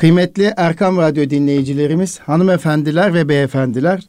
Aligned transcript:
Kıymetli 0.00 0.52
Erkam 0.56 0.96
Radyo 0.96 1.30
dinleyicilerimiz, 1.30 2.18
hanımefendiler 2.18 3.14
ve 3.14 3.28
beyefendiler, 3.28 4.02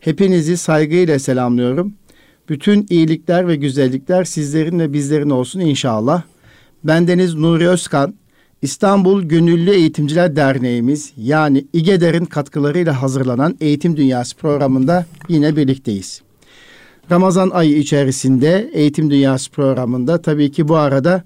hepinizi 0.00 0.56
saygıyla 0.56 1.18
selamlıyorum. 1.18 1.94
Bütün 2.48 2.86
iyilikler 2.90 3.48
ve 3.48 3.56
güzellikler 3.56 4.24
sizlerin 4.24 4.78
ve 4.78 4.92
bizlerin 4.92 5.30
olsun 5.30 5.60
inşallah. 5.60 6.22
Bendeniz 6.84 7.34
Nuri 7.34 7.68
Özkan, 7.68 8.14
İstanbul 8.62 9.22
Gönüllü 9.22 9.70
Eğitimciler 9.70 10.36
Derneğimiz 10.36 11.12
yani 11.16 11.66
İGEDER'in 11.72 12.24
katkılarıyla 12.24 13.02
hazırlanan 13.02 13.56
Eğitim 13.60 13.96
Dünyası 13.96 14.36
programında 14.36 15.06
yine 15.28 15.56
birlikteyiz. 15.56 16.22
Ramazan 17.10 17.50
ayı 17.50 17.76
içerisinde 17.78 18.70
Eğitim 18.72 19.10
Dünyası 19.10 19.50
programında 19.50 20.22
tabii 20.22 20.50
ki 20.50 20.68
bu 20.68 20.76
arada 20.76 21.24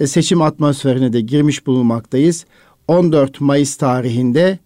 e, 0.00 0.06
seçim 0.06 0.42
atmosferine 0.42 1.12
de 1.12 1.20
girmiş 1.20 1.66
bulunmaktayız. 1.66 2.46
14 2.88 3.40
Mayıs 3.40 3.76
tarihinde 3.76 4.58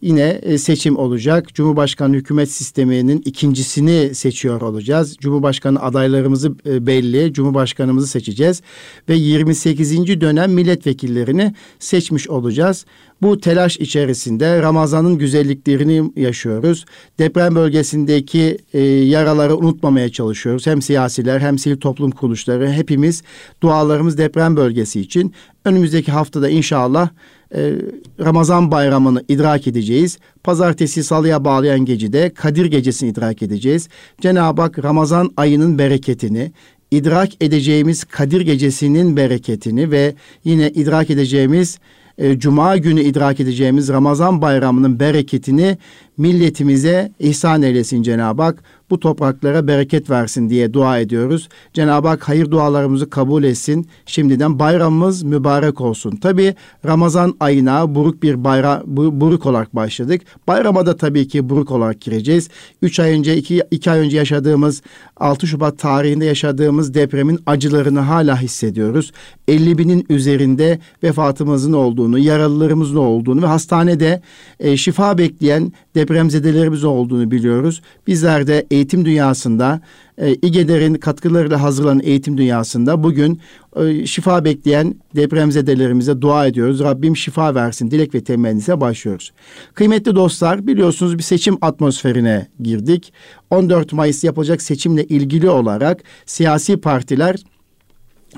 yine 0.00 0.40
e, 0.42 0.58
seçim 0.58 0.96
olacak. 0.96 1.54
Cumhurbaşkanı 1.54 2.16
hükümet 2.16 2.50
sisteminin 2.50 3.22
ikincisini 3.24 4.14
seçiyor 4.14 4.60
olacağız. 4.60 5.16
Cumhurbaşkanı 5.20 5.82
adaylarımızı 5.82 6.52
e, 6.66 6.86
belli, 6.86 7.32
Cumhurbaşkanımızı 7.32 8.06
seçeceğiz 8.06 8.62
ve 9.08 9.14
28. 9.14 10.20
dönem 10.20 10.52
milletvekillerini 10.52 11.54
seçmiş 11.78 12.28
olacağız. 12.28 12.86
Bu 13.22 13.40
telaş 13.40 13.76
içerisinde 13.76 14.62
Ramazan'ın 14.62 15.18
güzelliklerini 15.18 16.12
yaşıyoruz. 16.16 16.84
Deprem 17.18 17.54
bölgesindeki 17.54 18.58
e, 18.72 18.80
yaraları 18.82 19.56
unutmamaya 19.56 20.08
çalışıyoruz. 20.08 20.66
Hem 20.66 20.82
siyasiler 20.82 21.40
hem 21.40 21.58
sivil 21.58 21.76
toplum 21.76 22.10
kuruluşları 22.10 22.72
hepimiz 22.72 23.22
dualarımız 23.62 24.18
deprem 24.18 24.56
bölgesi 24.56 25.00
için. 25.00 25.34
Önümüzdeki 25.64 26.12
haftada 26.12 26.48
inşallah 26.48 27.08
e, 27.54 27.72
Ramazan 28.20 28.70
bayramını 28.70 29.24
idrak 29.28 29.66
edeceğiz. 29.66 30.18
Pazartesi 30.44 31.04
salıya 31.04 31.44
bağlayan 31.44 31.84
gecede 31.84 32.30
Kadir 32.30 32.66
gecesini 32.66 33.10
idrak 33.10 33.42
edeceğiz. 33.42 33.88
Cenab-ı 34.20 34.62
Hak 34.62 34.84
Ramazan 34.84 35.30
ayının 35.36 35.78
bereketini, 35.78 36.52
idrak 36.90 37.28
edeceğimiz 37.40 38.04
Kadir 38.04 38.40
gecesinin 38.40 39.16
bereketini 39.16 39.90
ve 39.90 40.14
yine 40.44 40.70
idrak 40.70 41.10
edeceğimiz 41.10 41.78
e, 42.18 42.38
Cuma 42.38 42.76
günü 42.76 43.00
idrak 43.00 43.40
edeceğimiz 43.40 43.88
Ramazan 43.88 44.42
bayramının 44.42 45.00
bereketini 45.00 45.78
milletimize 46.18 47.12
ihsan 47.18 47.62
eylesin 47.62 48.02
Cenab-ı 48.02 48.42
Hak. 48.42 48.62
Bu 48.90 49.00
topraklara 49.00 49.66
bereket 49.66 50.10
versin 50.10 50.50
diye 50.50 50.72
dua 50.74 50.98
ediyoruz. 50.98 51.48
Cenab-ı 51.72 52.08
Hak 52.08 52.28
hayır 52.28 52.50
dualarımızı 52.50 53.10
kabul 53.10 53.44
etsin. 53.44 53.88
Şimdiden 54.06 54.58
bayramımız 54.58 55.22
mübarek 55.22 55.80
olsun. 55.80 56.16
Tabi 56.16 56.54
Ramazan 56.86 57.34
ayına 57.40 57.94
buruk 57.94 58.22
bir 58.22 58.44
bayram 58.44 58.82
buruk 58.86 59.46
olarak 59.46 59.76
başladık. 59.76 60.22
Bayrama 60.48 60.86
da 60.86 60.96
tabii 60.96 61.28
ki 61.28 61.48
buruk 61.48 61.70
olarak 61.70 62.00
gireceğiz. 62.00 62.48
Üç 62.82 63.00
ay 63.00 63.12
önce, 63.12 63.36
iki, 63.36 63.62
iki 63.70 63.90
ay 63.90 63.98
önce 63.98 64.16
yaşadığımız 64.16 64.82
6 65.16 65.46
Şubat 65.46 65.78
tarihinde 65.78 66.24
yaşadığımız 66.24 66.94
depremin 66.94 67.40
acılarını 67.46 68.00
hala 68.00 68.40
hissediyoruz. 68.40 69.12
50 69.48 69.78
binin 69.78 70.06
üzerinde 70.08 70.78
vefatımızın 71.02 71.72
olduğunu, 71.72 72.18
yaralılarımızın 72.18 72.96
olduğunu 72.96 73.42
ve 73.42 73.46
hastanede 73.46 74.22
e, 74.60 74.76
şifa 74.76 75.18
bekleyen 75.18 75.72
depremzedelerimiz 76.08 76.84
olduğunu 76.84 77.30
biliyoruz. 77.30 77.82
Bizler 78.06 78.46
de 78.46 78.66
eğitim 78.70 79.04
dünyasında 79.04 79.80
e, 80.18 80.34
İGEDER'in 80.34 80.94
katkılarıyla 80.94 81.62
hazırlanan 81.62 82.00
eğitim 82.04 82.38
dünyasında 82.38 83.02
bugün 83.02 83.40
e, 83.76 84.06
şifa 84.06 84.44
bekleyen 84.44 84.94
depremzedelerimize 85.16 86.20
dua 86.20 86.46
ediyoruz. 86.46 86.80
Rabbim 86.80 87.16
şifa 87.16 87.54
versin 87.54 87.90
dilek 87.90 88.14
ve 88.14 88.24
temennimize 88.24 88.80
başlıyoruz. 88.80 89.32
Kıymetli 89.74 90.14
dostlar 90.14 90.66
biliyorsunuz 90.66 91.18
bir 91.18 91.22
seçim 91.22 91.58
atmosferine 91.60 92.48
girdik. 92.62 93.12
14 93.50 93.92
Mayıs 93.92 94.24
yapılacak 94.24 94.62
seçimle 94.62 95.04
ilgili 95.04 95.50
olarak 95.50 96.02
siyasi 96.26 96.76
partiler 96.76 97.36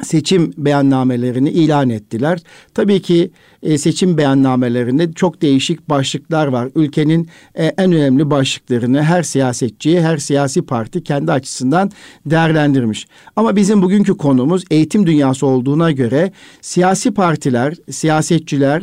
seçim 0.03 0.53
beyannamelerini 0.57 1.51
ilan 1.51 1.91
ettiler. 1.91 2.39
Tabii 2.75 3.03
ki 3.03 3.31
e, 3.63 3.79
seçim 3.79 4.19
beyannamelerinde 4.19 5.13
çok 5.13 5.43
değişik 5.43 5.89
başlıklar 5.89 6.47
var. 6.47 6.69
Ülkenin 6.75 7.29
e, 7.55 7.65
en 7.67 7.93
önemli 7.93 8.31
başlıklarını 8.31 9.03
her 9.03 9.23
siyasetçi, 9.23 10.01
her 10.01 10.19
siyasi 10.19 10.63
parti 10.63 11.05
kendi 11.05 11.33
açısından 11.33 11.91
değerlendirmiş. 12.27 13.07
Ama 13.37 13.57
bizim 13.57 13.83
bugünkü 13.83 14.17
konumuz 14.17 14.65
eğitim 14.71 15.07
dünyası 15.07 15.47
olduğuna 15.47 15.91
göre 15.91 16.33
siyasi 16.61 17.11
partiler, 17.11 17.75
siyasetçiler 17.91 18.83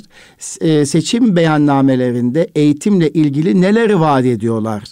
e, 0.61 0.85
seçim 0.85 1.35
beyannamelerinde 1.35 2.47
eğitimle 2.55 3.09
ilgili 3.09 3.61
neleri 3.61 3.99
vaat 3.99 4.25
ediyorlar? 4.25 4.83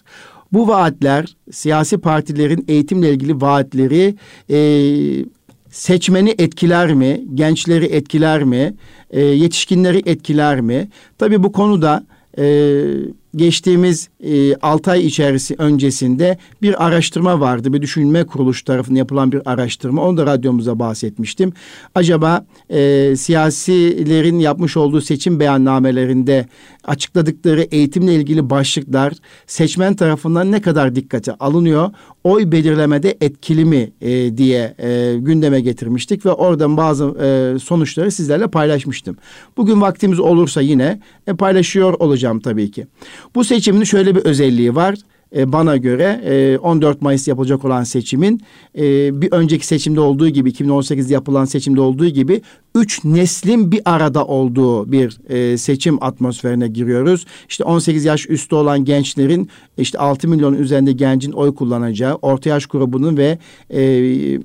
Bu 0.53 0.67
vaatler 0.67 1.35
siyasi 1.51 1.97
partilerin 1.97 2.65
eğitimle 2.67 3.13
ilgili 3.13 3.41
vaatleri 3.41 4.15
e, 4.49 4.57
seçmeni 5.75 6.35
etkiler 6.37 6.93
mi? 6.93 7.25
Gençleri 7.33 7.85
etkiler 7.85 8.43
mi? 8.43 8.73
E, 9.09 9.21
yetişkinleri 9.21 10.01
etkiler 10.05 10.61
mi? 10.61 10.89
Tabii 11.17 11.43
bu 11.43 11.51
konuda 11.51 12.05
e, 12.37 12.45
geçtiğimiz 13.35 14.09
e, 14.23 14.55
6 14.55 14.91
ay 14.91 15.05
içerisi 15.05 15.55
öncesinde 15.57 16.37
bir 16.61 16.85
araştırma 16.85 17.39
vardı. 17.39 17.73
Bir 17.73 17.81
düşünme 17.81 18.23
kuruluş 18.23 18.63
tarafından 18.63 18.97
yapılan 18.97 19.31
bir 19.31 19.41
araştırma. 19.45 20.01
Onu 20.01 20.17
da 20.17 20.25
radyomuza 20.25 20.79
bahsetmiştim. 20.79 21.53
Acaba 21.95 22.45
e, 22.69 23.13
siyasilerin 23.15 24.39
yapmış 24.39 24.77
olduğu 24.77 25.01
seçim 25.01 25.39
beyannamelerinde 25.39 26.45
açıkladıkları 26.83 27.61
eğitimle 27.61 28.15
ilgili 28.15 28.49
başlıklar 28.49 29.13
seçmen 29.47 29.95
tarafından 29.95 30.51
ne 30.51 30.61
kadar 30.61 30.95
dikkate 30.95 31.33
alınıyor? 31.33 31.91
Oy 32.23 32.51
belirlemede 32.51 33.17
etkili 33.21 33.65
mi 33.65 33.91
e, 34.01 34.37
diye 34.37 34.75
e, 34.77 35.15
gündeme 35.19 35.61
getirmiştik 35.61 36.25
ve 36.25 36.31
oradan 36.31 36.77
bazı 36.77 37.05
e, 37.05 37.59
sonuçları 37.59 38.11
sizlerle 38.11 38.47
paylaşmıştım. 38.47 39.17
Bugün 39.57 39.81
vaktimiz 39.81 40.19
olursa 40.19 40.61
yine 40.61 40.99
e, 41.27 41.33
paylaşıyor 41.33 41.93
olacağım 41.93 42.39
tabii 42.39 42.71
ki. 42.71 42.87
Bu 43.35 43.43
seçimin 43.43 43.83
şöyle 43.83 44.15
bir 44.15 44.21
özelliği 44.21 44.75
var. 44.75 44.95
E, 45.35 45.51
bana 45.51 45.77
göre 45.77 46.21
e, 46.25 46.57
14 46.57 47.01
Mayıs 47.01 47.27
yapılacak 47.27 47.65
olan 47.65 47.83
seçimin 47.83 48.41
e, 48.77 48.81
bir 49.21 49.31
önceki 49.31 49.67
seçimde 49.67 49.99
olduğu 49.99 50.29
gibi 50.29 50.49
2018'de 50.49 51.13
yapılan 51.13 51.45
seçimde 51.45 51.81
olduğu 51.81 52.07
gibi 52.07 52.41
üç 52.75 53.03
neslin 53.03 53.71
bir 53.71 53.81
arada 53.85 54.25
olduğu 54.25 54.91
bir 54.91 55.17
e, 55.29 55.57
seçim 55.57 56.03
atmosferine 56.03 56.67
giriyoruz. 56.67 57.25
İşte 57.49 57.63
18 57.63 58.05
yaş 58.05 58.29
üstü 58.29 58.55
olan 58.55 58.85
gençlerin 58.85 59.49
işte 59.77 59.99
6 59.99 60.27
milyon 60.27 60.53
üzerinde 60.53 60.91
gencin 60.91 61.31
oy 61.31 61.55
kullanacağı, 61.55 62.15
orta 62.15 62.49
yaş 62.49 62.65
grubunun 62.65 63.17
ve 63.17 63.37
e, 63.73 64.39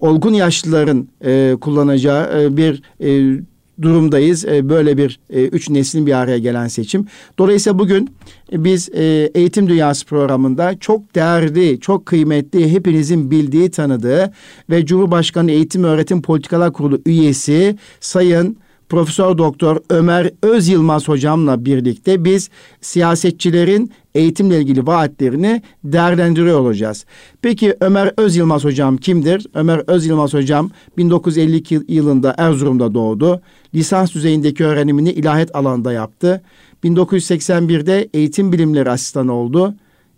olgun 0.00 0.32
yaşlıların 0.34 1.08
e, 1.24 1.56
kullanacağı 1.60 2.42
e, 2.42 2.56
bir 2.56 2.82
e, 3.00 3.40
durumdayız. 3.82 4.44
E, 4.44 4.68
böyle 4.68 4.98
bir 4.98 5.20
e, 5.30 5.44
üç 5.44 5.70
neslin 5.70 6.06
bir 6.06 6.12
araya 6.12 6.38
gelen 6.38 6.68
seçim. 6.68 7.06
Dolayısıyla 7.38 7.78
bugün 7.78 8.10
e, 8.52 8.64
biz 8.64 8.88
Eğitim 9.34 9.68
Dünyası 9.68 10.06
programında 10.06 10.78
çok 10.78 11.14
değerli, 11.14 11.80
çok 11.80 12.06
kıymetli, 12.06 12.72
hepinizin 12.72 13.30
bildiği, 13.30 13.70
tanıdığı 13.70 14.32
ve 14.70 14.86
Cumhurbaşkanı 14.86 15.50
Eğitim 15.50 15.84
Öğretim 15.84 16.22
Politikalar 16.22 16.72
Kurulu 16.72 17.00
üyesi 17.06 17.76
Sayın 18.00 18.56
Profesör 18.88 19.38
Doktor 19.38 19.76
Ömer 19.90 20.30
Öz 20.42 20.68
Yılmaz 20.68 21.08
hocamla 21.08 21.64
birlikte 21.64 22.24
biz 22.24 22.50
siyasetçilerin 22.80 23.92
eğitimle 24.14 24.58
ilgili 24.60 24.86
vaatlerini 24.86 25.62
değerlendiriyor 25.84 26.60
olacağız. 26.60 27.04
Peki 27.42 27.76
Ömer 27.80 28.12
Öz 28.16 28.36
Yılmaz 28.36 28.64
hocam 28.64 28.96
kimdir? 28.96 29.46
Ömer 29.54 29.82
Öz 29.86 30.06
Yılmaz 30.06 30.34
hocam 30.34 30.70
1952 30.96 31.80
yılında 31.88 32.34
Erzurum'da 32.38 32.94
doğdu. 32.94 33.40
Lisans 33.74 34.14
düzeyindeki 34.14 34.64
öğrenimini 34.64 35.10
ilahiyat 35.10 35.56
alanında 35.56 35.92
yaptı. 35.92 36.42
1981'de 36.84 38.08
eğitim 38.14 38.52
bilimleri 38.52 38.90
asistanı 38.90 39.32
oldu. 39.32 39.74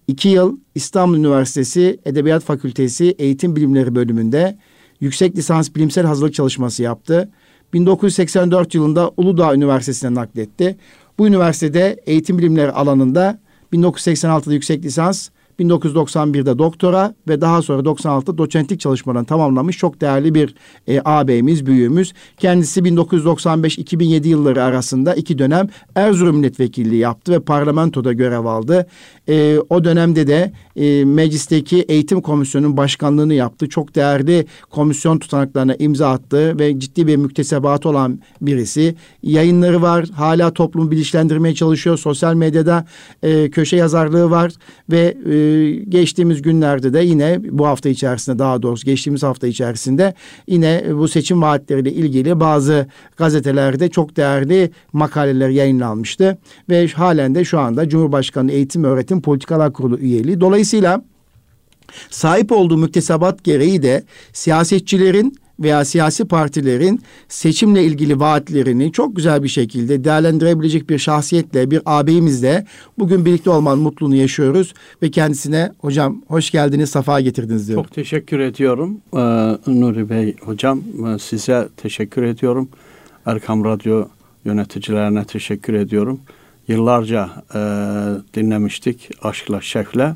İki 0.08 0.28
yıl 0.28 0.56
İstanbul 0.74 1.16
Üniversitesi 1.16 2.00
Edebiyat 2.04 2.42
Fakültesi 2.44 3.04
Eğitim 3.18 3.56
Bilimleri 3.56 3.94
bölümünde 3.94 4.58
yüksek 5.00 5.36
lisans 5.36 5.74
bilimsel 5.74 6.06
hazırlık 6.06 6.34
çalışması 6.34 6.82
yaptı. 6.82 7.30
1984 7.72 8.74
yılında 8.74 9.10
Uludağ 9.16 9.54
Üniversitesi'ne 9.54 10.14
nakletti. 10.14 10.76
Bu 11.18 11.26
üniversitede 11.26 12.00
eğitim 12.06 12.38
bilimleri 12.38 12.72
alanında 12.72 13.38
1986'da 13.72 14.52
yüksek 14.52 14.84
lisans, 14.84 15.28
1991'de 15.60 16.58
doktora 16.58 17.14
ve 17.28 17.40
daha 17.40 17.62
sonra 17.62 17.82
96'da 17.82 18.38
doçentlik 18.38 18.80
çalışmalarını 18.80 19.26
tamamlamış 19.26 19.78
çok 19.78 20.00
değerli 20.00 20.34
bir 20.34 20.54
e, 20.86 21.00
ağabeyimiz, 21.00 21.66
büyüğümüz. 21.66 22.12
Kendisi 22.38 22.80
1995-2007 22.80 24.28
yılları 24.28 24.62
arasında 24.62 25.14
iki 25.14 25.38
dönem 25.38 25.68
Erzurum 25.94 26.36
milletvekilliği 26.36 27.00
yaptı 27.00 27.32
ve 27.32 27.40
parlamentoda 27.40 28.12
görev 28.12 28.44
aldı. 28.44 28.86
E, 29.28 29.58
o 29.70 29.84
dönemde 29.84 30.26
de 30.26 30.52
e, 30.76 31.04
meclisteki 31.04 31.80
eğitim 31.82 32.20
komisyonunun 32.20 32.76
başkanlığını 32.76 33.34
yaptı. 33.34 33.68
Çok 33.68 33.94
değerli 33.94 34.46
komisyon 34.70 35.18
tutanaklarına 35.18 35.74
imza 35.74 36.10
attı 36.10 36.58
ve 36.58 36.80
ciddi 36.80 37.06
bir 37.06 37.16
müktesebat 37.16 37.86
olan 37.86 38.20
birisi. 38.40 38.94
Yayınları 39.22 39.82
var, 39.82 40.06
hala 40.14 40.52
toplumu 40.52 40.90
bilinçlendirmeye 40.90 41.54
çalışıyor. 41.54 41.98
Sosyal 41.98 42.34
medyada 42.34 42.86
e, 43.22 43.50
köşe 43.50 43.76
yazarlığı 43.76 44.30
var 44.30 44.52
ve 44.90 45.16
e, 45.30 45.45
geçtiğimiz 45.88 46.42
günlerde 46.42 46.92
de 46.92 47.00
yine 47.00 47.40
bu 47.50 47.66
hafta 47.66 47.88
içerisinde 47.88 48.38
daha 48.38 48.62
doğrusu 48.62 48.84
geçtiğimiz 48.84 49.22
hafta 49.22 49.46
içerisinde 49.46 50.14
yine 50.46 50.84
bu 50.92 51.08
seçim 51.08 51.42
vaatleriyle 51.42 51.92
ilgili 51.92 52.40
bazı 52.40 52.86
gazetelerde 53.16 53.88
çok 53.88 54.16
değerli 54.16 54.70
makaleler 54.92 55.48
yayınlanmıştı 55.48 56.38
ve 56.70 56.88
halen 56.88 57.34
de 57.34 57.44
şu 57.44 57.58
anda 57.58 57.88
Cumhurbaşkanı 57.88 58.52
Eğitim 58.52 58.84
Öğretim 58.84 59.22
Politikalar 59.22 59.72
Kurulu 59.72 59.98
üyeliği. 59.98 60.40
Dolayısıyla 60.40 61.02
sahip 62.10 62.52
olduğu 62.52 62.76
müktesebat 62.76 63.44
gereği 63.44 63.82
de 63.82 64.04
siyasetçilerin 64.32 65.36
veya 65.60 65.84
siyasi 65.84 66.24
partilerin 66.24 67.00
seçimle 67.28 67.84
ilgili 67.84 68.20
vaatlerini 68.20 68.92
çok 68.92 69.16
güzel 69.16 69.42
bir 69.42 69.48
şekilde 69.48 70.04
değerlendirebilecek 70.04 70.90
bir 70.90 70.98
şahsiyetle, 70.98 71.70
bir 71.70 71.80
ağabeyimizle 71.86 72.66
bugün 72.98 73.24
birlikte 73.24 73.50
olmanın 73.50 73.82
mutluluğunu 73.82 74.16
yaşıyoruz 74.16 74.74
ve 75.02 75.10
kendisine 75.10 75.72
hocam 75.78 76.22
hoş 76.28 76.50
geldiniz, 76.50 76.90
safa 76.90 77.20
getirdiniz 77.20 77.68
diyorum. 77.68 77.84
Çok 77.84 77.94
teşekkür 77.94 78.38
ediyorum 78.38 79.00
ee, 79.12 79.18
Nuri 79.66 80.10
Bey 80.10 80.36
hocam. 80.40 80.82
Ee, 81.06 81.18
size 81.18 81.68
teşekkür 81.76 82.22
ediyorum. 82.22 82.68
Erkam 83.26 83.64
Radyo 83.64 84.08
yöneticilerine 84.44 85.24
teşekkür 85.24 85.74
ediyorum. 85.74 86.20
Yıllarca 86.68 87.30
e, 87.54 87.60
dinlemiştik 88.34 89.10
aşkla 89.22 89.60
şefle 89.60 90.14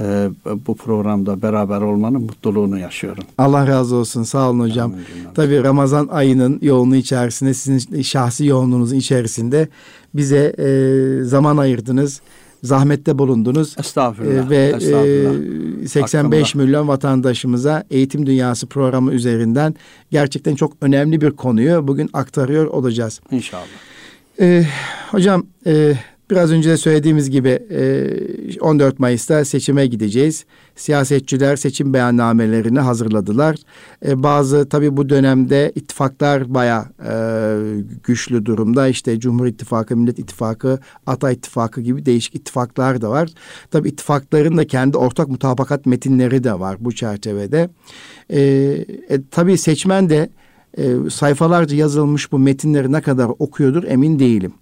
e, 0.00 0.28
bu 0.66 0.74
programda 0.76 1.42
beraber 1.42 1.80
olmanın 1.80 2.22
mutluluğunu 2.22 2.78
yaşıyorum. 2.78 3.24
Allah 3.38 3.66
razı 3.66 3.96
olsun. 3.96 4.22
Sağ 4.22 4.50
olun 4.50 4.60
hocam. 4.60 4.94
Tabii 5.34 5.62
Ramazan 5.64 6.08
ayının 6.10 6.58
yoğunluğu 6.62 6.96
içerisinde 6.96 7.54
sizin 7.54 8.02
şahsi 8.02 8.46
yoğunluğunuzun 8.46 8.96
içerisinde 8.96 9.68
bize 10.14 10.54
e, 10.58 11.24
zaman 11.24 11.56
ayırdınız. 11.56 12.20
Zahmette 12.62 13.18
bulundunuz. 13.18 13.76
Estağfurullah. 13.78 14.46
E, 14.46 14.50
ve 14.50 14.56
estağfurullah. 14.76 15.82
E, 15.84 15.88
85 15.88 16.46
Hakkında. 16.48 16.64
milyon 16.64 16.88
vatandaşımıza 16.88 17.84
Eğitim 17.90 18.26
Dünyası 18.26 18.66
programı 18.66 19.12
üzerinden 19.12 19.74
gerçekten 20.10 20.54
çok 20.54 20.72
önemli 20.80 21.20
bir 21.20 21.30
konuyu 21.30 21.88
bugün 21.88 22.10
aktarıyor 22.12 22.66
olacağız. 22.66 23.20
İnşallah. 23.30 23.64
E, 24.40 24.66
hocam 25.10 25.46
e, 25.66 25.94
Biraz 26.30 26.52
önce 26.52 26.70
de 26.70 26.76
söylediğimiz 26.76 27.30
gibi 27.30 27.58
14 28.60 28.98
Mayıs'ta 28.98 29.44
seçime 29.44 29.86
gideceğiz. 29.86 30.44
Siyasetçiler 30.76 31.56
seçim 31.56 31.94
beyannamelerini 31.94 32.80
hazırladılar. 32.80 33.56
Bazı 34.06 34.68
tabii 34.68 34.96
bu 34.96 35.08
dönemde 35.08 35.72
ittifaklar 35.74 36.54
baya 36.54 36.86
güçlü 38.04 38.46
durumda. 38.46 38.88
İşte 38.88 39.20
Cumhur 39.20 39.46
İttifakı, 39.46 39.96
Millet 39.96 40.18
İttifakı, 40.18 40.78
Ata 41.06 41.30
İttifakı 41.30 41.80
gibi 41.80 42.06
değişik 42.06 42.34
ittifaklar 42.34 43.00
da 43.00 43.10
var. 43.10 43.28
Tabii 43.70 43.88
ittifakların 43.88 44.56
da 44.56 44.66
kendi 44.66 44.96
ortak 44.96 45.28
mutabakat 45.28 45.86
metinleri 45.86 46.44
de 46.44 46.60
var 46.60 46.76
bu 46.80 46.92
çerçevede. 46.92 47.70
E, 48.32 48.84
tabii 49.30 49.58
seçmen 49.58 50.10
de 50.10 50.30
e, 50.78 51.10
sayfalarca 51.10 51.76
yazılmış 51.76 52.32
bu 52.32 52.38
metinleri 52.38 52.92
ne 52.92 53.00
kadar 53.00 53.30
okuyordur 53.38 53.84
emin 53.84 54.18
değilim. 54.18 54.52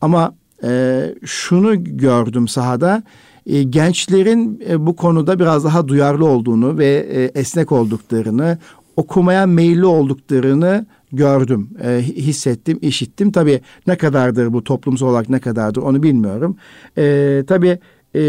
Ama 0.00 0.34
e, 0.64 1.14
şunu 1.24 1.84
gördüm 1.84 2.48
sahada. 2.48 3.02
E, 3.46 3.62
gençlerin 3.62 4.62
e, 4.68 4.86
bu 4.86 4.96
konuda 4.96 5.38
biraz 5.38 5.64
daha 5.64 5.88
duyarlı 5.88 6.26
olduğunu 6.26 6.78
ve 6.78 7.06
e, 7.10 7.40
esnek 7.40 7.72
olduklarını, 7.72 8.58
okumaya 8.96 9.46
meyilli 9.46 9.86
olduklarını 9.86 10.86
gördüm, 11.12 11.70
e, 11.84 12.02
hissettim, 12.02 12.78
işittim. 12.82 13.32
Tabii 13.32 13.60
ne 13.86 13.96
kadardır 13.96 14.52
bu 14.52 14.64
toplumsal 14.64 15.06
olarak 15.06 15.28
ne 15.28 15.38
kadardır 15.38 15.82
onu 15.82 16.02
bilmiyorum. 16.02 16.56
E, 16.98 17.44
tabii 17.46 17.78
e, 18.14 18.22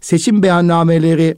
seçim 0.00 0.42
beyannameleri 0.42 1.36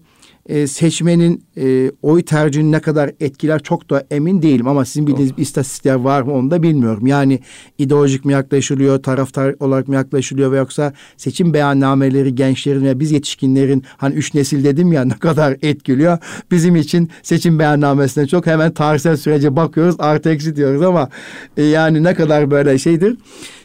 e, 0.51 0.67
seçmenin 0.67 1.45
e, 1.57 1.91
oy 2.03 2.23
tercihini 2.23 2.73
ne 2.73 2.81
kadar 2.81 3.11
etkiler 3.21 3.63
çok 3.63 3.91
da 3.91 4.05
emin 4.11 4.43
değilim 4.43 4.69
ama 4.69 4.85
sizin 4.85 5.07
bildiğiniz 5.07 5.37
bir 5.37 5.43
istatistikler 5.43 5.95
var 5.95 6.23
mı 6.23 6.33
onu 6.33 6.51
da 6.51 6.63
bilmiyorum. 6.63 7.07
Yani 7.07 7.41
ideolojik 7.79 8.25
mi 8.25 8.33
yaklaşılıyor, 8.33 9.03
taraftar 9.03 9.55
olarak 9.61 9.89
mı 9.89 9.95
yaklaşılıyor 9.95 10.53
ve 10.53 10.57
yoksa 10.57 10.93
seçim 11.17 11.55
beyannameleri 11.55 12.35
gençlerin 12.35 12.85
ve 12.85 13.01
biz 13.01 13.13
yetişkinlerin 13.13 13.85
hani 13.97 14.15
üç 14.15 14.35
nesil 14.35 14.65
dedim 14.65 14.93
ya 14.93 15.05
ne 15.05 15.19
kadar 15.19 15.57
etkiliyor. 15.63 16.19
Bizim 16.51 16.77
için 16.77 17.11
seçim 17.23 17.59
beyannamesine 17.59 18.27
çok 18.27 18.47
hemen 18.47 18.73
tarihsel 18.73 19.17
sürece 19.17 19.57
bakıyoruz 19.57 19.97
artı 19.99 20.31
eksi 20.31 20.57
diyoruz 20.57 20.83
ama 20.83 21.09
e, 21.57 21.63
yani 21.63 22.03
ne 22.03 22.15
kadar 22.15 22.51
böyle 22.51 22.79
şeydir. 22.79 23.17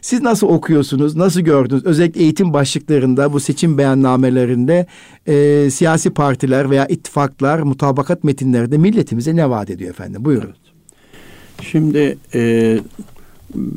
Siz 0.06 0.22
nasıl 0.22 0.48
okuyorsunuz, 0.48 1.16
nasıl 1.16 1.42
gördünüz? 1.42 1.86
Özellikle 1.86 2.22
eğitim 2.22 2.54
başlıklarında 2.54 3.34
bu 3.34 3.40
seçim 3.40 3.78
beyannamelerinde 3.78 4.86
e, 5.28 5.70
siyasi 5.70 6.10
partiler 6.10 6.72
veya 6.76 6.88
ittifaklar 6.88 7.60
mutabakat 7.60 8.24
metinlerinde 8.24 8.78
milletimize 8.78 9.36
ne 9.36 9.50
vaat 9.50 9.70
ediyor 9.70 9.90
efendim? 9.90 10.26
Buyurun. 10.26 10.46
Evet. 10.46 11.68
Şimdi 11.72 12.18
e, 12.34 12.80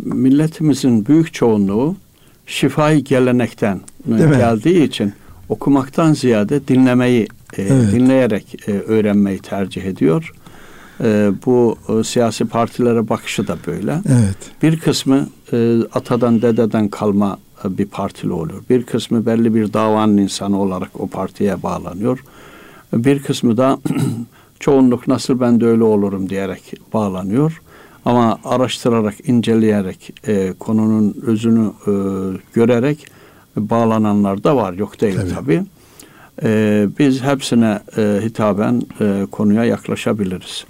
milletimizin 0.05 1.07
büyük 1.07 1.35
çoğunluğu 1.35 1.97
şifai 2.47 3.05
gelenekten 3.05 3.81
geldiği 4.09 4.83
için 4.83 5.13
okumaktan 5.49 6.13
ziyade 6.13 6.69
dinlemeyi 6.69 7.29
e, 7.57 7.63
evet. 7.63 7.93
dinleyerek 7.93 8.69
e, 8.69 8.73
öğrenmeyi 8.73 9.39
tercih 9.39 9.85
ediyor. 9.85 10.33
E, 11.01 11.31
bu 11.47 11.77
e, 11.89 12.05
siyasi 12.05 12.45
partilere 12.45 13.09
bakışı 13.09 13.49
da 13.49 13.57
böyle. 13.67 13.93
Evet. 13.93 14.63
Bir 14.63 14.79
kısmı 14.79 15.29
e, 15.53 15.79
atadan 15.93 16.43
dededen 16.43 16.89
kalma 16.89 17.39
e, 17.65 17.79
bir 17.79 17.87
partili 17.87 18.33
oluyor. 18.33 18.63
Bir 18.71 18.83
kısmı 18.83 19.27
belli 19.27 19.55
bir 19.55 19.73
davanın 19.73 20.17
insanı 20.17 20.61
olarak 20.61 21.01
o 21.01 21.07
partiye 21.07 21.63
bağlanıyor. 21.63 22.25
Bir 22.93 23.23
kısmı 23.23 23.57
da 23.57 23.79
çoğunluk 24.61 25.09
nasıl 25.09 25.41
ben 25.41 25.61
de 25.61 25.67
öyle 25.67 25.85
olurum 25.85 26.29
diyerek 26.29 26.75
bağlanıyor. 26.93 27.61
Ama 28.05 28.39
araştırarak, 28.45 29.29
inceleyerek, 29.29 30.15
e, 30.29 30.53
konunun 30.59 31.17
özünü 31.27 31.67
e, 31.67 31.93
görerek 32.53 33.07
bağlananlar 33.57 34.45
da 34.45 34.57
var. 34.57 34.73
Yok 34.73 35.01
değil 35.01 35.17
tabii. 35.17 35.35
tabii. 35.35 35.63
E, 36.43 36.89
biz 36.99 37.23
hepsine 37.23 37.81
e, 37.97 38.21
hitaben 38.25 38.83
e, 39.01 39.27
konuya 39.31 39.65
yaklaşabiliriz. 39.65 40.65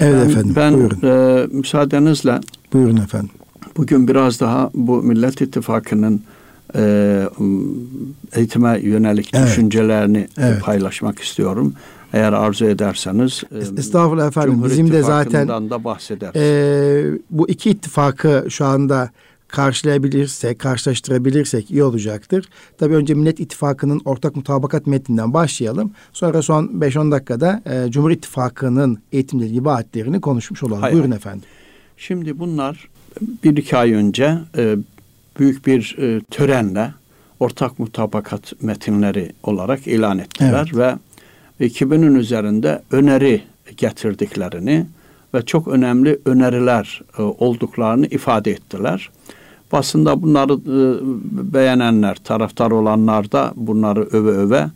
Evet 0.00 0.14
ben, 0.24 0.30
efendim. 0.30 0.52
Ben 0.56 0.74
buyurun. 0.74 1.00
E, 1.02 1.46
müsaadenizle 1.46 2.40
Buyurun 2.72 2.96
efendim. 2.96 3.30
Bugün 3.76 4.08
biraz 4.08 4.40
daha 4.40 4.70
bu 4.74 5.02
Millet 5.02 5.40
İttifakı'nın 5.40 6.22
e, 6.76 7.28
eğitime 8.36 8.80
yönelik 8.82 9.30
evet. 9.34 9.46
düşüncelerini 9.46 10.28
evet. 10.38 10.62
paylaşmak 10.62 11.20
istiyorum. 11.20 11.74
Eğer 12.12 12.32
arzu 12.32 12.64
ederseniz. 12.64 13.42
E, 13.54 13.80
Estağfurullah 13.80 14.28
efendim. 14.28 14.52
Cumhur 14.52 14.70
Bizim 14.70 14.92
de 14.92 15.02
zaten 15.02 15.48
da 15.48 15.84
bahsederiz. 15.84 16.36
E, 16.36 17.18
bu 17.30 17.48
iki 17.48 17.70
ittifakı 17.70 18.46
şu 18.48 18.64
anda 18.64 19.10
karşılayabilirsek, 19.48 20.58
karşılaştırabilirsek 20.58 21.70
iyi 21.70 21.82
olacaktır. 21.84 22.48
Tabii 22.78 22.94
önce 22.94 23.14
Millet 23.14 23.40
İttifakı'nın 23.40 24.00
ortak 24.04 24.36
mutabakat 24.36 24.86
metninden 24.86 25.34
başlayalım. 25.34 25.92
Sonra 26.12 26.42
son 26.42 26.64
5-10 26.64 27.10
dakikada 27.10 27.62
e, 27.66 27.90
Cumhur 27.90 28.10
İttifakı'nın 28.10 28.98
eğitimle 29.12 29.46
ilgili 29.46 29.64
vaatlerini 29.64 30.20
konuşmuş 30.20 30.62
olalım. 30.62 30.82
Hayır. 30.82 30.94
Buyurun 30.94 31.10
efendim. 31.10 31.42
Şimdi 31.96 32.38
bunlar 32.38 32.88
bir 33.44 33.56
iki 33.56 33.76
ay 33.76 33.92
önce 33.92 34.38
e, 34.56 34.76
büyük 35.38 35.66
bir 35.66 35.96
e, 35.98 36.20
törenle 36.20 36.90
ortak 37.40 37.78
mutabakat 37.78 38.62
metinleri 38.62 39.32
olarak 39.42 39.86
ilan 39.86 40.18
ettiler 40.18 40.72
evet. 40.74 40.98
ve 41.60 41.68
2000'in 41.68 42.14
üzerinde 42.14 42.82
öneri 42.90 43.42
getirdiklerini 43.76 44.86
ve 45.34 45.42
çok 45.42 45.68
önemli 45.68 46.18
öneriler 46.24 47.02
e, 47.18 47.22
olduklarını 47.22 48.06
ifade 48.06 48.50
ettiler. 48.50 49.10
Basında 49.72 50.22
bunları 50.22 50.52
e, 50.52 51.54
beğenenler, 51.54 52.14
taraftar 52.14 52.70
olanlar 52.70 53.32
da 53.32 53.52
bunları 53.56 54.02
öve 54.02 54.30
öve 54.30 54.66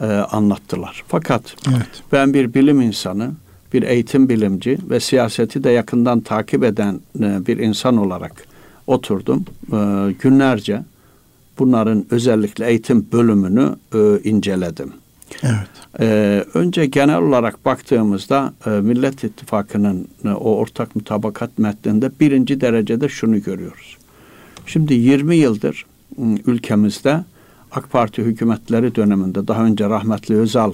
e, 0.00 0.06
anlattılar. 0.06 1.04
Fakat 1.08 1.42
evet. 1.68 2.02
ben 2.12 2.34
bir 2.34 2.54
bilim 2.54 2.80
insanı, 2.80 3.30
bir 3.72 3.82
eğitim 3.82 4.28
bilimci 4.28 4.78
ve 4.90 5.00
siyaseti 5.00 5.64
de 5.64 5.70
yakından 5.70 6.20
takip 6.20 6.64
eden 6.64 7.00
e, 7.20 7.46
bir 7.46 7.58
insan 7.58 7.96
olarak 7.96 8.55
oturdum. 8.86 9.44
E, 9.72 10.12
günlerce 10.20 10.82
bunların 11.58 12.06
özellikle 12.10 12.66
eğitim 12.66 13.06
bölümünü 13.12 13.76
e, 13.94 14.30
inceledim. 14.30 14.92
Evet. 15.42 15.68
Ee, 16.00 16.44
önce 16.54 16.86
genel 16.86 17.18
olarak 17.22 17.64
baktığımızda 17.64 18.54
e, 18.66 18.70
Millet 18.70 19.24
İttifakı'nın 19.24 20.08
e, 20.24 20.28
o 20.28 20.56
ortak 20.56 20.96
mutabakat 20.96 21.58
metninde 21.58 22.10
birinci 22.20 22.60
derecede 22.60 23.08
şunu 23.08 23.42
görüyoruz. 23.42 23.96
Şimdi 24.66 24.94
20 24.94 25.36
yıldır 25.36 25.86
ülkemizde 26.46 27.24
AK 27.72 27.90
Parti 27.90 28.22
hükümetleri 28.22 28.94
döneminde 28.94 29.48
daha 29.48 29.64
önce 29.64 29.88
rahmetli 29.88 30.36
Özal 30.36 30.72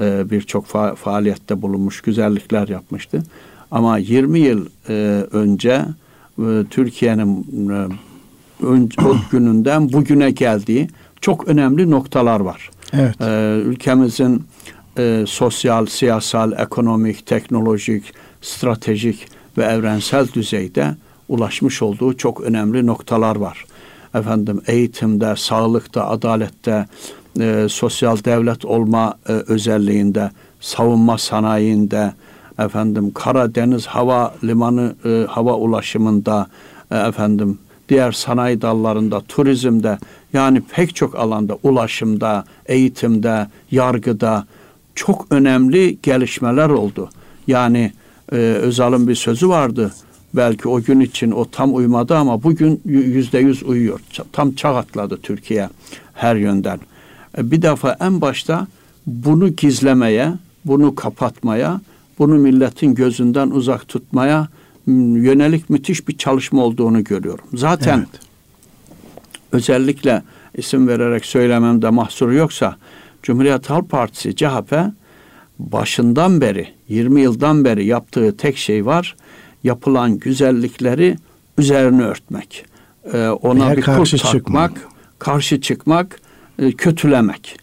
e, 0.00 0.30
birçok 0.30 0.66
fa- 0.66 0.96
faaliyette 0.96 1.62
bulunmuş, 1.62 2.00
güzellikler 2.00 2.68
yapmıştı. 2.68 3.22
Ama 3.70 3.98
20 3.98 4.38
yıl 4.38 4.66
e, 4.88 4.92
önce 5.32 5.82
Türkiye'nin 6.70 7.70
e, 7.70 7.88
o 9.04 9.16
gününden 9.30 9.92
bugüne 9.92 10.30
geldiği 10.30 10.88
çok 11.20 11.48
önemli 11.48 11.90
noktalar 11.90 12.40
var. 12.40 12.70
Evet. 12.92 13.20
Ee, 13.20 13.60
ülkemizin 13.64 14.44
e, 14.98 15.24
sosyal, 15.26 15.86
siyasal, 15.86 16.52
ekonomik, 16.52 17.26
teknolojik, 17.26 18.12
stratejik 18.42 19.28
ve 19.58 19.64
evrensel 19.64 20.28
düzeyde 20.32 20.94
ulaşmış 21.28 21.82
olduğu 21.82 22.16
çok 22.16 22.40
önemli 22.40 22.86
noktalar 22.86 23.36
var. 23.36 23.64
Efendim 24.14 24.60
eğitimde, 24.66 25.36
sağlıkta, 25.36 26.08
adalette, 26.08 26.86
e, 27.40 27.66
sosyal 27.70 28.24
devlet 28.24 28.64
olma 28.64 29.18
e, 29.28 29.32
özelliğinde, 29.32 30.30
savunma 30.60 31.18
sanayinde, 31.18 32.12
efendim 32.58 33.12
Karadeniz 33.14 33.86
hava 33.86 34.34
limanı 34.44 34.94
e, 35.04 35.26
hava 35.28 35.54
ulaşımında, 35.54 36.46
e, 36.90 36.96
efendim 36.96 37.58
diğer 37.88 38.12
sanayi 38.12 38.62
dallarında, 38.62 39.20
turizmde 39.20 39.98
yani 40.32 40.60
pek 40.60 40.96
çok 40.96 41.14
alanda 41.14 41.58
ulaşımda, 41.62 42.44
eğitimde, 42.66 43.46
yargıda 43.70 44.46
çok 44.94 45.26
önemli 45.30 45.98
gelişmeler 46.02 46.68
oldu. 46.68 47.10
Yani 47.46 47.92
e, 48.32 48.36
Özal'ın 48.36 49.08
bir 49.08 49.14
sözü 49.14 49.48
vardı. 49.48 49.92
Belki 50.34 50.68
o 50.68 50.82
gün 50.82 51.00
için 51.00 51.30
o 51.30 51.44
tam 51.50 51.74
uymadı 51.74 52.16
ama 52.16 52.42
bugün 52.42 52.80
yüzde 52.84 53.38
yüz 53.38 53.62
uyuyor. 53.62 54.00
Tam 54.32 54.54
çağ 54.54 54.76
atladı 54.76 55.18
Türkiye 55.22 55.68
her 56.14 56.36
yönden. 56.36 56.80
E, 57.38 57.50
bir 57.50 57.62
defa 57.62 57.96
en 58.00 58.20
başta 58.20 58.66
bunu 59.06 59.48
gizlemeye, 59.48 60.32
bunu 60.64 60.94
kapatmaya, 60.94 61.80
bunu 62.18 62.34
milletin 62.34 62.94
gözünden 62.94 63.50
uzak 63.50 63.88
tutmaya 63.88 64.48
yönelik 64.86 65.70
müthiş 65.70 66.08
bir 66.08 66.16
çalışma 66.18 66.64
olduğunu 66.64 67.04
görüyorum. 67.04 67.44
Zaten 67.54 67.98
Evet. 67.98 68.20
özellikle 69.52 70.22
isim 70.54 70.88
vererek 70.88 71.24
söylememde 71.26 71.90
mahsur 71.90 72.32
yoksa 72.32 72.76
Cumhuriyet 73.22 73.70
Halk 73.70 73.90
Partisi 73.90 74.36
CHP 74.36 74.74
başından 75.58 76.40
beri 76.40 76.68
20 76.88 77.20
yıldan 77.20 77.64
beri 77.64 77.86
yaptığı 77.86 78.36
tek 78.36 78.56
şey 78.56 78.86
var. 78.86 79.16
Yapılan 79.64 80.18
güzellikleri 80.18 81.16
üzerine 81.58 82.02
örtmek. 82.02 82.64
Ee, 83.12 83.28
ona 83.28 83.66
Veya 83.66 83.76
bir 83.76 83.82
karşı 83.82 84.16
kurt 84.16 84.22
takmak, 84.22 84.70
çıkmak. 84.74 84.88
karşı 85.18 85.60
çıkmak, 85.60 86.20
e, 86.58 86.72
kötülemek. 86.72 87.56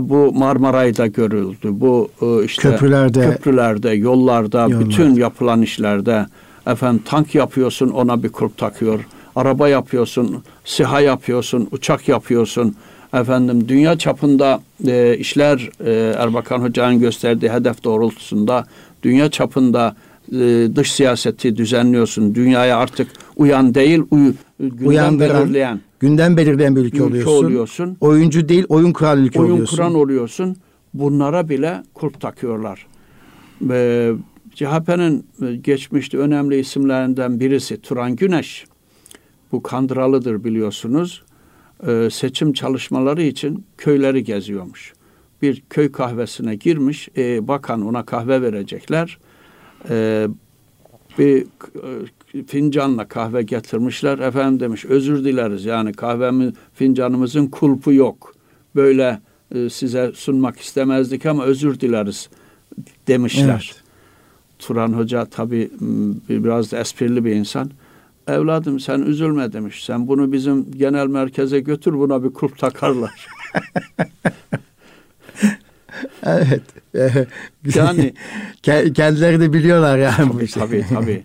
Bu 0.00 0.32
Marmaray'da 0.32 1.06
görüldü. 1.06 1.68
Bu 1.70 2.08
e, 2.22 2.44
işte 2.44 2.62
Köprülerde. 2.62 3.30
köprülerde, 3.30 3.90
yollarda, 3.90 4.62
Yollarda. 4.62 4.80
bütün 4.80 5.14
yapılan 5.14 5.62
işlerde 5.62 6.26
efendim 6.66 7.02
tank 7.04 7.34
yapıyorsun 7.34 7.88
ona 7.90 8.22
bir 8.22 8.28
kulp 8.28 8.56
takıyor. 8.58 9.00
Araba 9.36 9.68
yapıyorsun, 9.68 10.42
siha 10.64 11.00
yapıyorsun, 11.00 11.68
uçak 11.70 12.08
yapıyorsun. 12.08 12.76
Efendim 13.14 13.68
dünya 13.68 13.98
çapında 13.98 14.60
e, 14.86 15.16
işler 15.18 15.70
e, 15.84 16.14
Erbakan 16.18 16.58
Hoca'nın 16.60 17.00
gösterdiği 17.00 17.50
hedef 17.50 17.84
doğrultusunda 17.84 18.66
dünya 19.02 19.30
çapında 19.30 19.96
e, 20.32 20.68
dış 20.76 20.92
siyaseti 20.92 21.56
düzenliyorsun. 21.56 22.34
Dünyaya 22.34 22.78
artık 22.78 23.08
uyan 23.36 23.74
değil, 23.74 24.02
uyu, 24.10 24.34
gündem 24.60 24.86
Uyandıran, 24.88 25.42
belirleyen 25.44 25.80
Gündem 26.00 26.36
belirleyen 26.36 26.76
bir 26.76 26.80
ülke, 26.80 26.96
ülke 26.96 27.04
oluyorsun. 27.04 27.44
oluyorsun. 27.44 27.96
Oyuncu 28.00 28.48
değil, 28.48 28.64
oyun 28.68 28.92
kuran 28.92 29.18
ülke 29.24 29.40
oyun 29.40 29.50
oluyorsun. 29.52 29.76
kuran 29.76 29.94
oluyorsun. 29.94 30.56
Bunlara 30.94 31.48
bile 31.48 31.82
kulp 31.94 32.20
takıyorlar. 32.20 32.86
Ve 33.62 34.12
CHP'nin 34.54 35.26
e, 35.42 35.56
geçmişte 35.56 36.18
önemli 36.18 36.58
isimlerinden 36.58 37.40
birisi 37.40 37.80
Turan 37.80 38.16
Güneş. 38.16 38.64
Bu 39.52 39.62
Kandıralıdır 39.62 40.44
biliyorsunuz. 40.44 41.22
Ee, 41.86 42.08
seçim 42.12 42.52
çalışmaları 42.52 43.22
için 43.22 43.64
köyleri 43.78 44.24
geziyormuş. 44.24 44.92
Bir 45.42 45.62
köy 45.70 45.92
kahvesine 45.92 46.54
girmiş. 46.54 47.08
e, 47.16 47.48
bakan 47.48 47.82
ona 47.86 48.04
kahve 48.06 48.42
verecekler. 48.42 49.18
Ee, 49.90 50.28
bir 51.18 51.42
e, 51.42 52.44
fincanla 52.46 53.08
kahve 53.08 53.42
getirmişler. 53.42 54.18
Efendim 54.18 54.60
demiş 54.60 54.84
özür 54.84 55.24
dileriz 55.24 55.64
yani 55.64 55.92
kahvemiz 55.92 56.52
fincanımızın 56.74 57.46
kulpu 57.46 57.92
yok. 57.92 58.34
Böyle 58.74 59.20
e, 59.54 59.70
size 59.70 60.12
sunmak 60.14 60.60
istemezdik 60.60 61.26
ama 61.26 61.44
özür 61.44 61.80
dileriz 61.80 62.28
demişler. 63.08 63.72
Evet. 63.74 63.82
Turan 64.58 64.92
Hoca 64.92 65.24
tabii 65.24 65.70
m, 65.80 66.14
biraz 66.28 66.72
da 66.72 66.78
esprili 66.78 67.24
bir 67.24 67.32
insan. 67.32 67.70
Evladım 68.28 68.80
sen 68.80 69.02
üzülme 69.02 69.52
demiş. 69.52 69.84
Sen 69.84 70.08
bunu 70.08 70.32
bizim 70.32 70.72
genel 70.72 71.06
merkeze 71.06 71.60
götür 71.60 71.92
buna 71.92 72.24
bir 72.24 72.30
kulp 72.30 72.58
takarlar. 72.58 73.26
Evet. 76.22 76.62
Yani- 77.74 78.14
Ke- 78.62 78.92
kendileri 78.92 79.40
de 79.40 79.52
biliyorlar 79.52 79.98
yani 79.98 80.28
bu 80.28 80.32
tabii 80.32 80.44
işi. 80.44 80.54
tabii 80.54 80.84
tabii. 80.88 81.24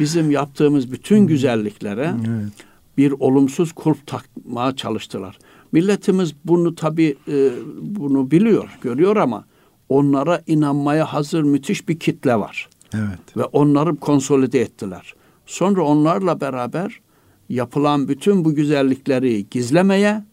Bizim 0.00 0.30
yaptığımız 0.30 0.92
bütün 0.92 1.26
güzelliklere 1.26 2.14
Evet. 2.28 2.52
bir 2.98 3.10
olumsuz 3.12 3.72
kulp 3.72 4.06
takmaya 4.06 4.76
çalıştılar. 4.76 5.38
Milletimiz 5.72 6.32
bunu 6.44 6.74
tabii 6.74 7.16
e, 7.28 7.50
bunu 7.80 8.30
biliyor, 8.30 8.78
görüyor 8.82 9.16
ama 9.16 9.44
onlara 9.88 10.42
inanmaya 10.46 11.12
hazır 11.12 11.42
müthiş 11.42 11.88
bir 11.88 11.98
kitle 11.98 12.34
var. 12.36 12.68
Evet. 12.94 13.36
ve 13.36 13.44
onları 13.44 13.96
konsolide 13.96 14.60
ettiler. 14.60 15.14
Sonra 15.46 15.82
onlarla 15.82 16.40
beraber 16.40 17.00
yapılan 17.48 18.08
bütün 18.08 18.44
bu 18.44 18.54
güzellikleri 18.54 19.46
gizlemeye 19.50 20.24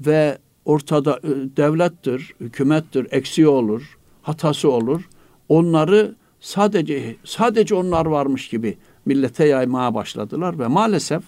ve 0.00 0.38
ortada 0.66 1.20
e, 1.22 1.56
devlettir, 1.56 2.34
hükümettir, 2.40 3.06
eksiği 3.10 3.48
olur, 3.48 3.98
hatası 4.22 4.70
olur. 4.70 5.08
Onları 5.48 6.14
sadece 6.40 7.16
sadece 7.24 7.74
onlar 7.74 8.06
varmış 8.06 8.48
gibi 8.48 8.76
millete 9.04 9.44
yaymaya 9.44 9.94
başladılar 9.94 10.58
ve 10.58 10.66
maalesef 10.66 11.22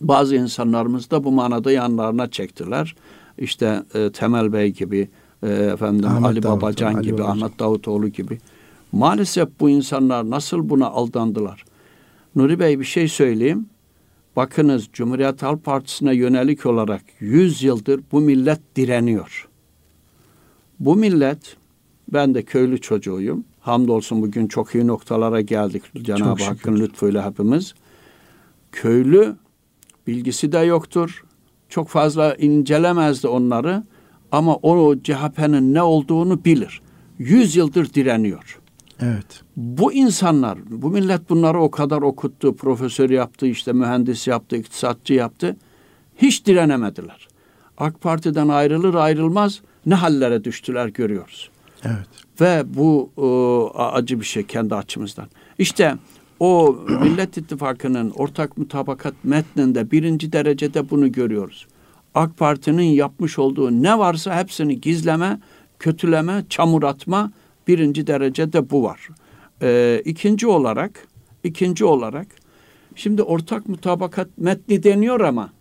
bazı 0.00 0.36
insanlarımız 0.36 1.10
da 1.10 1.24
bu 1.24 1.32
manada 1.32 1.72
yanlarına 1.72 2.30
çektiler. 2.30 2.96
İşte 3.38 3.82
e, 3.94 4.10
Temel 4.12 4.52
Bey 4.52 4.72
gibi, 4.72 5.08
e, 5.42 5.48
efendim 5.48 6.06
Ahmet 6.08 6.24
Ali 6.24 6.42
Davutoğlu, 6.42 6.60
Babacan 6.60 6.94
Ali 6.94 7.02
gibi, 7.02 7.18
Babacan. 7.18 7.30
Ahmet 7.30 7.58
Davutoğlu 7.58 8.08
gibi. 8.08 8.38
Maalesef 8.92 9.48
bu 9.60 9.70
insanlar 9.70 10.30
nasıl 10.30 10.68
buna 10.68 10.86
aldandılar? 10.86 11.64
Nuri 12.36 12.60
Bey 12.60 12.80
bir 12.80 12.84
şey 12.84 13.08
söyleyeyim. 13.08 13.66
Bakınız 14.36 14.88
Cumhuriyet 14.92 15.42
Halk 15.42 15.64
Partisi'ne 15.64 16.14
yönelik 16.14 16.66
olarak 16.66 17.02
100 17.20 17.62
yıldır 17.62 18.00
bu 18.12 18.20
millet 18.20 18.76
direniyor. 18.76 19.48
Bu 20.80 20.96
millet, 20.96 21.56
ben 22.12 22.34
de 22.34 22.42
köylü 22.42 22.80
çocuğuyum. 22.80 23.44
Hamdolsun 23.60 24.22
bugün 24.22 24.48
çok 24.48 24.74
iyi 24.74 24.86
noktalara 24.86 25.40
geldik 25.40 25.82
Cenab-ı. 26.02 26.44
Hakk'ın 26.44 26.76
lütfuyla 26.76 27.30
hepimiz. 27.30 27.74
Köylü 28.72 29.36
bilgisi 30.06 30.52
de 30.52 30.58
yoktur. 30.58 31.24
Çok 31.68 31.88
fazla 31.88 32.34
incelemezdi 32.34 33.28
onları 33.28 33.82
ama 34.32 34.56
o 34.56 34.96
CHP'nin 35.02 35.74
ne 35.74 35.82
olduğunu 35.82 36.44
bilir. 36.44 36.82
100 37.18 37.56
yıldır 37.56 37.94
direniyor. 37.94 38.59
Evet. 39.00 39.42
Bu 39.56 39.92
insanlar, 39.92 40.58
bu 40.70 40.90
millet 40.90 41.30
bunları 41.30 41.60
o 41.60 41.70
kadar 41.70 42.02
okuttu, 42.02 42.56
profesör 42.56 43.10
yaptı, 43.10 43.46
işte 43.46 43.72
mühendis 43.72 44.26
yaptı, 44.26 44.56
iktisatçı 44.56 45.14
yaptı. 45.14 45.56
Hiç 46.16 46.46
direnemediler. 46.46 47.28
AK 47.78 48.00
Parti'den 48.00 48.48
ayrılır 48.48 48.94
ayrılmaz 48.94 49.60
ne 49.86 49.94
hallere 49.94 50.44
düştüler 50.44 50.88
görüyoruz. 50.88 51.50
Evet. 51.84 52.08
Ve 52.40 52.62
bu 52.66 53.10
e, 53.18 53.80
acı 53.80 54.20
bir 54.20 54.24
şey 54.24 54.46
kendi 54.46 54.74
açımızdan. 54.74 55.26
İşte 55.58 55.96
o 56.40 56.76
Millet 57.02 57.36
İttifakı'nın 57.36 58.10
ortak 58.10 58.58
mutabakat 58.58 59.14
metninde 59.24 59.90
birinci 59.90 60.32
derecede 60.32 60.90
bunu 60.90 61.12
görüyoruz. 61.12 61.66
AK 62.14 62.38
Parti'nin 62.38 62.82
yapmış 62.82 63.38
olduğu 63.38 63.70
ne 63.82 63.98
varsa 63.98 64.38
hepsini 64.38 64.80
gizleme, 64.80 65.40
kötüleme, 65.78 66.44
çamur 66.48 66.82
atma 66.82 67.32
birinci 67.70 68.06
derecede 68.06 68.70
bu 68.70 68.82
var. 68.82 69.08
E, 69.62 70.02
ikinci 70.04 70.46
olarak, 70.46 71.08
ikinci 71.44 71.84
olarak 71.84 72.26
şimdi 72.94 73.22
ortak 73.22 73.68
mutabakat 73.68 74.28
metni 74.36 74.82
deniyor 74.82 75.20
ama 75.20 75.52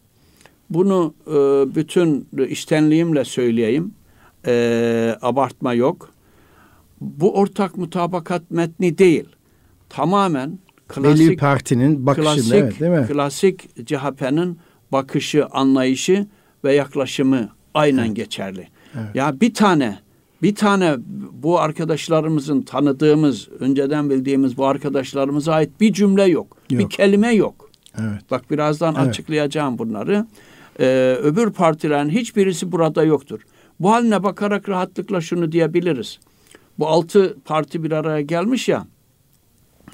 bunu 0.70 1.14
e, 1.28 1.32
bütün 1.76 2.28
iştenliğimle 2.50 3.26
söyleyeyim. 3.26 3.94
E, 4.48 5.16
abartma 5.22 5.74
yok. 5.74 6.10
Bu 7.02 7.36
ortak 7.36 7.78
mutabakat 7.78 8.52
metni 8.52 8.98
değil. 8.98 9.26
Tamamen 9.90 10.60
klasik 10.88 11.28
Belli 11.28 11.38
partinin 11.38 12.06
bakışında 12.06 12.34
klasik, 12.34 12.54
evet, 12.54 12.80
değil 12.80 12.92
mi? 12.92 13.08
Klasik 13.08 13.88
CHP'nin 13.88 14.60
bakışı, 14.92 15.46
anlayışı 15.46 16.28
ve 16.64 16.74
yaklaşımı 16.74 17.50
aynen 17.74 18.06
Evet. 18.06 18.16
geçerli. 18.16 18.68
Evet. 18.96 19.16
Ya 19.16 19.42
bir 19.42 19.54
tane 19.54 20.00
bir 20.42 20.56
tane 20.56 20.96
bu 21.34 21.60
arkadaşlarımızın 21.60 22.62
tanıdığımız, 22.62 23.48
önceden 23.60 24.10
bildiğimiz 24.10 24.58
bu 24.58 24.66
arkadaşlarımıza 24.66 25.54
ait 25.54 25.82
bir 25.82 25.94
cümle 25.94 26.24
yok. 26.24 26.58
Bir 26.70 26.80
Yok. 26.80 26.92
kelime 26.92 27.34
yok. 27.34 27.70
Evet. 28.00 28.22
Bak 28.32 28.52
birazdan 28.52 28.96
Evet. 28.98 29.08
açıklayacağım 29.08 29.78
bunları. 29.78 30.26
Ee, 30.80 31.18
öbür 31.24 31.52
partilerin 31.52 32.10
hiçbirisi 32.10 32.72
burada 32.72 33.04
yoktur. 33.04 33.40
Bu 33.80 33.92
haline 33.92 34.24
bakarak 34.24 34.70
rahatlıkla 34.70 35.22
şunu 35.22 35.52
diyebiliriz. 35.52 36.20
Bu 36.80 36.88
altı 36.88 37.38
parti 37.46 37.84
bir 37.84 37.92
araya 37.92 38.22
gelmiş 38.22 38.70
ya. 38.70 38.88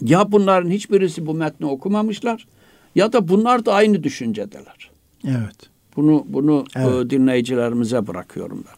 Ya 0.01 0.31
bunların 0.31 0.69
hiçbirisi 0.69 1.25
bu 1.25 1.33
metni 1.33 1.65
okumamışlar 1.65 2.47
ya 2.95 3.13
da 3.13 3.27
bunlar 3.27 3.65
da 3.65 3.73
aynı 3.73 4.03
düşüncedeler. 4.03 4.91
Evet. 5.27 5.55
Bunu 5.95 6.25
bunu 6.27 6.65
Evet. 6.75 7.05
e, 7.05 7.09
dinleyicilerimize 7.09 8.07
bırakıyorum 8.07 8.63
ben. 8.67 8.75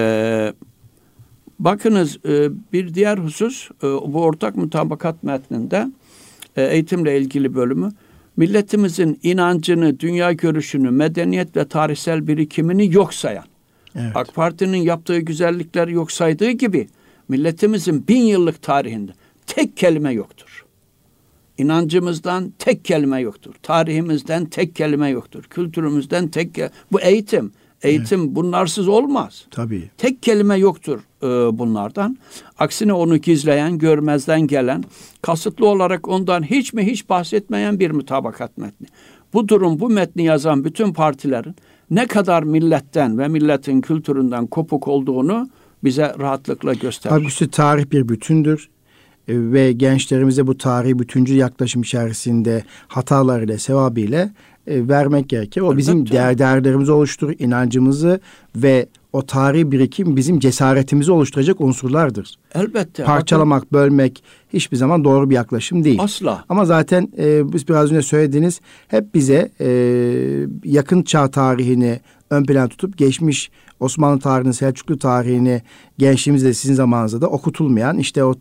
Ee, 0.00 0.52
bakınız 1.58 2.18
e, 2.24 2.50
bir 2.72 2.94
diğer 2.94 3.18
husus 3.18 3.70
e, 3.70 3.86
bu 3.86 4.22
ortak 4.22 4.56
mutabakat 4.56 5.22
metninde 5.22 5.88
e, 6.56 6.62
eğitimle 6.62 7.18
ilgili 7.18 7.54
bölümü 7.54 7.92
milletimizin 8.36 9.18
inancını, 9.22 10.00
dünya 10.00 10.32
görüşünü, 10.32 10.90
medeniyet 10.90 11.56
ve 11.56 11.68
tarihsel 11.68 12.26
birikimini 12.26 12.94
yok 12.94 13.14
sayan 13.14 13.44
Evet. 13.94 14.12
AK 14.14 14.34
Parti'nin 14.34 14.76
yaptığı 14.76 15.18
güzellikleri 15.18 15.92
yok 15.92 16.12
saydığı 16.12 16.50
gibi 16.50 16.88
milletimizin 17.28 18.08
bin 18.08 18.22
yıllık 18.22 18.62
tarihinde 18.62 19.12
tek 19.46 19.76
kelime 19.76 20.12
yoktur. 20.12 20.64
İnancımızdan 21.58 22.52
tek 22.58 22.84
kelime 22.84 23.20
yoktur. 23.20 23.54
Tarihimizden 23.62 24.44
tek 24.44 24.76
kelime 24.76 25.08
yoktur. 25.08 25.44
Kültürümüzden 25.44 26.28
tek 26.28 26.58
ke- 26.58 26.70
bu 26.92 27.00
eğitim. 27.00 27.52
Eğitim 27.82 28.34
bunlarsız 28.34 28.88
olmaz. 28.88 29.46
Tabii. 29.50 29.90
Tek 29.98 30.22
kelime 30.22 30.56
yoktur 30.56 31.00
e, 31.22 31.26
bunlardan. 31.58 32.18
Aksine 32.58 32.92
onu 32.92 33.16
gizleyen, 33.16 33.78
görmezden 33.78 34.46
gelen, 34.46 34.84
kasıtlı 35.22 35.68
olarak 35.68 36.08
ondan 36.08 36.42
hiç 36.42 36.72
mi 36.72 36.86
hiç 36.86 37.08
bahsetmeyen 37.08 37.80
bir 37.80 37.90
mutabakat 37.90 38.58
metni. 38.58 38.86
Bu 39.32 39.48
durum 39.48 39.80
bu 39.80 39.88
metni 39.88 40.24
yazan 40.24 40.64
bütün 40.64 40.92
partilerin 40.92 41.54
ne 41.90 42.06
kadar 42.06 42.42
milletten 42.42 43.18
ve 43.18 43.28
milletin 43.28 43.80
kültüründen 43.80 44.46
kopuk 44.46 44.88
olduğunu 44.88 45.48
bize 45.84 46.14
rahatlıkla 46.18 46.74
gösterir. 46.74 47.14
Halbuki 47.14 47.50
tarih 47.50 47.90
bir 47.90 48.08
bütündür 48.08 48.68
E, 49.28 49.52
ve 49.52 49.72
gençlerimize 49.72 50.46
bu 50.46 50.58
tarihi 50.58 50.98
bütüncül 50.98 51.36
yaklaşım 51.36 51.82
içerisinde 51.82 52.64
hatalarıyla, 52.88 53.58
sevabıyla 53.58 54.30
e, 54.68 54.88
vermek 54.88 55.28
gerekir. 55.28 55.60
O 55.60 55.76
bizim 55.76 55.98
Elbette. 55.98 56.12
değer, 56.16 56.38
değerlerimizi 56.38 56.92
oluşturur, 56.92 57.34
inancımızı 57.38 58.20
ve 58.56 58.86
o 59.12 59.26
tarihi 59.26 59.72
birikim 59.72 60.16
bizim 60.16 60.38
cesaretimizi 60.38 61.12
oluşturacak 61.12 61.60
unsurlardır. 61.60 62.34
Elbette. 62.54 63.04
Parçalamak, 63.04 63.72
bölmek 63.72 64.22
hiçbir 64.52 64.76
zaman 64.76 65.04
doğru 65.04 65.30
bir 65.30 65.34
yaklaşım 65.34 65.84
değil. 65.84 65.98
asla. 66.02 66.44
Ama 66.48 66.64
zaten 66.64 67.08
e, 67.18 67.52
biz 67.52 67.68
biraz 67.68 67.92
önce 67.92 68.02
söylediğiniz 68.02 68.60
hep 68.88 69.14
bize 69.14 69.50
e, 69.60 69.68
yakın 70.64 71.02
çağ 71.02 71.30
tarihini 71.30 72.00
ön 72.30 72.44
plan 72.44 72.68
tutup 72.68 72.98
geçmiş 72.98 73.50
Osmanlı 73.80 74.20
tarihini, 74.20 74.54
Selçuklu 74.54 74.98
tarihini 74.98 75.62
gençliğimizde 75.98 76.54
sizin 76.54 76.74
zamanınızda 76.74 77.20
da 77.20 77.26
okutulmayan 77.26 77.98
işte 77.98 78.24
o 78.24 78.34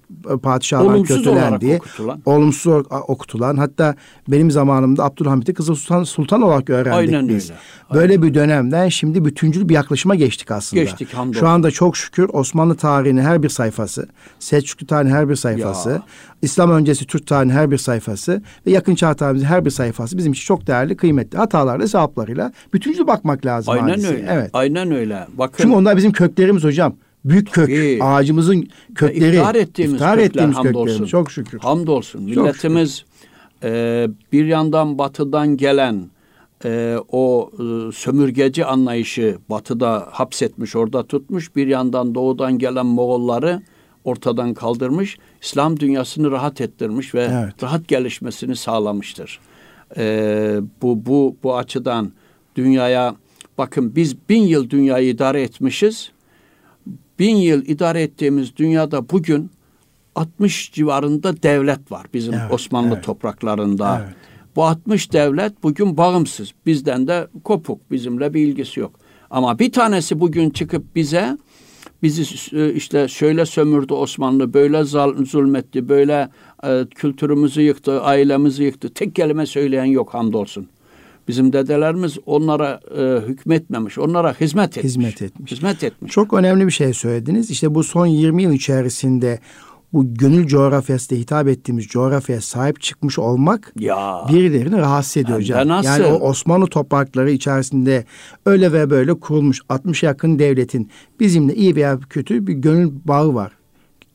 padişahların 0.44 0.90
Olumsuz 0.94 1.28
olarak 1.28 1.44
kötülendiği, 1.44 1.76
okutulan. 1.78 2.22
olumsuz 2.26 2.86
okutulan 3.08 3.58
hatta 3.58 3.96
benim 4.28 4.52
zamanımda 4.52 5.04
Abdülhamit'i 5.04 5.54
Kızıl 5.54 5.76
Sultan, 5.76 6.04
Sultan 6.04 6.42
olarak 6.42 6.70
öğrendik 6.70 7.14
Aynen 7.14 7.30
biz. 7.30 7.50
öyle. 7.52 7.60
Böyle 7.94 8.22
bir 8.22 8.34
dönemden 8.34 8.90
şimdi 8.90 9.26
bütüncül 9.26 9.70
bir 9.70 9.74
yaklaşıma 9.74 10.16
geçtik 10.16 10.52
aslında. 10.52 10.84
Geçtik, 10.84 11.14
hamdolsun. 11.14 11.40
Şu 11.40 11.48
anda 11.48 11.72
çok 11.72 11.98
şükür 11.98 12.30
Osmanlı 12.34 12.76
tarihinin 12.76 13.22
her 13.22 13.44
bir 13.44 13.50
sayfası, 13.50 14.08
Selçuklu 14.40 14.88
tarihinin 14.88 15.16
her 15.16 15.30
bir 15.30 15.36
sayfası, 15.36 15.90
Ya. 15.90 16.02
İslam 16.42 16.72
öncesi 16.72 17.06
Türk 17.08 17.28
tarihinin 17.28 17.54
her 17.54 17.72
bir 17.72 17.78
sayfası 17.78 18.42
ve 18.68 18.72
yakın 18.72 18.96
çağ 18.96 19.14
tarihimizin 19.14 19.46
her 19.48 19.66
bir 19.66 19.70
sayfası 19.70 20.18
bizim 20.18 20.32
için 20.32 20.46
çok 20.46 20.68
değerli, 20.68 20.98
kıymetli. 20.98 21.38
Hatalarla, 21.38 21.88
sevaplarıyla 21.88 22.52
bütüncül 22.74 23.08
bakmak 23.08 23.46
lazım. 23.46 23.74
Aynen 23.74 23.88
hadiseye. 23.90 24.14
öyle. 24.14 24.28
Evet. 24.32 24.50
Aynen 24.54 24.92
öyle. 24.92 25.28
Bakın 25.38 25.64
Çünkü 25.64 25.76
onlar 25.76 25.98
bizim 25.98 26.12
köklerimiz 26.12 26.64
hocam. 26.64 26.96
Büyük 27.30 27.52
kök, 27.52 27.68
Tabii. 27.68 28.00
ağacımızın 28.02 28.68
kökleri. 28.96 29.26
İftihar 29.26 29.56
ettiğimiz 29.56 29.94
iftihar 29.94 30.16
kökler, 30.16 30.30
ettiğimiz 30.30 30.56
hamdolsun. 30.58 30.86
köklerimiz. 30.86 31.10
Çok 31.10 31.32
şükür. 31.32 31.60
Hamdolsun. 31.60 32.24
Milletimiz 32.24 33.06
e, 33.64 34.08
bir 34.34 34.46
yandan 34.46 34.98
batıdan 34.98 35.58
gelen 35.58 36.10
e, 36.66 36.98
o 37.12 37.52
e, 37.54 37.92
sömürgeci 37.92 38.66
anlayışı 38.66 39.38
batıda 39.50 40.08
hapsetmiş, 40.12 40.76
orada 40.76 41.04
tutmuş. 41.08 41.56
Bir 41.56 41.68
yandan 41.68 42.16
doğudan 42.16 42.58
gelen 42.58 42.86
Moğolları 42.86 43.62
ortadan 44.04 44.54
kaldırmış. 44.54 45.18
İslam 45.42 45.80
dünyasını 45.80 46.32
rahat 46.32 46.62
ettirmiş 46.62 47.16
ve 47.16 47.30
Evet. 47.32 47.64
rahat 47.64 47.88
gelişmesini 47.88 48.56
sağlamıştır. 48.56 49.40
E, 49.98 50.60
bu, 50.82 51.06
bu, 51.06 51.36
bu 51.44 51.58
açıdan 51.58 52.12
dünyaya 52.56 53.16
bakın 53.58 53.96
biz 53.96 54.16
bin 54.30 54.42
yıl 54.44 54.70
dünyayı 54.70 55.10
idare 55.10 55.42
etmişiz. 55.42 56.12
Bin 57.20 57.36
yıl 57.36 57.66
idare 57.66 58.02
ettiğimiz 58.02 58.58
dünyada 58.58 59.10
bugün 59.10 59.52
60 60.16 60.72
civarında 60.74 61.44
devlet 61.44 61.92
var 61.92 62.06
bizim 62.14 62.34
Evet, 62.34 62.54
Osmanlı 62.54 62.94
evet. 62.94 63.04
topraklarında. 63.04 64.02
Evet. 64.06 64.16
Bu 64.56 64.66
60 64.66 65.14
devlet 65.14 65.64
bugün 65.64 65.98
bağımsız. 65.98 66.52
Bizden 66.66 67.08
de 67.08 67.28
kopuk. 67.44 67.92
Bizimle 67.92 68.34
bir 68.34 68.48
ilgisi 68.48 68.80
yok. 68.80 68.92
Ama 69.30 69.60
bir 69.60 69.72
tanesi 69.72 70.20
bugün 70.20 70.50
çıkıp 70.50 70.96
bize 70.96 71.38
bizi 72.04 72.58
e, 72.58 72.74
işte 72.74 73.08
şöyle 73.08 73.46
sömürdü 73.46 73.94
Osmanlı, 73.94 74.54
böyle 74.54 74.84
zulmetti, 75.24 75.90
böyle 75.90 76.30
e, 76.64 76.86
kültürümüzü 76.96 77.62
yıktı, 77.62 78.02
ailemizi 78.02 78.64
yıktı. 78.64 78.94
Tek 78.94 79.16
kelime 79.16 79.46
söyleyen 79.46 79.86
yok 79.86 80.14
hamdolsun. 80.14 80.68
Bizim 81.28 81.54
dedelerimiz 81.54 82.18
onlara 82.26 82.80
e, 82.98 83.28
hükmetmemiş, 83.28 83.98
onlara 83.98 84.34
hizmet 84.34 84.78
etmiş. 84.78 84.84
Hizmet 84.84 85.22
etmiş. 85.22 85.52
Hizmet 85.52 85.84
etmiş. 85.84 86.12
Çok 86.12 86.34
önemli 86.34 86.66
bir 86.66 86.72
şey 86.72 86.94
söylediniz. 86.94 87.52
İşte 87.52 87.76
bu 87.76 87.84
son 87.84 88.06
20 88.06 88.44
yıl 88.44 88.52
içerisinde 88.52 89.40
bu 89.94 90.14
gönül 90.14 90.48
coğrafyasında 90.48 91.20
hitap 91.20 91.48
ettiğimiz 91.48 91.88
coğrafyaya 91.88 92.42
sahip 92.42 92.82
çıkmış 92.82 93.20
olmak 93.20 93.74
Ya. 93.80 94.26
birilerini 94.30 94.78
rahatsız 94.78 95.18
ediyor 95.18 95.38
hocam. 95.40 95.68
nasıl? 95.68 95.90
Yani 95.90 96.06
o 96.06 96.30
Osmanlı 96.30 96.68
toprakları 96.68 97.32
içerisinde 97.32 98.06
öyle 98.46 98.74
ve 98.74 98.90
böyle 98.90 99.14
kurulmuş 99.20 99.62
60 99.70 100.04
yakın 100.04 100.40
devletin 100.40 100.90
bizimle 101.20 101.56
iyi 101.56 101.76
veya 101.76 102.00
kötü 102.10 102.48
bir 102.48 102.54
gönül 102.54 102.92
bağı 103.06 103.34
var. 103.34 103.52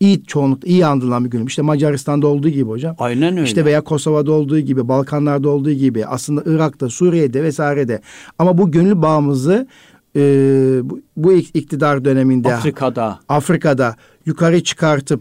İyi 0.03 0.25
çoğunlukla 0.25 0.69
iyi 0.69 0.87
andılan 0.87 1.25
bir 1.25 1.31
gönül. 1.31 1.47
İşte 1.47 1.63
Macaristan'da 1.63 2.27
olduğu 2.27 2.49
gibi 2.49 2.69
hocam. 2.71 2.97
Aynen 2.99 3.33
öyle. 3.33 3.43
İşte 3.43 3.65
veya 3.65 3.81
Kosova'da 3.81 4.33
olduğu 4.33 4.59
gibi, 4.59 4.89
Balkanlarda 4.89 5.49
olduğu 5.49 5.73
gibi, 5.73 6.07
aslında 6.07 6.43
Irak'ta, 6.47 6.89
Suriye'de 6.89 7.43
vesairede. 7.43 8.01
Ama 8.39 8.59
bu 8.59 8.71
gönül 8.71 9.03
bağımızı 9.03 9.67
e, 10.17 10.21
bu, 10.83 11.01
bu 11.17 11.33
iktidar 11.33 12.05
döneminde 12.05 12.55
Afrika'da. 12.55 13.19
Afrika'da 13.29 13.97
yukarı 14.27 14.63
çıkartıp 14.63 15.21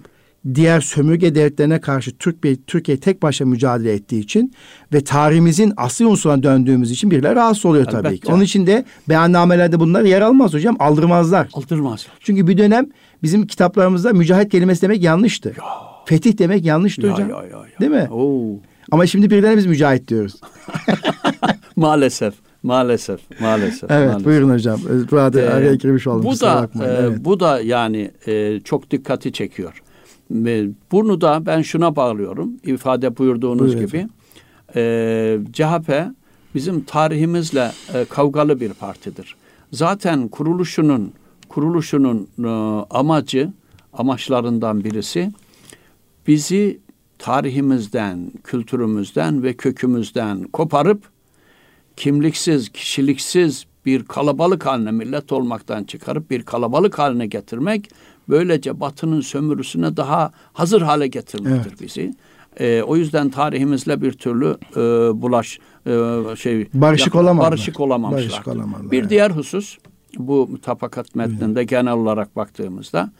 diğer 0.56 0.82
sömürge 0.82 1.36
devletlerine 1.36 1.82
karşı 1.82 2.18
Türkiye, 2.18 2.56
Türkiye 2.56 2.98
tek 3.00 3.22
başına 3.22 3.48
mücadele 3.48 3.94
ettiği 3.94 4.20
için 4.20 4.54
ve 4.94 5.04
tarihimizin 5.04 5.74
asli 5.78 6.06
unsuruna 6.06 6.44
döndüğümüz 6.44 6.92
için 6.92 7.12
birileri 7.12 7.36
rahatsız 7.36 7.66
oluyor 7.66 7.86
tabii 7.86 8.08
Elbette. 8.08 8.28
ki. 8.28 8.34
Onun 8.34 8.44
için 8.44 8.68
de 8.68 8.86
beyannamelerde 9.10 9.80
bunlar 9.80 10.02
yer 10.04 10.22
almaz 10.22 10.54
hocam, 10.54 10.76
aldırmazlar. 10.80 11.48
Aldırmazlar. 11.54 12.12
Çünkü 12.20 12.48
bir 12.48 12.58
dönem 12.58 12.86
bizim 13.24 13.48
kitaplarımızda 13.48 14.14
mücahit 14.14 14.52
kelimesi 14.52 14.82
demek 14.82 15.04
yanlıştı. 15.04 15.54
Fetih 16.06 16.38
demek 16.38 16.66
yanlıştı 16.66 17.08
Ya, 17.08 17.14
hocam. 17.14 17.30
ya, 17.30 17.36
ya, 17.36 17.44
ya. 17.44 17.80
Değil 17.80 17.92
mi? 17.92 18.08
Oo. 18.12 18.60
Ama 18.92 19.06
şimdi 19.06 19.30
birden 19.30 19.58
biz 19.58 19.66
mücahit 19.66 20.08
diyoruz. 20.08 20.36
Maalesef. 21.76 22.34
Maalesef. 22.64 23.20
Maalesef. 23.42 23.92
Evet 23.92 24.08
maalesef. 24.08 24.26
buyurun 24.26 24.50
hocam. 24.54 24.80
Burada 25.12 25.42
Ee, 25.42 25.50
araya 25.50 25.76
girmiş 25.76 26.08
oldum. 26.08 26.24
Bu 26.26 26.40
da 26.40 26.70
e, 26.82 26.86
Evet. 26.86 27.18
bu 27.26 27.40
da 27.40 27.62
yani 27.62 28.12
e, 28.28 28.60
çok 28.60 28.92
dikkati 28.92 29.34
çekiyor. 29.34 29.82
Ve 30.32 30.66
Bunu 30.92 31.22
da 31.22 31.46
ben 31.46 31.62
şuna 31.62 31.96
bağlıyorum. 31.96 32.52
ifade 32.64 33.18
buyurduğunuz 33.18 33.60
Buyurun 33.60 33.86
gibi. 33.86 34.08
E, 34.76 35.38
CHP 35.54 35.92
bizim 36.56 36.82
tarihimizle 36.84 37.72
e, 37.94 38.06
kavgalı 38.06 38.60
bir 38.60 38.74
partidir. 38.74 39.36
Zaten 39.72 40.28
kuruluşunun 40.28 41.12
kuruluşunun 41.52 42.28
e, 42.44 42.48
amacı 42.90 43.50
amaçlarından 43.94 44.84
birisi 44.84 45.32
bizi 46.28 46.80
tarihimizden, 47.20 48.32
kültürümüzden 48.44 49.44
ve 49.44 49.54
kökümüzden 49.54 50.44
koparıp 50.44 51.04
kimliksiz, 51.96 52.70
kişiliksiz 52.70 53.66
bir 53.86 54.06
kalabalık 54.06 54.66
haline 54.66 54.92
millet 54.92 55.32
olmaktan 55.32 55.84
çıkarıp 55.84 56.30
bir 56.30 56.44
kalabalık 56.44 57.00
haline 57.00 57.28
getirmek 57.28 57.90
böylece 58.30 58.80
batının 58.80 59.22
sömürüsüne 59.22 59.98
daha 59.98 60.32
hazır 60.54 60.82
hale 60.82 61.08
getirmektir 61.08 61.70
evet. 61.70 61.82
bizi. 61.82 62.14
E, 62.60 62.82
o 62.82 62.96
yüzden 62.96 63.30
tarihimizle 63.30 64.02
bir 64.02 64.12
türlü 64.12 64.58
e, 64.76 64.80
bulaş 65.22 65.60
e, 65.88 65.92
şey 66.36 66.68
barışık 66.74 67.16
olamadılar. 67.16 67.52
Barışık 67.52 67.80
olamamışlar. 67.80 68.30
Barışık 68.30 68.48
olamadılar. 68.48 68.92
Bir 68.92 69.02
evet. 69.02 69.10
diğer 69.10 69.32
husus 69.32 69.78
bu 70.18 70.48
mutabakat 70.48 71.16
metninde 71.16 71.60
evet. 71.60 71.70
genel 71.70 71.94
olarak 71.94 72.36
baktığımızda 72.36 73.12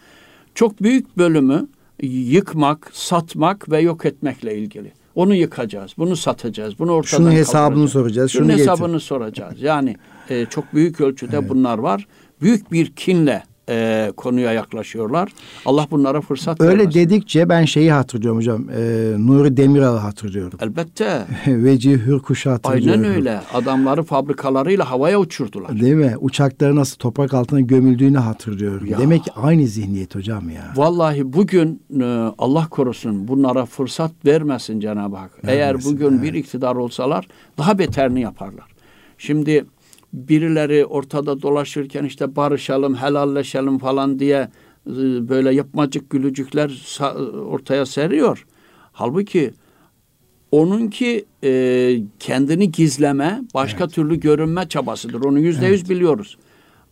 çok 0.56 0.84
büyük 0.84 1.18
bölümü 1.18 1.68
yıkmak, 2.04 2.90
satmak 2.94 3.72
ve 3.72 3.80
yok 3.80 4.06
etmekle 4.06 4.58
ilgili. 4.58 4.92
Onu 5.16 5.36
yıkacağız, 5.36 5.92
bunu 5.98 6.16
satacağız, 6.16 6.80
bunu 6.80 6.92
ortadan 6.92 7.24
Şunun 7.24 7.32
hesabını 7.32 7.88
soracağız, 7.88 8.32
şunu 8.32 8.44
Şunun 8.44 8.58
hesabını 8.58 9.00
soracağız. 9.00 9.62
Yani 9.62 9.96
e, 10.30 10.46
çok 10.46 10.74
büyük 10.74 11.02
ölçüde 11.02 11.38
evet. 11.38 11.50
bunlar 11.50 11.78
var. 11.78 12.08
Büyük 12.42 12.72
bir 12.72 12.92
kinle 12.92 13.44
e, 13.70 14.12
konuya 14.18 14.54
yaklaşıyorlar. 14.54 15.30
Allah 15.66 15.88
bunlara 15.92 16.22
fırsat 16.22 16.62
Öyle 16.62 16.78
vermesin. 16.80 17.00
dedikçe 17.00 17.50
ben 17.50 17.66
şeyi 17.66 17.92
hatırlıyorum 17.92 18.38
hocam. 18.38 18.70
E, 18.70 19.14
Nuri 19.18 19.58
Demiral'ı 19.58 19.98
hatırlıyorum. 19.98 20.60
Elbette. 20.62 21.26
Veci 21.48 21.92
Hürkuş'u 22.06 22.52
hatırlıyorum. 22.52 23.04
Aynen 23.04 23.16
öyle. 23.16 23.42
Adamları 23.54 24.04
fabrikalarıyla 24.04 24.92
havaya 24.92 25.20
uçurdular. 25.20 25.80
Değil 25.82 25.94
mi? 25.94 26.16
Uçakları 26.20 26.76
nasıl 26.76 26.98
toprak 26.98 27.34
altına 27.34 27.60
gömüldüğünü 27.60 28.18
hatırlıyorum. 28.18 28.88
Ya. 28.88 28.98
Demek 28.98 29.24
ki 29.24 29.32
aynı 29.36 29.68
zihniyet 29.68 30.16
hocam 30.16 30.50
ya. 30.50 30.74
Vallahi 30.76 31.34
bugün 31.34 31.82
e, 32.02 32.04
Allah 32.38 32.68
korusun 32.70 33.28
bunlara 33.28 33.66
fırsat 33.66 34.12
vermesin 34.26 34.80
Cenab-ı 34.80 35.16
Hak. 35.16 35.32
Vermesin, 35.32 35.58
Eğer 35.58 35.84
bugün 35.86 36.14
evet. 36.14 36.24
bir 36.24 36.34
iktidar 36.34 36.76
olsalar 36.76 37.28
daha 37.58 37.80
beterini 37.80 38.22
yaparlar. 38.22 38.66
Şimdi 39.18 39.66
birileri 40.14 40.86
ortada 40.86 41.42
dolaşırken 41.42 42.04
işte 42.04 42.36
barışalım, 42.36 42.96
helalleşelim 42.96 43.78
falan 43.78 44.20
diye 44.20 44.50
e, 44.88 45.30
böyle 45.30 45.54
yapmacık 45.54 46.10
gülücükler 46.10 47.00
ortaya 47.48 47.86
seriyor. 47.86 48.46
Halbuki 48.92 49.54
onunki 50.52 51.26
e, 51.44 51.94
kendini 52.20 52.72
gizleme, 52.72 53.42
başka 53.54 53.84
evet. 53.84 53.94
türlü 53.94 54.20
görünme 54.20 54.70
çabasıdır. 54.70 55.24
Onu 55.24 55.40
yüzde 55.40 55.68
yüz 55.68 55.90
biliyoruz. 55.90 56.38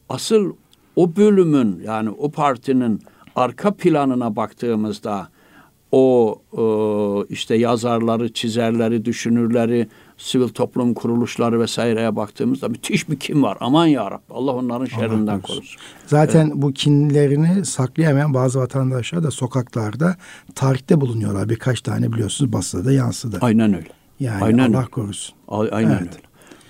Asıl 0.09 0.53
o 0.95 1.15
bölümün 1.15 1.81
yani 1.85 2.09
o 2.09 2.31
partinin 2.31 3.01
arka 3.35 3.73
planına 3.73 4.35
baktığımızda 4.35 5.29
o 5.91 6.35
e, 6.53 6.63
işte 7.33 7.55
yazarları, 7.55 8.33
çizerleri, 8.33 9.05
düşünürleri, 9.05 9.87
sivil 10.19 10.47
toplum 10.47 10.93
kuruluşları 10.93 11.59
vesaireye 11.59 12.15
baktığımızda 12.15 12.69
müthiş 12.69 13.09
bir 13.09 13.19
kim 13.19 13.43
var. 13.43 13.57
Aman 13.59 13.85
ya 13.85 14.11
Rabbi 14.11 14.33
Allah 14.33 14.51
onların 14.51 14.85
şerrinden 14.85 15.33
Allah 15.33 15.41
korusun. 15.41 15.81
Zaten 16.05 16.45
evet. 16.45 16.55
bu 16.55 16.73
kinlerini 16.73 17.65
saklayamayan 17.65 18.33
bazı 18.33 18.59
vatandaşlar 18.59 19.23
da 19.23 19.31
sokaklarda 19.31 20.15
tarihte 20.55 21.01
bulunuyorlar. 21.01 21.49
Birkaç 21.49 21.81
tane 21.81 22.13
biliyorsunuz 22.13 22.53
basında 22.53 22.85
da 22.85 22.91
yansıdı. 22.91 23.37
Aynen 23.41 23.73
öyle. 23.73 23.89
Yani 24.19 24.43
Aynen 24.43 24.69
Allah 24.73 24.77
öyle. 24.77 24.89
korusun. 24.89 25.35
Aynen 25.47 25.89
evet. 25.89 26.01
öyle. 26.01 26.11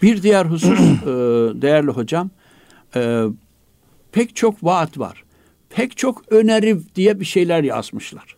Bir 0.01 0.23
diğer 0.23 0.45
husus 0.45 0.79
e, 1.03 1.05
değerli 1.61 1.91
hocam 1.91 2.29
e, 2.95 3.23
pek 4.11 4.35
çok 4.35 4.63
vaat 4.63 4.99
var. 4.99 5.23
Pek 5.69 5.97
çok 5.97 6.31
öneri 6.31 6.95
diye 6.95 7.19
bir 7.19 7.25
şeyler 7.25 7.63
yazmışlar. 7.63 8.35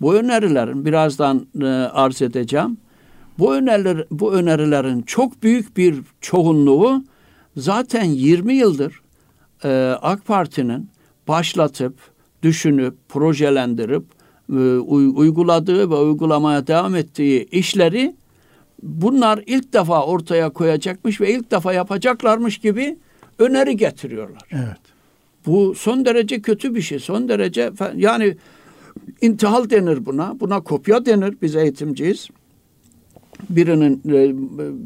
Bu 0.00 0.14
önerilerin 0.14 0.84
birazdan 0.84 1.46
e, 1.60 1.66
arz 1.66 2.22
edeceğim. 2.22 2.76
Bu 3.38 3.54
öneriler 3.54 4.04
bu 4.10 4.32
önerilerin 4.32 5.02
çok 5.02 5.42
büyük 5.42 5.76
bir 5.76 6.00
çoğunluğu 6.20 7.04
zaten 7.56 8.04
20 8.04 8.54
yıldır 8.54 9.00
e, 9.64 9.68
AK 10.02 10.26
Parti'nin 10.26 10.88
başlatıp, 11.28 11.94
düşünüp, 12.42 12.94
projelendirip 13.08 14.02
e, 14.50 14.54
uyguladığı 14.88 15.90
ve 15.90 15.94
uygulamaya 15.94 16.66
devam 16.66 16.96
ettiği 16.96 17.48
işleri 17.50 18.14
bunlar 18.82 19.42
ilk 19.46 19.72
defa 19.72 20.06
ortaya 20.06 20.50
koyacakmış 20.50 21.20
ve 21.20 21.32
ilk 21.32 21.50
defa 21.50 21.72
yapacaklarmış 21.72 22.58
gibi 22.58 22.96
öneri 23.38 23.76
getiriyorlar. 23.76 24.42
Evet. 24.50 24.80
Bu 25.46 25.74
son 25.74 26.04
derece 26.04 26.42
kötü 26.42 26.74
bir 26.74 26.80
şey. 26.82 26.98
Son 26.98 27.28
derece 27.28 27.70
yani 27.96 28.36
intihal 29.20 29.70
denir 29.70 30.06
buna. 30.06 30.40
Buna 30.40 30.60
kopya 30.60 31.06
denir. 31.06 31.36
Biz 31.42 31.56
eğitimciyiz. 31.56 32.28
Birinin 33.50 34.02
e, 34.08 34.32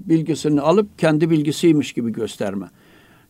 bilgisini 0.08 0.60
alıp 0.60 0.98
kendi 0.98 1.30
bilgisiymiş 1.30 1.92
gibi 1.92 2.12
gösterme. 2.12 2.66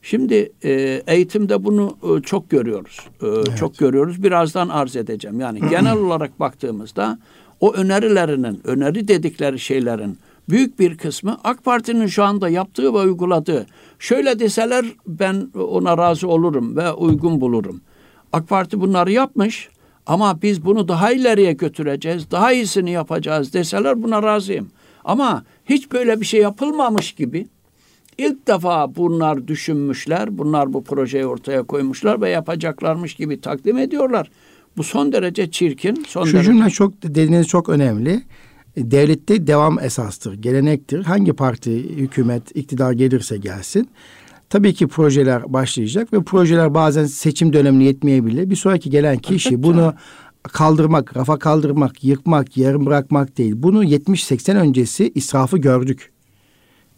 Şimdi 0.02 0.52
e, 0.64 1.02
eğitimde 1.06 1.64
bunu 1.64 1.96
e, 2.02 2.22
çok 2.22 2.50
görüyoruz. 2.50 3.00
E, 3.22 3.26
evet. 3.26 3.56
Çok 3.58 3.78
görüyoruz. 3.78 4.22
Birazdan 4.22 4.68
arz 4.68 4.96
edeceğim. 4.96 5.40
Yani 5.40 5.60
genel 5.70 5.96
olarak 5.96 6.40
baktığımızda 6.40 7.18
o 7.60 7.72
önerilerinin, 7.72 8.60
öneri 8.64 9.08
dedikleri 9.08 9.58
şeylerin 9.58 10.18
büyük 10.48 10.78
bir 10.78 10.98
kısmı 10.98 11.38
AK 11.44 11.64
Parti'nin 11.64 12.06
şu 12.06 12.24
anda 12.24 12.48
yaptığı 12.48 12.94
ve 12.94 12.98
uyguladığı. 12.98 13.66
Şöyle 13.98 14.38
deseler 14.38 14.84
ben 15.06 15.48
ona 15.54 15.98
razı 15.98 16.28
olurum 16.28 16.76
ve 16.76 16.92
uygun 16.92 17.40
bulurum. 17.40 17.80
AK 18.32 18.48
Parti 18.48 18.80
bunları 18.80 19.12
yapmış 19.12 19.68
ama 20.06 20.42
biz 20.42 20.64
bunu 20.64 20.88
daha 20.88 21.12
ileriye 21.12 21.52
götüreceğiz, 21.52 22.30
daha 22.30 22.52
iyisini 22.52 22.90
yapacağız 22.90 23.52
deseler 23.52 24.02
buna 24.02 24.22
razıyım. 24.22 24.70
Ama 25.04 25.44
hiç 25.64 25.92
böyle 25.92 26.20
bir 26.20 26.26
şey 26.26 26.40
yapılmamış 26.40 27.12
gibi 27.12 27.46
ilk 28.18 28.46
defa 28.46 28.96
bunlar 28.96 29.48
düşünmüşler, 29.48 30.38
bunlar 30.38 30.72
bu 30.72 30.84
projeyi 30.84 31.26
ortaya 31.26 31.62
koymuşlar 31.62 32.20
ve 32.20 32.30
yapacaklarmış 32.30 33.14
gibi 33.14 33.40
takdim 33.40 33.78
ediyorlar. 33.78 34.30
Bu 34.76 34.84
son 34.84 35.12
derece 35.12 35.50
çirkin. 35.50 36.04
Son 36.08 36.24
Şu 36.24 36.32
derece... 36.32 36.52
cümle 36.52 36.70
çok 36.70 37.02
dediğiniz 37.02 37.46
çok 37.48 37.68
önemli. 37.68 38.22
Devlette 38.76 39.46
devam 39.46 39.78
esastır, 39.78 40.34
gelenektir. 40.34 41.04
Hangi 41.04 41.32
parti, 41.32 41.96
hükümet, 41.96 42.56
iktidar 42.56 42.92
gelirse 42.92 43.36
gelsin 43.36 43.88
Tabii 44.50 44.74
ki 44.74 44.86
projeler 44.86 45.52
başlayacak 45.52 46.12
ve 46.12 46.22
projeler 46.22 46.74
bazen 46.74 47.04
seçim 47.04 47.52
dönemine 47.52 47.84
yetmeyebilir. 47.84 48.50
Bir 48.50 48.56
sonraki 48.56 48.90
gelen 48.90 49.18
kişi 49.18 49.62
bunu 49.62 49.94
kaldırmak, 50.52 51.16
rafa 51.16 51.38
kaldırmak, 51.38 52.04
yıkmak, 52.04 52.56
yarım 52.56 52.86
bırakmak 52.86 53.38
değil. 53.38 53.52
Bunu 53.56 53.84
70-80 53.84 54.58
öncesi 54.58 55.12
israfı 55.14 55.58
gördük. 55.58 56.12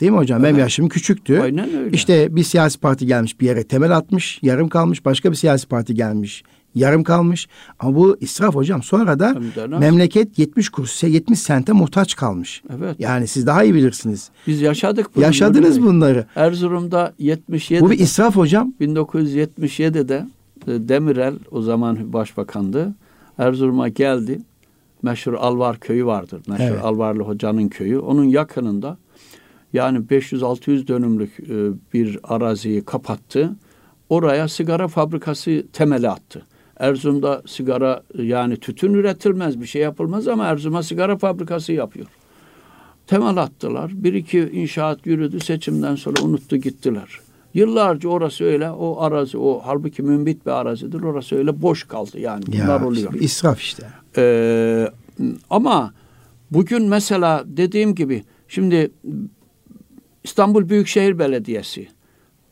Değil 0.01 0.13
mi 0.13 0.19
hocam? 0.19 0.41
Evet. 0.41 0.49
Benim 0.49 0.61
yaşım 0.61 0.89
küçüktü. 0.89 1.41
Aynen 1.41 1.77
öyle. 1.77 1.91
İşte 1.91 2.37
bir 2.37 2.43
siyasi 2.43 2.81
parti 2.81 3.07
gelmiş 3.07 3.41
bir 3.41 3.47
yere 3.47 3.65
temel 3.65 3.97
atmış, 3.97 4.39
yarım 4.43 4.69
kalmış. 4.69 5.05
Başka 5.05 5.31
bir 5.31 5.37
siyasi 5.37 5.69
parti 5.69 5.95
gelmiş, 5.95 6.43
yarım 6.75 7.05
kalmış. 7.05 7.49
Ama 7.79 7.97
bu 7.97 8.17
israf 8.21 8.55
hocam. 8.55 8.83
Sonra 8.83 9.19
da 9.19 9.37
memleket 9.79 10.39
70 10.39 10.69
kuruş, 10.69 11.03
70 11.03 11.39
sente 11.39 11.73
muhtaç 11.73 12.17
kalmış. 12.17 12.63
Evet. 12.77 12.97
Yani 12.99 13.27
siz 13.27 13.47
daha 13.47 13.65
iyi 13.65 13.75
bilirsiniz. 13.75 14.31
Biz 14.47 14.61
yaşadık 14.61 15.17
bunları. 15.17 15.27
Yaşadınız 15.27 15.83
bunları. 15.83 16.27
Erzurum'da 16.37 17.15
77. 17.19 17.81
Bu 17.85 17.91
bir 17.91 17.99
israf 17.99 18.37
hocam. 18.37 18.75
1977'de 18.81 20.27
e, 20.67 20.89
Demirel 20.89 21.35
o 21.51 21.63
zaman 21.63 22.13
başbakandı. 22.13 22.95
Erzurum'a 23.40 23.88
geldi. 23.88 24.40
Meşhur 25.03 25.35
Alvar 25.35 25.81
köyü 25.81 26.07
vardır. 26.07 26.42
Meşhur 26.48 26.64
evet. 26.64 26.85
Alvarlı 26.85 27.22
hocanın 27.22 27.68
köyü. 27.68 27.98
Onun 27.98 28.24
yakınında 28.24 28.98
yani 29.72 29.98
500-600 29.98 30.87
dönümlük 30.87 31.40
e, 31.40 31.70
bir 31.92 32.18
araziyi 32.22 32.85
kapattı. 32.85 33.57
Oraya 34.09 34.48
sigara 34.48 34.88
fabrikası 34.88 35.66
temeli 35.72 36.09
attı. 36.09 36.42
Erzurum'da 36.76 37.42
sigara 37.46 38.03
yani 38.18 38.57
tütün 38.57 38.94
üretilmez 38.94 39.61
bir 39.61 39.66
şey 39.66 39.83
yapılmaz 39.83 40.29
ama 40.29 40.46
Erzurum'a 40.46 40.83
sigara 40.83 41.16
fabrikası 41.16 41.72
yapıyor. 41.72 42.07
Temel 43.07 43.37
attılar. 43.37 43.90
Bir 43.94 44.14
iki 44.14 44.38
inşaat 44.53 45.07
yürüdü. 45.07 45.40
Seçimden 45.40 45.94
sonra 45.94 46.22
unuttu 46.22 46.57
gittiler. 46.57 47.20
Yıllarca 47.55 48.09
orası 48.09 48.45
öyle 48.45 48.71
o 48.71 49.01
arazi 49.01 49.39
o 49.39 49.61
halbuki 49.65 50.03
mümbit 50.03 50.47
bir 50.47 50.51
arazidir. 50.51 51.03
Orası 51.03 51.37
öyle 51.37 51.63
boş 51.63 51.85
kaldı 51.85 52.21
yani 52.21 52.45
bunlar 52.47 52.81
ya, 52.81 52.87
oluyor. 52.87 53.15
İsraf 53.15 53.61
işte. 53.61 53.87
Ee, 54.17 54.89
ama 55.51 55.93
bugün 56.51 56.83
mesela 56.83 57.45
dediğim 57.47 57.95
gibi 57.95 58.25
şimdi 58.49 58.91
İstanbul 60.25 60.69
Büyükşehir 60.69 61.19
Belediyesi 61.19 61.89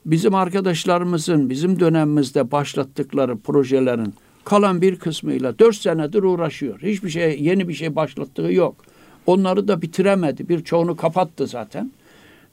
bizim 0.07 0.35
arkadaşlarımızın 0.35 1.51
bizim 1.51 1.81
dönemimizde 1.81 2.51
başlattıkları 2.51 3.37
projelerin 3.37 4.15
kalan 4.45 4.83
bir 4.83 4.97
kısmıyla 4.97 5.59
dört 5.59 5.77
senedir 5.77 6.23
uğraşıyor. 6.23 6.81
Hiçbir 6.83 7.11
şey 7.11 7.43
yeni 7.43 7.69
bir 7.69 7.75
şey 7.75 7.97
başlattığı 7.97 8.53
yok. 8.53 8.77
Onları 9.27 9.69
da 9.69 9.83
bitiremedi. 9.83 10.49
Birçoğunu 10.49 10.97
kapattı 10.97 11.47
zaten. 11.47 11.93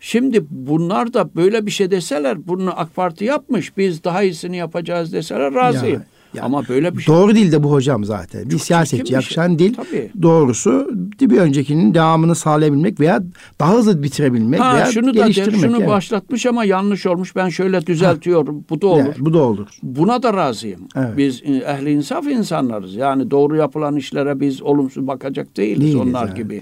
Şimdi 0.08 0.46
bunlar 0.50 1.14
da 1.14 1.36
böyle 1.36 1.66
bir 1.66 1.72
şey 1.72 1.92
deseler 1.92 2.48
bunu 2.48 2.80
AK 2.80 2.96
Parti 2.96 3.26
yapmış 3.26 3.78
biz 3.78 4.04
daha 4.04 4.24
iyisini 4.24 4.58
yapacağız 4.58 5.14
deseler 5.14 5.54
razıyım. 5.54 5.96
Ya. 5.96 6.06
Yani 6.34 6.46
Ama 6.46 6.68
böyle 6.70 6.98
bir 6.98 7.02
şey. 7.02 7.16
Doğru 7.16 7.36
değil 7.36 7.52
de 7.52 7.64
bu 7.64 7.72
hocam 7.72 8.04
zaten. 8.06 8.46
Bir 8.46 8.50
Çok 8.50 8.62
siyasetçi 8.62 8.98
çirkin 8.98 9.10
bir 9.10 9.14
yakışan 9.14 9.48
şey. 9.48 9.60
dil 9.60 9.74
Tabii. 9.74 10.12
doğrusu 10.22 10.90
bir 11.22 11.38
öncekinin 11.38 11.94
devamını 11.94 12.36
sağlayabilmek 12.36 13.00
veya 13.00 13.24
daha 13.60 13.74
hızlı 13.74 14.04
bitirebilmek 14.04 14.60
Ha 14.60 14.76
veya 14.76 14.86
şunu 14.86 15.08
da 15.08 15.14
der, 15.14 15.24
geliştirmek. 15.24 15.62
şunu 15.62 15.78
evet. 15.78 15.90
başlatmış 15.90 16.46
ama 16.46 16.66
yanlış 16.66 17.06
olmuş. 17.06 17.36
Ben 17.36 17.50
şöyle 17.50 17.86
düzeltiyorum. 17.88 18.66
Bu 18.70 18.82
da 18.82 18.88
olur. 18.88 19.00
Yani 19.00 19.14
bu 19.20 19.34
da 19.34 19.42
olur. 19.42 19.68
Buna 19.84 20.24
da 20.24 20.34
razıyım. 20.34 20.82
Evet. 20.96 21.18
Biz 21.18 21.42
e, 21.46 21.52
ehli 21.52 21.92
insaf 21.92 22.28
insanlarız. 22.28 22.96
Yani 22.96 23.32
doğru 23.32 23.56
yapılan 23.56 23.96
işlere 23.96 24.40
biz 24.40 24.62
olumsuz 24.62 25.08
bakacak 25.08 25.58
değiliz, 25.58 25.82
Değiliz 25.82 25.96
onlar 25.96 26.28
yani. 26.28 26.38
gibi. 26.38 26.62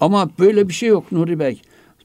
Ama 0.00 0.30
böyle 0.38 0.68
bir 0.68 0.74
şey 0.74 0.88
yok 0.88 1.12
Nuri 1.12 1.38
Bey. 1.38 1.62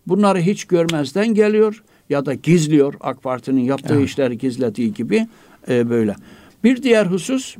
Bunları 0.07 0.39
hiç 0.39 0.65
görmezden 0.65 1.33
geliyor 1.33 1.83
ya 2.09 2.25
da 2.25 2.33
gizliyor. 2.33 2.93
AK 3.01 3.23
Parti'nin 3.23 3.61
yaptığı 3.61 3.93
Evet. 3.93 4.09
işleri 4.09 4.37
gizlediği 4.37 4.93
gibi 4.93 5.27
e, 5.69 5.89
böyle. 5.89 6.15
Bir 6.63 6.83
diğer 6.83 7.05
husus 7.05 7.55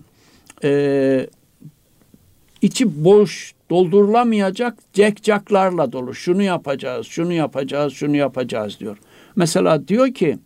e, 0.64 1.30
içi 2.62 3.04
boş 3.04 3.54
doldurulamayacak 3.70 4.78
cekcaklarla 4.94 5.92
dolu. 5.92 6.14
Şunu 6.16 6.44
yapacağız, 6.44 7.08
şunu 7.08 7.34
yapacağız, 7.34 7.94
şunu 7.94 8.16
yapacağız 8.16 8.80
diyor. 8.80 8.98
Mesela 9.36 9.88
diyor 9.88 10.14
ki 10.14 10.38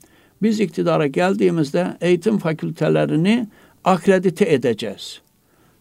biz 0.41 0.59
iktidara 0.59 1.07
geldiğimizde 1.07 1.97
eğitim 2.01 2.37
fakültelerini 2.37 3.47
akredite 3.83 4.53
edeceğiz. 4.53 5.21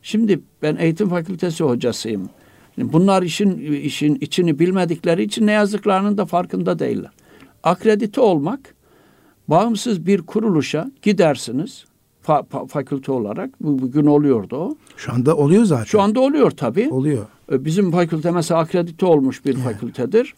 Şimdi 0.03 0.41
ben 0.63 0.77
eğitim 0.77 1.09
fakültesi 1.09 1.65
hocasıyım. 1.65 2.31
Bunlar 2.93 3.23
işin 3.23 3.59
işin 3.73 4.15
içini 4.15 4.59
bilmedikleri 4.59 5.23
için 5.23 5.47
ne 5.47 5.53
yazdıklarının 5.53 6.19
da 6.19 6.27
farkında 6.27 6.79
değiller. 6.79 7.11
Akredite 7.63 8.21
olmak 8.21 8.75
bağımsız 9.49 10.07
bir 10.07 10.23
kuruluşa 10.23 10.91
gidersiniz 11.03 11.85
fa- 12.27 12.47
fa- 12.49 12.69
fakülte 12.69 13.13
olarak. 13.13 13.51
Bu, 13.65 13.79
bugün 13.83 14.07
oluyordu 14.07 14.57
o. 14.57 14.77
Şu 14.97 15.13
anda 15.13 15.37
oluyor 15.37 15.65
zaten. 15.65 15.85
Şu 15.85 16.01
anda 16.01 16.21
oluyor 16.21 16.51
tabii. 16.51 16.89
oluyor. 16.91 17.27
E, 17.53 17.65
Bizim 17.65 17.91
fakülte 17.93 18.31
mesela 18.31 18.61
akredite 18.61 19.07
olmuş 19.07 19.45
bir 19.45 19.55
fakültedir. 19.55 20.35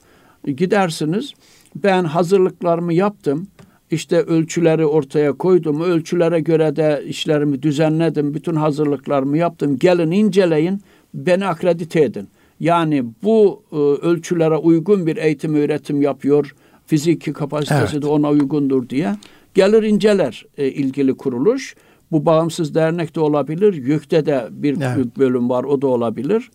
E, 0.46 0.52
Gidersiniz. 0.52 1.33
Ben 1.76 2.05
hazırlıklarımı 2.05 2.94
yaptım. 2.94 3.46
İşte 3.90 4.22
ölçüleri 4.22 4.87
ortaya 4.87 5.33
koydum. 5.33 5.81
Ölçülere 5.81 6.40
göre 6.40 6.76
de 6.76 7.05
işlerimi 7.07 7.62
düzenledim. 7.62 8.35
Bütün 8.35 8.57
hazırlıklarımı 8.57 9.38
yaptım. 9.38 9.78
Gelin 9.78 10.11
inceleyin. 10.11 10.81
Beni 11.14 11.46
akredite 11.46 12.01
edin. 12.03 12.29
Yani 12.61 13.05
bu 13.22 13.62
e, 13.72 13.77
ölçülere 13.77 14.57
uygun 14.57 15.07
bir 15.07 15.16
eğitim 15.16 15.55
öğretim 15.55 16.03
yapıyor. 16.03 16.55
Fiziki 16.87 17.33
kapasitesi 17.33 17.92
Evet. 17.92 18.03
de 18.03 18.07
ona 18.07 18.31
uygundur 18.31 18.88
diye. 18.88 19.16
Gelir 19.55 19.83
inceler 19.83 20.46
e, 20.59 20.68
ilgili 20.68 21.14
kuruluş. 21.14 21.75
Bu 22.12 22.27
bağımsız 22.27 22.75
dernek 22.75 23.14
de 23.14 23.20
olabilir. 23.20 23.75
YÖK'te 23.75 24.27
de 24.27 24.48
bir 24.51 24.81
Evet. 24.81 25.18
bölüm 25.18 25.51
var 25.51 25.64
o 25.64 25.83
da 25.83 25.87
olabilir. 25.87 26.51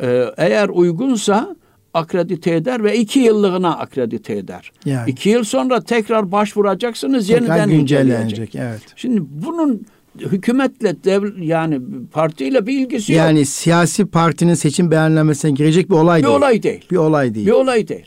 Ee, 0.00 0.24
eğer 0.36 0.68
uygunsa 0.68 1.56
akredite 1.94 2.54
eder 2.54 2.84
ve 2.84 2.98
iki 2.98 3.20
yıllığına 3.20 3.78
akredite 3.78 4.36
eder. 4.36 4.72
Yani. 4.84 5.10
İki 5.10 5.30
yıl 5.30 5.44
sonra 5.44 5.80
tekrar 5.80 6.32
başvuracaksınız 6.32 7.26
Tekrar 7.26 7.42
yeniden 7.42 7.70
güncellenecek. 7.70 8.54
Evet. 8.54 8.80
Şimdi 8.96 9.22
bunun 9.28 9.86
hükümetle 10.18 11.04
dev, 11.04 11.38
yani 11.42 11.80
partiyle 12.12 12.66
bir 12.66 12.78
ilgisi 12.78 13.12
yok. 13.12 13.18
Yani 13.18 13.46
siyasi 13.46 14.06
partinin 14.06 14.54
seçim 14.54 14.90
beyannamesine 14.90 15.50
girecek 15.50 15.90
bir 15.90 15.94
olay 15.94 16.18
Bir 16.20 16.26
değil. 16.26 16.36
olay 16.36 16.62
değil. 16.62 16.84
Bir 16.90 16.96
olay 16.96 17.34
değil. 17.34 17.46
Bir 17.46 17.52
olay 17.52 17.88
değil. 17.88 18.06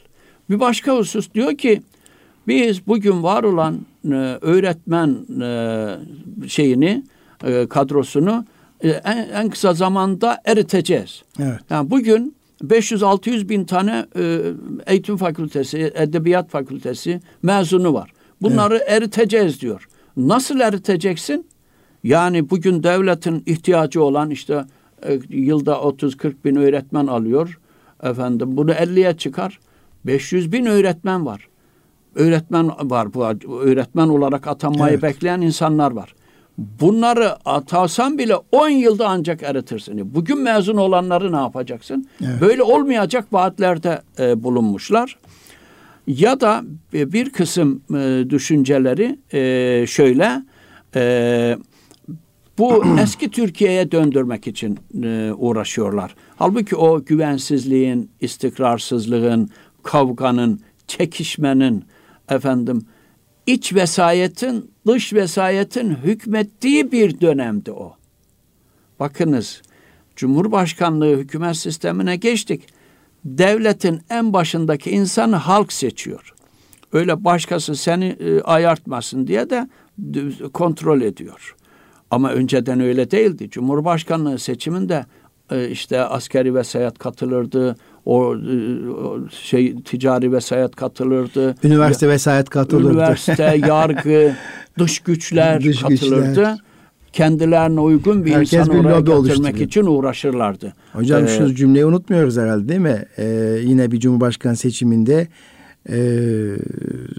Bir 0.49 0.59
başka 0.59 0.97
husus 0.97 1.33
diyor 1.33 1.57
ki 1.57 1.81
biz 2.47 2.87
bugün 2.87 3.23
var 3.23 3.43
olan 3.43 3.79
e, 4.05 4.15
öğretmen 4.41 5.17
e, 5.41 6.47
şeyini 6.47 7.03
e, 7.43 7.67
kadrosunu 7.67 8.45
e, 8.83 8.89
en, 8.89 9.29
en 9.33 9.49
kısa 9.49 9.73
zamanda 9.73 10.41
eriteceğiz. 10.45 11.23
Evet. 11.39 11.59
Yani 11.69 11.89
bugün 11.89 12.35
500-600 12.63 13.49
bin 13.49 13.63
tane 13.65 14.05
e, 14.17 14.39
eğitim 14.87 15.17
fakültesi, 15.17 15.91
edebiyat 15.95 16.49
fakültesi 16.49 17.19
mezunu 17.43 17.93
var. 17.93 18.11
Bunları 18.41 18.83
eriteceğiz 18.87 19.61
diyor. 19.61 19.87
Nasıl 20.17 20.59
eriteceksin? 20.59 21.45
Yani 22.05 22.49
bugün 22.49 22.83
devletin 22.83 23.43
ihtiyacı 23.45 24.03
olan 24.03 24.29
işte 24.29 24.65
e, 25.07 25.19
yılda 25.29 25.73
30-40 25.73 26.33
bin 26.45 26.55
öğretmen 26.55 27.07
alıyor. 27.07 27.59
Efendim 28.03 28.57
bunu 28.57 28.71
50'ye 28.71 29.17
çıkar. 29.17 29.59
500 30.05 30.51
bin 30.51 30.65
öğretmen 30.65 31.25
var. 31.25 31.47
Öğretmen 32.15 32.67
var. 32.67 33.13
Bu 33.13 33.25
öğretmen 33.61 34.07
olarak 34.07 34.47
atanmayı 34.47 34.93
Evet. 34.93 35.03
bekleyen 35.03 35.41
insanlar 35.41 35.91
var. 35.91 36.15
Bunları 36.57 37.49
atasan 37.49 38.17
bile 38.17 38.35
10 38.51 38.69
yılda 38.69 39.07
ancak 39.07 39.43
eritirsin. 39.43 40.15
Bugün 40.15 40.41
mezun 40.41 40.77
olanları 40.77 41.31
ne 41.31 41.37
yapacaksın? 41.37 42.07
Evet. 42.21 42.41
Böyle 42.41 42.63
olmayacak 42.63 43.33
vaatlerde 43.33 44.01
e, 44.19 44.43
bulunmuşlar. 44.43 45.17
Ya 46.07 46.39
da 46.39 46.63
bir 46.93 47.29
kısım 47.29 47.81
e, 47.95 48.29
düşünceleri 48.29 49.19
e, 49.33 49.87
şöyle 49.87 50.41
e, 50.95 51.57
bu 52.57 52.85
eski 52.99 53.31
Türkiye'ye 53.31 53.91
döndürmek 53.91 54.47
için 54.47 54.79
e, 55.03 55.31
uğraşıyorlar. 55.33 56.15
Halbuki 56.35 56.75
o 56.75 57.05
güvensizliğin, 57.05 58.11
istikrarsızlığın, 58.21 59.49
kavganın, 59.83 60.59
çekişmenin, 60.87 61.85
efendim 62.29 62.85
iç 63.45 63.73
vesayetin, 63.73 64.71
dış 64.87 65.13
vesayetin 65.13 65.89
hükmettiği 65.89 66.91
bir 66.91 67.21
dönemdi 67.21 67.71
o. 67.71 67.95
Bakınız, 68.99 69.61
Cumhurbaşkanlığı 70.15 71.17
hükümet 71.17 71.57
sistemine 71.57 72.15
geçtik. 72.15 72.63
Devletin 73.25 74.01
en 74.09 74.33
başındaki 74.33 74.91
insanı 74.91 75.35
halk 75.35 75.73
seçiyor. 75.73 76.33
Öyle 76.93 77.23
başkası 77.23 77.75
seni 77.75 78.05
e, 78.05 78.41
ayartmasın 78.41 79.27
diye 79.27 79.49
de 79.49 79.67
kontrol 80.53 81.01
ediyor. 81.01 81.55
Ama 82.15 82.31
önceden 82.31 82.79
öyle 82.79 83.11
değildi. 83.11 83.49
Cumhurbaşkanlığı 83.49 84.39
seçiminde 84.39 85.05
e, 85.51 85.69
işte 85.69 86.01
askeri 86.01 86.55
vesayet 86.55 86.97
katılırdı, 86.97 87.75
o, 88.05 88.35
e, 88.35 88.89
o 88.89 89.29
şey 89.29 89.75
ticari 89.75 90.31
vesayet 90.31 90.75
katılırdı. 90.75 91.55
Üniversite 91.63 92.09
vesayet 92.09 92.49
katılırdı. 92.49 92.89
Üniversite, 92.89 93.43
yargı, 93.67 94.33
dış 94.79 94.99
güçler 94.99 95.63
Dış 95.63 95.81
katılırdı. 95.81 96.27
güçler. 96.27 96.57
Kendilerine 97.13 97.79
uygun 97.79 98.25
bir 98.25 98.31
Herkes 98.31 98.53
insanı 98.53 98.73
bir 98.73 98.79
oraya 98.79 98.99
getirmek 98.99 99.61
için 99.61 99.85
uğraşırlardı. 99.85 100.73
Hocam 100.93 101.23
Ee, 101.25 101.27
şu 101.27 101.55
cümleyi 101.55 101.85
unutmuyoruz 101.85 102.37
herhalde 102.37 102.69
değil 102.69 102.79
mi? 102.79 103.05
Ee, 103.17 103.57
yine 103.63 103.91
bir 103.91 103.99
cumhurbaşkanı 103.99 104.55
seçiminde 104.55 105.27
e, 105.89 105.97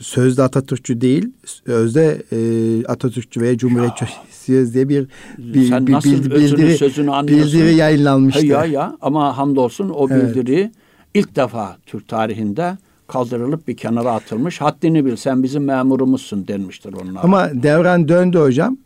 sözde 0.00 0.42
Atatürkçü 0.42 1.00
değil, 1.00 1.28
özde 1.66 2.22
e, 2.32 2.38
Atatürkçü 2.86 3.40
ve 3.40 3.58
Cumhuriyetçisiyiz 3.58 4.74
diye 4.74 4.88
bir, 4.88 5.06
bir, 5.38 5.68
Sen 5.68 5.86
bir 5.86 5.92
nasıl 5.92 6.10
bildiri, 6.10 6.76
sözünü 6.76 7.10
anlıyorsun? 7.10 7.60
bildiri 7.60 7.74
yayınlanmıştı. 7.74 8.46
Ya 8.46 8.64
ya 8.64 8.96
ama 9.00 9.36
hamdolsun 9.38 9.88
o 9.88 10.08
Evet. 10.10 10.34
bildiri 10.36 10.70
ilk 11.14 11.36
defa 11.36 11.76
Türk 11.86 12.08
tarihinde 12.08 12.78
kaldırılıp 13.08 13.68
bir 13.68 13.76
kenara 13.76 14.12
atılmış. 14.12 14.60
Haddini 14.60 15.04
bil 15.04 15.16
sen 15.16 15.42
bizim 15.42 15.64
memurumuzsun 15.64 16.48
denmiştir 16.48 16.92
onlara. 16.92 17.20
Ama 17.24 17.50
devran 17.62 18.08
döndü 18.08 18.38
hocam. 18.38 18.76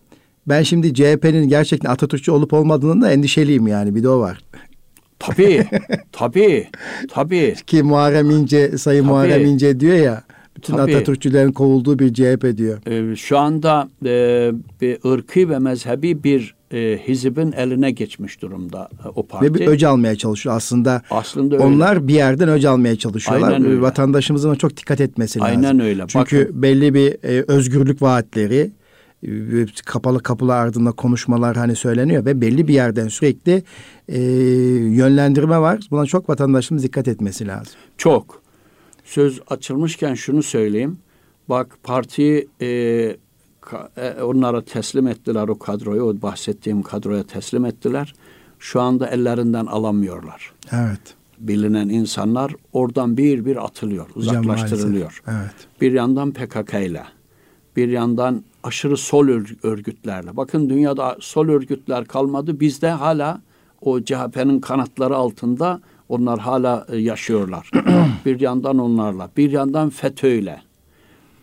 Ben 0.48 0.62
şimdi 0.62 0.94
CHP'nin 0.94 1.48
gerçekten 1.48 1.90
Atatürkçü 1.90 2.32
olup 2.32 2.52
olmadığından 2.52 3.00
da 3.00 3.12
endişeliyim 3.12 3.66
yani 3.66 3.94
bir 3.94 4.02
de 4.02 4.08
o 4.08 4.20
var. 4.20 4.38
Tabii, 5.20 5.64
tabii, 6.12 6.68
tabii. 7.10 7.54
Ki 7.66 7.82
Muharrem 7.82 8.30
İnce, 8.30 8.78
Sayın 8.78 9.02
Tabii. 9.02 9.10
Muharrem 9.12 9.46
İnce 9.46 9.80
diyor 9.80 9.96
ya 9.96 10.22
bütün 10.56 10.76
Tabii. 10.76 10.96
Atatürkçülerin 10.96 11.52
kovulduğu 11.52 11.98
bir 11.98 12.14
CHP 12.14 12.56
diyor. 12.56 12.78
Ee, 12.86 13.16
şu 13.16 13.38
anda 13.38 13.88
e, 14.04 14.50
bir 14.80 15.10
ırkı 15.12 15.50
ve 15.50 15.58
mezhebi 15.58 16.24
bir 16.24 16.54
e, 16.72 16.98
hizibin 17.08 17.52
eline 17.52 17.90
geçmiş 17.90 18.42
durumda 18.42 18.88
e, 19.04 19.08
o 19.08 19.26
parti. 19.26 19.46
Ve 19.46 19.54
bir 19.54 19.66
öc 19.66 19.86
almaya 19.86 20.16
çalışıyor 20.16 20.56
aslında. 20.56 21.02
Aslında 21.10 21.54
öyle. 21.54 21.64
Onlar 21.64 22.08
bir 22.08 22.14
yerden 22.14 22.48
öc 22.48 22.68
almaya 22.68 22.96
çalışıyorlar. 22.96 23.52
Aynen 23.52 23.66
öyle. 23.66 23.80
Vatandaşımızın 23.80 24.54
çok 24.54 24.76
dikkat 24.76 25.00
etmesi 25.00 25.38
lazım. 25.38 25.56
Aynen 25.56 25.80
öyle. 25.80 26.04
Çünkü 26.08 26.40
Bakın. 26.40 26.62
belli 26.62 26.94
bir 26.94 27.12
e, 27.22 27.44
özgürlük 27.48 28.02
vaatleri 28.02 28.70
kapalı 29.84 30.22
kapılar 30.22 30.56
ardında 30.66 30.92
konuşmalar 30.92 31.56
hani 31.56 31.76
söyleniyor 31.76 32.24
ve 32.24 32.40
belli 32.40 32.68
bir 32.68 32.74
yerden 32.74 33.08
sürekli 33.08 33.62
e, 34.08 34.20
yönlendirme 34.94 35.58
var. 35.58 35.80
Buna 35.90 36.06
çok 36.06 36.28
vatandaşımız 36.28 36.82
dikkat 36.82 37.08
etmesi 37.08 37.46
lazım. 37.46 37.72
Çok. 37.98 38.42
Söz 39.04 39.40
açılmışken 39.50 40.14
şunu 40.14 40.42
söyleyeyim. 40.42 40.98
Bak 41.48 41.78
partiyi 41.82 42.48
e, 42.60 42.66
ka- 43.62 43.88
e, 44.18 44.22
onlara 44.22 44.64
teslim 44.64 45.06
ettiler 45.06 45.48
o 45.48 45.58
kadroyu, 45.58 46.02
o 46.02 46.22
bahsettiğim 46.22 46.82
kadroya 46.82 47.22
teslim 47.22 47.64
ettiler. 47.64 48.14
Şu 48.58 48.80
anda 48.80 49.08
ellerinden 49.08 49.66
alamıyorlar. 49.66 50.52
Evet. 50.72 51.00
Bilinen 51.38 51.88
insanlar 51.88 52.52
oradan 52.72 53.16
bir 53.16 53.44
bir 53.44 53.64
atılıyor, 53.64 54.06
Hocam 54.10 54.40
uzaklaştırılıyor. 54.40 55.22
maalesef. 55.26 55.44
Evet. 55.52 55.66
Bir 55.80 55.92
yandan 55.92 56.32
PKK 56.32 56.74
ile, 56.74 57.04
bir 57.76 57.88
yandan 57.88 58.44
aşırı 58.62 58.96
sol 58.96 59.28
örgütlerle. 59.62 60.36
Bakın 60.36 60.70
dünyada 60.70 61.16
sol 61.20 61.48
örgütler 61.48 62.04
kalmadı. 62.04 62.60
Bizde 62.60 62.90
hala 62.90 63.40
o 63.80 64.00
CHP'nin 64.00 64.60
kanatları 64.60 65.16
altında 65.16 65.80
onlar 66.08 66.38
hala 66.38 66.86
e, 66.88 66.96
yaşıyorlar. 66.96 67.70
bir 68.26 68.40
yandan 68.40 68.78
onlarla, 68.78 69.30
bir 69.36 69.50
yandan 69.50 69.90
FETÖ'yle, 69.90 70.62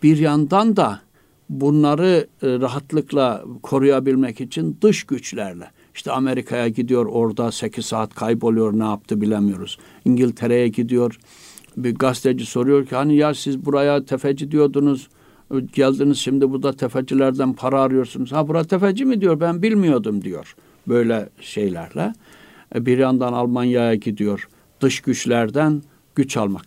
bir 0.02 0.18
yandan 0.18 0.76
da 0.76 1.00
bunları 1.48 2.26
e, 2.42 2.46
rahatlıkla 2.46 3.44
koruyabilmek 3.62 4.40
için 4.40 4.78
dış 4.82 5.04
güçlerle. 5.04 5.70
İşte 5.94 6.12
Amerika'ya 6.12 6.68
gidiyor 6.68 7.06
orada 7.06 7.52
8 7.52 7.86
saat 7.86 8.14
kayboluyor 8.14 8.78
ne 8.78 8.84
yaptı 8.84 9.20
bilemiyoruz. 9.20 9.78
İngiltere'ye 10.04 10.68
gidiyor 10.68 11.18
bir 11.76 11.94
gazeteci 11.94 12.46
soruyor 12.46 12.86
ki 12.86 12.96
hani 12.96 13.16
ya 13.16 13.34
siz 13.34 13.64
buraya 13.64 14.04
tefeci 14.04 14.50
diyordunuz 14.50 15.08
geldiniz 15.72 16.18
şimdi 16.18 16.50
burada 16.50 16.72
tefecilerden 16.72 17.52
para 17.52 17.80
arıyorsunuz. 17.82 18.32
Ha 18.32 18.48
bura 18.48 18.64
tefeci 18.64 19.04
mi 19.04 19.20
diyor 19.20 19.40
ben 19.40 19.62
bilmiyordum 19.62 20.24
diyor 20.24 20.54
böyle 20.88 21.28
şeylerle. 21.40 22.12
E, 22.74 22.86
bir 22.86 22.98
yandan 22.98 23.32
Almanya'ya 23.32 23.94
gidiyor 23.94 24.48
dış 24.80 25.00
güçlerden 25.00 25.82
güç 26.14 26.36
almak. 26.36 26.64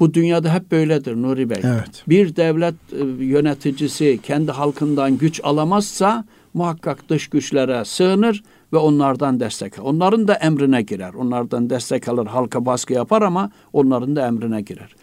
Bu 0.00 0.14
dünyada 0.14 0.54
hep 0.54 0.70
böyledir 0.70 1.16
Nuri 1.16 1.50
Bey. 1.50 1.60
Evet. 1.64 2.04
Bir 2.08 2.36
devlet 2.36 2.74
e, 2.92 3.24
yöneticisi 3.24 4.20
kendi 4.22 4.52
halkından 4.52 5.18
güç 5.18 5.40
alamazsa 5.44 6.24
muhakkak 6.54 7.08
dış 7.08 7.28
güçlere 7.28 7.84
sığınır 7.84 8.42
ve 8.72 8.76
onlardan 8.76 9.40
destek 9.40 9.78
alır. 9.78 9.88
Onların 9.88 10.28
da 10.28 10.34
emrine 10.34 10.82
girer. 10.82 11.14
Onlardan 11.14 11.70
destek 11.70 12.08
alır, 12.08 12.26
halka 12.26 12.66
baskı 12.66 12.92
yapar 12.92 13.22
ama 13.22 13.50
onların 13.72 14.16
da 14.16 14.26
emrine 14.26 14.60
girer. 14.60 14.94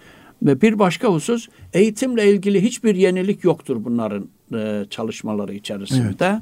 Ve 0.42 0.62
bir 0.62 0.80
başka 0.80 1.08
husus 1.08 1.48
eğitimle 1.74 2.32
ilgili 2.32 2.64
hiçbir 2.64 2.96
yenilik 2.96 3.44
yoktur 3.44 3.78
bunların 3.80 4.30
e, 4.54 4.86
çalışmaları 4.90 5.54
içerisinde. 5.54 6.16
Evet. 6.20 6.42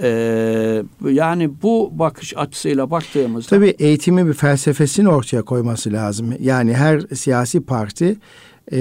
Ee, 0.00 0.82
yani 1.10 1.50
bu 1.62 1.90
bakış 1.92 2.36
açısıyla 2.36 2.90
baktığımızda 2.90 3.48
tabii 3.48 3.74
eğitimi 3.78 4.26
bir 4.26 4.32
felsefesini 4.32 5.08
ortaya 5.08 5.42
koyması 5.42 5.92
lazım. 5.92 6.34
Yani 6.40 6.74
her 6.74 7.00
siyasi 7.00 7.60
parti 7.60 8.16
e, 8.72 8.78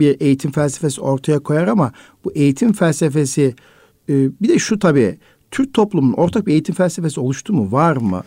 bir 0.00 0.20
eğitim 0.20 0.52
felsefesi 0.52 1.00
ortaya 1.00 1.38
koyar 1.38 1.68
ama 1.68 1.92
bu 2.24 2.32
eğitim 2.32 2.72
felsefesi 2.72 3.54
e, 4.08 4.12
bir 4.42 4.48
de 4.48 4.58
şu 4.58 4.78
tabii 4.78 5.18
Türk 5.50 5.74
toplumunun 5.74 6.12
ortak 6.12 6.46
bir 6.46 6.52
eğitim 6.52 6.74
felsefesi 6.74 7.20
oluştu 7.20 7.52
mu? 7.52 7.72
Var 7.72 7.96
mı? 7.96 8.22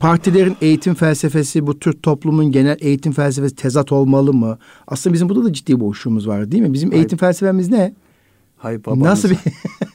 Partilerin 0.00 0.56
eğitim 0.60 0.94
felsefesi 0.94 1.66
bu 1.66 1.78
Türk 1.78 2.02
toplumun 2.02 2.52
genel 2.52 2.76
eğitim 2.80 3.12
felsefesi 3.12 3.54
tezat 3.54 3.92
olmalı 3.92 4.32
mı? 4.32 4.58
Aslında 4.86 5.14
bizim 5.14 5.28
burada 5.28 5.44
da 5.44 5.52
ciddi 5.52 5.80
boşluğumuz 5.80 6.28
var 6.28 6.52
değil 6.52 6.62
mi? 6.62 6.72
Bizim 6.72 6.90
Hayır. 6.90 7.00
eğitim 7.00 7.18
felsefemiz 7.18 7.70
ne? 7.70 7.94
Hay 8.56 8.84
babanıza, 8.84 9.10
Nasıl 9.10 9.30
bir... 9.30 9.38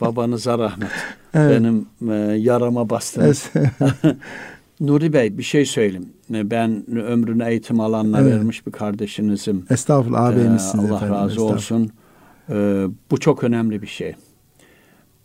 babanıza 0.01 0.59
rahmet. 0.59 0.89
Evet. 1.33 1.59
Benim 1.61 1.85
e, 2.11 2.15
yarama 2.37 2.89
bastınız. 2.89 3.51
Nuri 4.79 5.13
Bey 5.13 5.37
bir 5.37 5.43
şey 5.43 5.65
söyleyeyim. 5.65 6.09
E, 6.33 6.51
ben 6.51 6.97
ömrünü 6.97 7.43
eğitim 7.43 7.79
alanına 7.79 8.21
evet. 8.21 8.33
vermiş 8.33 8.67
bir 8.67 8.71
kardeşinizim. 8.71 9.65
Estağfurullah 9.69 10.21
ağabeyimizsiniz 10.21 10.85
ee, 10.85 10.87
Allah 10.87 10.95
efendim, 10.95 11.15
razı 11.15 11.43
olsun. 11.43 11.91
Ee, 12.49 12.85
bu 13.11 13.19
çok 13.19 13.43
önemli 13.43 13.81
bir 13.81 13.87
şey. 13.87 14.15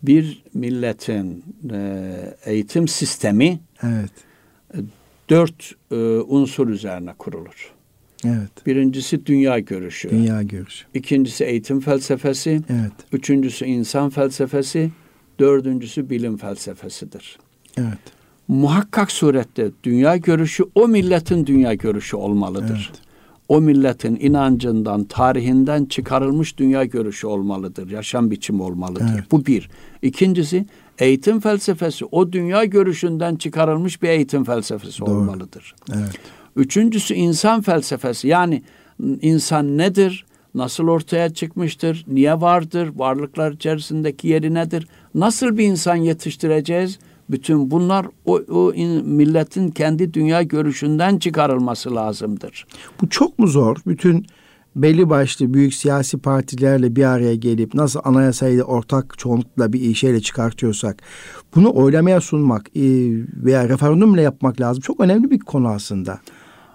Bir 0.02 0.42
milletin 0.54 1.44
e, 1.72 2.10
eğitim 2.44 2.88
sistemi 2.88 3.60
evet. 3.82 4.25
Dört 5.30 5.72
e, 5.90 5.96
unsur 6.28 6.68
üzerine 6.68 7.12
kurulur. 7.18 7.72
Evet. 8.24 8.66
Birincisi 8.66 9.26
dünya 9.26 9.58
görüşü. 9.58 10.10
Dünya 10.10 10.42
görüşü. 10.42 10.84
İkincisi 10.94 11.44
eğitim 11.44 11.80
felsefesi. 11.80 12.50
Evet. 12.50 12.92
Üçüncüsü 13.12 13.64
insan 13.64 14.10
felsefesi. 14.10 14.90
Dördüncüsü 15.38 16.10
bilim 16.10 16.36
felsefesidir. 16.36 17.38
Evet. 17.78 17.98
Muhakkak 18.48 19.12
surette 19.12 19.70
dünya 19.84 20.16
görüşü 20.16 20.64
o 20.74 20.88
milletin 20.88 21.46
dünya 21.46 21.74
görüşü 21.74 22.16
olmalıdır. 22.16 22.90
Evet. 22.90 23.00
O 23.48 23.60
milletin 23.60 24.16
inancından, 24.20 25.04
tarihinden 25.04 25.84
çıkarılmış 25.84 26.58
dünya 26.58 26.84
görüşü 26.84 27.26
olmalıdır. 27.26 27.90
Yaşam 27.90 28.30
biçimi 28.30 28.62
olmalıdır. 28.62 29.06
Evet. 29.14 29.32
Bu 29.32 29.46
bir. 29.46 29.70
İkincisi 30.02 30.66
eğitim 30.98 31.40
felsefesi 31.40 32.04
o 32.04 32.32
dünya 32.32 32.64
görüşünden 32.64 33.36
çıkarılmış 33.36 34.02
bir 34.02 34.08
eğitim 34.08 34.44
felsefesi 34.44 35.00
Doğru. 35.00 35.10
olmalıdır. 35.10 35.74
Evet. 35.94 36.12
Üçüncüsü 36.56 37.14
insan 37.14 37.62
felsefesi. 37.62 38.28
Yani 38.28 38.62
insan 39.22 39.78
nedir? 39.78 40.26
Nasıl 40.54 40.88
ortaya 40.88 41.34
çıkmıştır? 41.34 42.04
Niye 42.08 42.40
vardır? 42.40 42.92
Varlıklar 42.96 43.52
içerisindeki 43.52 44.28
yeri 44.28 44.54
nedir? 44.54 44.88
Nasıl 45.14 45.58
bir 45.58 45.64
insan 45.64 45.96
yetiştireceğiz? 45.96 46.98
Bütün 47.30 47.70
bunlar 47.70 48.06
o, 48.24 48.36
o 48.36 48.72
milletin 49.04 49.70
kendi 49.70 50.14
dünya 50.14 50.42
görüşünden 50.42 51.18
çıkarılması 51.18 51.94
lazımdır. 51.94 52.66
Bu 53.00 53.08
çok 53.08 53.38
mu 53.38 53.46
zor? 53.46 53.76
Bütün 53.86 54.26
belli 54.76 55.10
başlı 55.10 55.54
büyük 55.54 55.74
siyasi 55.74 56.18
partilerle 56.18 56.96
bir 56.96 57.04
araya 57.04 57.34
gelip 57.34 57.74
nasıl 57.74 58.00
anayasayı 58.04 58.62
ortak 58.62 59.18
çoğunlukla 59.18 59.72
bir 59.72 59.94
şeyle 59.94 60.20
çıkartıyorsak 60.20 61.02
bunu 61.54 61.74
oylamaya 61.74 62.20
sunmak 62.20 62.66
e, 62.76 62.82
veya 63.44 63.68
referandumla 63.68 64.20
yapmak 64.20 64.60
lazım. 64.60 64.80
Çok 64.80 65.00
önemli 65.00 65.30
bir 65.30 65.38
konu 65.38 65.68
aslında. 65.68 66.20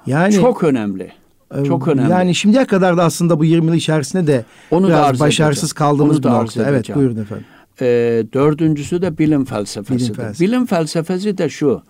Yani 0.06 0.34
çok 0.34 0.64
önemli. 0.64 1.12
E, 1.56 1.66
çok 1.66 1.88
önemli. 1.88 2.12
Yani 2.12 2.36
şimdiye 2.36 2.66
kadar 2.66 2.98
da 2.98 3.04
aslında 3.04 3.40
bu 3.40 3.46
20 3.46 3.68
yıl 3.68 3.74
içerisinde 3.74 4.28
de 4.28 4.46
Onu 4.72 4.88
biraz 4.88 5.20
da 5.20 5.24
başarısız 5.24 5.74
kaldığımız 5.74 6.18
Onu 6.18 6.24
bir 6.24 6.30
nokta. 6.30 6.70
Evet 6.70 6.96
buyurun 6.96 7.18
efendim. 7.18 7.46
Ee, 7.82 8.24
dördüncüsü 8.34 9.02
de 9.02 9.18
bilim 9.18 9.46
felsefesidir. 9.46 10.14
Bilim, 10.14 10.16
felsefe. 10.16 10.46
bilim 10.46 10.66
felsefesi 10.66 11.38
de 11.38 11.50
şu. 11.50 11.82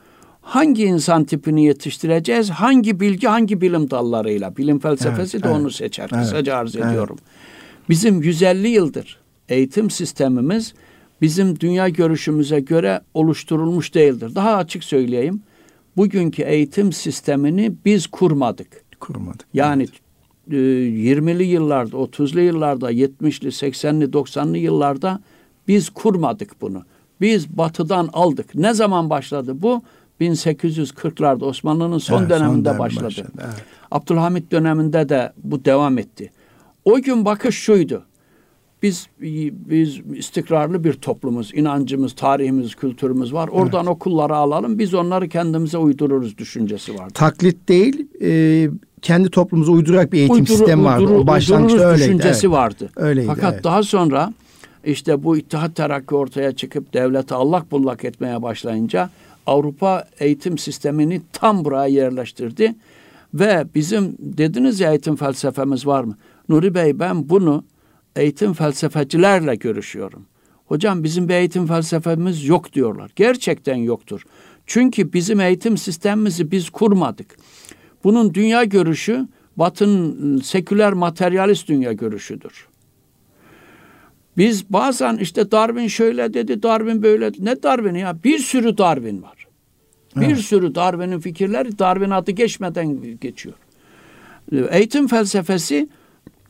Hangi 0.42 0.84
insan 0.84 1.24
tipini 1.24 1.66
yetiştireceğiz? 1.66 2.50
Hangi 2.50 3.00
bilgi, 3.00 3.28
hangi 3.28 3.62
bilim 3.62 3.90
dallarıyla? 3.90 4.58
Bilim 4.58 4.80
felsefesi 4.80 5.38
evet, 5.38 5.46
de 5.46 5.50
evet, 5.50 5.62
onu 5.62 5.72
seçer. 5.72 6.10
Evet, 6.14 6.24
Kısaca 6.24 6.56
arz 6.56 6.76
evet. 6.76 6.86
ediyorum. 6.86 7.18
Bizim 7.90 8.22
150 8.22 8.68
yıldır 8.68 9.20
eğitim 9.50 9.90
sistemimiz 9.90 10.74
bizim 11.22 11.60
dünya 11.60 11.90
görüşümüze 11.90 12.60
göre 12.60 13.02
oluşturulmuş 13.14 13.94
değildir. 13.96 14.36
Daha 14.36 14.56
açık 14.56 14.84
söyleyeyim 14.84 15.42
bugünkü 15.98 16.42
eğitim 16.42 16.94
sistemini 16.94 17.74
biz 17.86 18.08
kurmadık. 18.08 18.84
Kurmadık. 19.00 19.46
Yani 19.54 19.84
evet. 19.84 20.02
20'li 20.50 21.44
yıllarda, 21.44 21.98
30'lu 21.98 22.42
yıllarda, 22.42 22.92
70'li, 22.92 23.48
80'li, 23.48 24.06
90'lı 24.06 24.58
yıllarda 24.58 25.22
biz 25.68 25.90
kurmadık 25.90 26.62
bunu. 26.62 26.84
Biz 27.22 27.58
batıdan 27.58 28.10
aldık. 28.14 28.56
Ne 28.56 28.74
zaman 28.74 29.10
başladı 29.10 29.62
bu? 29.62 29.84
1840'larda 30.22 31.46
Osmanlı'nın 31.46 31.98
son 31.98 32.20
evet, 32.20 32.30
döneminde 32.30 32.70
son 32.70 32.80
başladı. 32.80 33.06
başladı 33.06 33.32
evet. 33.40 33.66
Abdülhamit 33.92 34.52
döneminde 34.52 35.10
de 35.10 35.34
bu 35.44 35.66
devam 35.66 35.98
etti. 35.98 36.32
O 36.86 37.02
gün 37.02 37.26
bakış 37.26 37.56
şuydu 37.56 38.06
biz 38.84 39.08
biz 39.20 40.00
istikrarlı 40.16 40.84
bir 40.84 40.94
toplumuz, 40.94 41.52
inancımız, 41.54 42.14
tarihimiz, 42.16 42.76
kültürümüz 42.76 43.34
var. 43.34 43.48
Oradan 43.48 43.86
evet. 43.86 43.96
okulları 43.96 44.36
alalım, 44.36 44.80
biz 44.80 44.94
onları 44.94 45.30
kendimize 45.30 45.78
uydururuz 45.78 46.38
düşüncesi 46.38 47.00
var. 47.00 47.10
Taklit 47.10 47.70
değil, 47.70 48.08
e, 48.22 48.70
kendi 49.02 49.30
toplumumuza 49.30 49.72
uydurarak 49.72 50.14
bir 50.14 50.18
eğitim 50.18 50.36
Uydur, 50.36 50.48
sistemi 50.48 50.84
vardı. 50.84 51.04
Uydur, 51.04 51.16
o 51.16 51.28
başlangıçta 51.28 51.84
öyleydi. 51.84 52.10
düşüncesi 52.10 52.48
evet. 52.48 52.56
vardı. 52.56 52.90
Öyleydi. 52.96 53.28
Fakat 53.28 53.54
evet. 53.54 53.64
daha 53.64 53.84
sonra 53.84 54.34
işte 54.86 55.24
bu 55.24 55.38
İttihat 55.38 55.76
Terakki 55.76 56.16
ortaya 56.16 56.52
çıkıp 56.52 56.94
devleti 56.94 57.34
allak 57.34 57.72
bullak 57.72 58.06
etmeye 58.06 58.42
başlayınca 58.42 59.10
Avrupa 59.46 60.06
eğitim 60.20 60.58
sistemini 60.58 61.22
tam 61.34 61.66
buraya 61.66 61.88
yerleştirdi. 61.88 62.76
Ve 63.34 63.66
bizim 63.76 64.16
dediniz 64.20 64.80
ya 64.80 64.90
eğitim 64.90 65.16
felsefemiz 65.16 65.88
var 65.88 66.04
mı? 66.04 66.18
Nuri 66.50 66.76
Bey 66.76 67.00
ben 67.00 67.30
bunu 67.30 67.64
eğitim 68.16 68.54
felsefecilerle 68.54 69.56
görüşüyorum. 69.56 70.26
Hocam 70.66 71.04
bizim 71.04 71.30
bir 71.30 71.34
eğitim 71.34 71.68
felsefemiz 71.68 72.46
yok 72.46 72.74
diyorlar. 72.74 73.12
Gerçekten 73.16 73.76
yoktur. 73.76 74.24
Çünkü 74.66 75.14
bizim 75.14 75.40
eğitim 75.40 75.78
sistemimizi 75.78 76.52
biz 76.52 76.70
kurmadık. 76.70 77.38
Bunun 78.04 78.34
dünya 78.34 78.64
görüşü 78.64 79.28
Batı'nın 79.58 80.38
seküler 80.42 80.94
materyalist 80.94 81.68
dünya 81.68 81.94
görüşüdür. 81.94 82.71
Biz 84.38 84.74
bazen 84.74 85.18
işte 85.18 85.52
Darwin 85.52 85.88
şöyle 85.88 86.34
dedi, 86.34 86.64
Darwin 86.64 87.04
böyle 87.04 87.34
dedi. 87.34 87.46
Ne 87.46 87.64
Darwin 87.64 87.96
ya? 87.96 88.24
Bir 88.24 88.40
sürü 88.40 88.78
Darwin 88.78 89.22
var. 89.22 89.48
Bir 90.16 90.26
evet. 90.26 90.38
sürü 90.38 90.76
Darwin'in 90.76 91.20
fikirleri 91.20 91.80
Darwin 91.80 92.10
adı 92.10 92.32
geçmeden 92.32 93.18
geçiyor. 93.22 93.56
Eğitim 94.70 95.08
felsefesi 95.08 95.90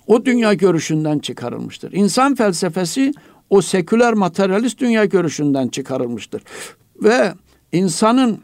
o 0.07 0.25
dünya 0.25 0.53
görüşünden 0.53 1.19
çıkarılmıştır. 1.19 1.91
İnsan 1.91 2.35
felsefesi 2.35 3.13
o 3.49 3.61
seküler 3.61 4.13
materyalist 4.13 4.79
dünya 4.79 5.05
görüşünden 5.05 5.67
çıkarılmıştır. 5.67 6.43
Ve 7.03 7.33
insanın 7.71 8.39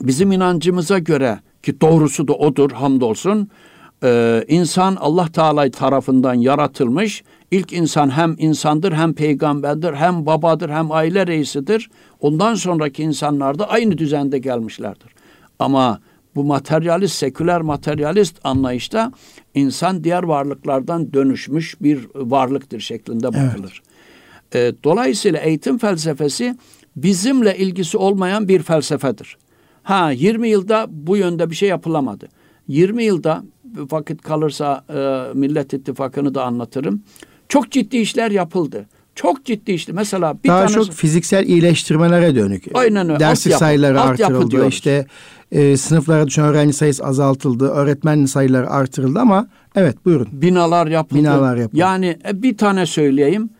bizim 0.00 0.32
inancımıza 0.32 0.98
göre 0.98 1.38
ki 1.62 1.80
doğrusu 1.80 2.28
da 2.28 2.32
odur 2.32 2.70
hamdolsun 2.70 3.50
Ee, 4.04 4.44
insan 4.48 4.96
Allah 4.96 5.28
Teala 5.32 5.70
tarafından 5.70 6.34
yaratılmış. 6.34 7.24
İlk 7.50 7.72
insan 7.72 8.10
hem 8.10 8.34
insandır 8.38 8.92
hem 8.92 9.14
peygamberdir 9.14 9.94
hem 9.94 10.26
babadır 10.26 10.70
hem 10.70 10.92
aile 10.92 11.26
reisidir. 11.26 11.90
Ondan 12.20 12.54
sonraki 12.54 13.02
insanlar 13.02 13.58
da 13.58 13.68
aynı 13.68 13.98
düzende 13.98 14.38
gelmişlerdir. 14.38 15.14
Ama 15.58 16.00
bu 16.34 16.44
materyalist, 16.44 17.14
seküler 17.14 17.60
materyalist 17.60 18.36
anlayışta 18.44 19.12
insan 19.54 20.04
diğer 20.04 20.22
varlıklardan 20.22 21.12
dönüşmüş 21.12 21.76
bir 21.80 22.06
varlıktır 22.14 22.80
şeklinde 22.80 23.26
bakılır. 23.26 23.82
Evet. 24.52 24.74
E, 24.74 24.84
dolayısıyla 24.84 25.40
eğitim 25.40 25.78
felsefesi 25.78 26.56
bizimle 26.96 27.56
ilgisi 27.56 27.98
olmayan 27.98 28.48
bir 28.48 28.62
felsefedir. 28.62 29.36
Ha 29.82 30.10
20 30.10 30.48
yılda 30.48 30.86
bu 30.90 31.16
yönde 31.16 31.50
bir 31.50 31.54
şey 31.54 31.68
yapılamadı. 31.68 32.28
20 32.68 33.04
yılda 33.04 33.44
vakit 33.90 34.22
kalırsa 34.22 34.84
e, 34.88 35.38
Millet 35.38 35.72
İttifakı'nı 35.72 36.34
da 36.34 36.44
anlatırım. 36.44 37.02
Çok 37.48 37.70
ciddi 37.70 37.96
işler 37.96 38.30
yapıldı. 38.30 38.86
Çok 39.14 39.44
ciddi 39.44 39.72
işte. 39.72 39.92
Mesela 39.92 40.38
bir 40.44 40.48
Daha 40.48 40.58
tanesi, 40.58 40.74
çok 40.74 40.92
fiziksel 40.92 41.46
iyileştirmelere 41.46 42.34
dönük. 42.34 42.64
Aynen 42.74 43.08
öyle. 43.08 43.20
Dersi 43.20 43.50
sayıları 43.50 44.00
artırıldı. 44.00 44.66
İşte 44.66 45.06
e, 45.52 45.76
sınıflara 45.76 46.26
düşen 46.26 46.44
öğrenci 46.44 46.72
sayısı 46.72 47.04
azaltıldı. 47.04 47.68
Öğretmen 47.68 48.24
sayıları 48.24 48.70
artırıldı 48.70 49.18
ama 49.18 49.48
evet 49.74 50.04
buyurun. 50.04 50.28
Binalar 50.32 50.86
yapıldı. 50.86 51.20
Binalar 51.20 51.56
yapıldı. 51.56 51.80
Yani 51.80 52.18
e, 52.28 52.42
bir 52.42 52.56
tane 52.56 52.86
söyleyeyim. 52.86 53.50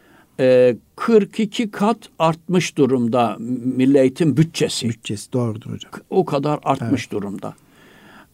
E, 0.41 0.77
42 0.97 1.71
kat 1.71 1.99
artmış 2.19 2.77
durumda 2.77 3.37
Milli 3.77 3.99
Eğitim 3.99 4.37
bütçesi. 4.37 4.89
Bütçesi 4.89 5.33
doğrudur 5.33 5.73
hocam. 5.73 5.93
O 6.11 6.25
kadar 6.25 6.59
artmış 6.63 7.03
evet. 7.03 7.13
durumda. 7.13 7.55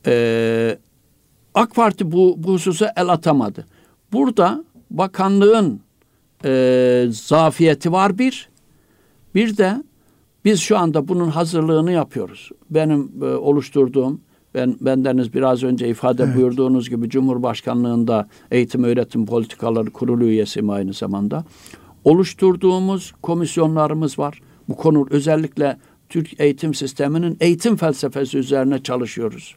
E, 0.07 0.79
AK 1.55 1.75
Parti 1.75 2.13
bu, 2.13 2.35
bu 2.39 2.53
hususa 2.53 2.93
el 2.97 3.09
atamadı. 3.09 3.67
Burada 4.13 4.65
bakanlığın 4.99 5.81
e, 6.45 7.07
zafiyeti 7.11 7.93
var 7.93 8.19
bir. 8.19 8.49
Bir 9.35 9.57
de 9.57 9.83
biz 10.45 10.61
şu 10.61 10.79
anda 10.79 11.09
bunun 11.09 11.29
hazırlığını 11.29 11.93
yapıyoruz. 11.93 12.51
Benim 12.71 13.13
e, 13.23 13.25
oluşturduğum, 13.25 14.21
ben 14.55 14.77
bendeniz 14.81 15.35
biraz 15.35 15.63
önce 15.63 15.89
ifade 15.89 16.23
evet. 16.23 16.37
buyurduğunuz 16.37 16.91
gibi 16.91 17.09
Cumhurbaşkanlığında 17.09 18.29
Eğitim 18.51 18.85
Öğretim 18.85 19.27
Politikaları 19.27 19.91
Kurulu 19.91 20.25
üyesiyim 20.25 20.71
aynı 20.71 20.93
zamanda. 20.93 21.45
Oluşturduğumuz 22.05 23.13
komisyonlarımız 23.23 24.19
var. 24.19 24.41
Bu 24.69 24.77
konu 24.77 25.07
özellikle 25.11 25.77
Türk 26.09 26.41
eğitim 26.41 26.75
sisteminin 26.75 27.37
eğitim 27.41 27.77
felsefesi 27.77 28.39
üzerine 28.39 28.83
çalışıyoruz. 28.83 29.57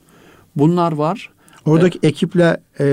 Bunlar 0.55 0.91
var. 0.91 1.29
Oradaki 1.67 1.99
evet. 2.03 2.13
ekiple 2.13 2.57
e, 2.79 2.85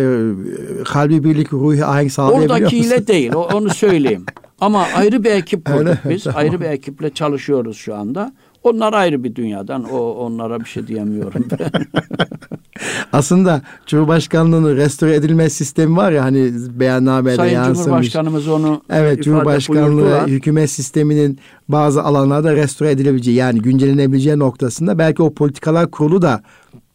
kalbi 0.85 1.25
birlik, 1.25 1.53
ruhi 1.53 1.85
ahenk 1.85 2.13
sağlayabiliyor 2.13 2.51
Oradakiyle 2.51 3.07
değil, 3.07 3.33
onu 3.33 3.71
söyleyeyim. 3.71 4.27
Ama 4.61 4.87
ayrı 4.97 5.25
bir 5.25 5.31
ekip 5.31 5.65
kurduk 5.65 5.99
biz. 6.09 6.25
Tamam. 6.25 6.39
Ayrı 6.39 6.61
bir 6.61 6.67
ekiple 6.67 7.11
çalışıyoruz 7.11 7.77
şu 7.77 7.95
anda. 7.95 8.33
Onlar 8.63 8.93
ayrı 8.93 9.25
bir 9.25 9.35
dünyadan. 9.35 9.85
O 9.85 9.99
onlara 9.99 10.61
bir 10.61 10.65
şey 10.65 10.87
diyemiyorum. 10.87 11.45
Aslında 13.13 13.63
Cumhurbaşkanlığı'nın 13.87 14.77
restore 14.77 15.15
edilme 15.15 15.51
sistemi 15.51 15.97
var 15.97 16.13
ya 16.13 16.25
hani 16.25 16.53
beyannamede 16.81 17.37
Sayın 17.37 17.55
yansımış. 17.55 17.77
Sayın 17.77 17.87
Cumhurbaşkanımız 17.87 18.49
onu 18.49 18.83
Evet 18.91 19.23
Cumhurbaşkanlığı 19.23 19.97
buyurdular. 19.97 20.29
hükümet 20.29 20.71
sisteminin 20.71 21.39
bazı 21.69 22.03
alanlarda 22.03 22.57
restore 22.57 22.91
edilebileceği 22.91 23.37
yani 23.37 23.63
güncellenebileceği 23.63 24.39
noktasında 24.39 24.99
belki 24.99 25.23
o 25.23 25.35
politikalar 25.35 25.91
kurulu 25.91 26.23
da 26.23 26.43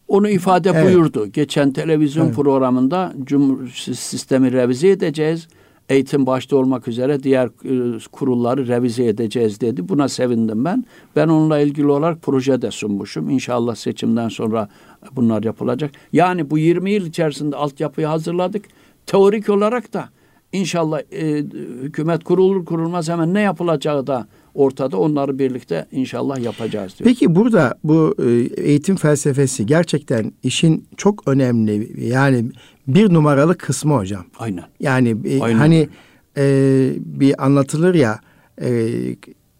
onu 0.10 0.30
ifade 0.30 0.70
evet. 0.70 0.86
buyurdu. 0.86 1.28
Geçen 1.28 1.72
televizyon 1.72 2.26
evet. 2.26 2.36
programında 2.36 3.14
Cumhur 3.24 3.68
sistemi 3.96 4.52
revize 4.52 4.90
edeceğiz. 4.90 5.48
Eğitim 5.90 6.26
başta 6.26 6.56
olmak 6.56 6.88
üzere 6.88 7.24
diğer 7.24 7.46
e, 7.48 8.00
kurulları 8.12 8.68
revize 8.68 9.06
edeceğiz 9.06 9.62
dedi. 9.62 9.90
Buna 9.90 10.08
sevindim 10.08 10.66
ben. 10.66 10.86
Ben 11.16 11.28
onunla 11.28 11.60
ilgili 11.60 11.88
olarak 11.88 12.22
proje 12.22 12.62
de 12.62 12.72
sunmuşum. 12.72 13.30
İnşallah 13.30 13.76
seçimden 13.76 14.30
sonra 14.30 14.70
bunlar 15.12 15.44
yapılacak. 15.44 15.92
Yani 16.14 16.50
bu 16.50 16.58
20 16.58 16.92
yıl 16.92 17.06
içerisinde 17.06 17.56
altyapıyı 17.56 18.08
hazırladık. 18.08 18.66
Teorik 19.06 19.50
olarak 19.50 19.94
da 19.94 20.10
inşallah 20.52 21.02
e, 21.12 21.38
hükümet 21.84 22.24
kurulur 22.24 22.66
kurulmaz 22.66 23.10
hemen 23.10 23.34
ne 23.34 23.42
yapılacağı 23.42 24.08
da 24.08 24.28
ortada. 24.54 24.98
Onları 24.98 25.40
birlikte 25.40 25.86
inşallah 25.92 26.40
yapacağız 26.40 26.96
diyor. 27.00 27.10
Peki 27.10 27.36
burada 27.36 27.80
bu 27.84 28.16
e, 28.26 28.30
eğitim 28.64 28.96
felsefesi 28.96 29.66
gerçekten 29.66 30.34
işin 30.44 30.88
çok 30.98 31.28
önemli 31.28 32.06
yani 32.08 32.46
bir 32.88 33.14
numaralı 33.14 33.58
kısmı 33.58 33.96
hocam. 33.96 34.26
Aynen. 34.40 34.64
Yani 34.80 35.16
e, 35.26 35.42
Aynen. 35.42 35.58
hani 35.58 35.90
e, 36.38 36.94
bir 36.98 37.46
anlatılır 37.46 37.96
ya 37.96 38.20
e, 38.62 38.90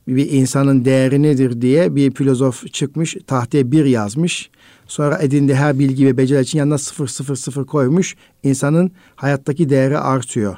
bir 0.08 0.32
insanın 0.32 0.86
değeri 0.86 1.24
nedir 1.24 1.62
diye 1.62 1.96
bir 1.96 2.14
filozof 2.14 2.74
çıkmış 2.74 3.18
tahtaya 3.28 3.72
bir 3.72 3.86
yazmış. 3.86 4.50
Sonra 4.88 5.18
edindi 5.18 5.56
her 5.56 5.80
bilgi 5.80 6.06
ve 6.06 6.18
beceri 6.18 6.42
için 6.42 6.60
yanına 6.60 6.78
sıfır 6.78 7.08
sıfır 7.08 7.36
sıfır 7.36 7.66
koymuş. 7.66 8.16
İnsanın 8.44 8.92
hayattaki 9.16 9.70
değeri 9.70 9.98
artıyor. 9.98 10.58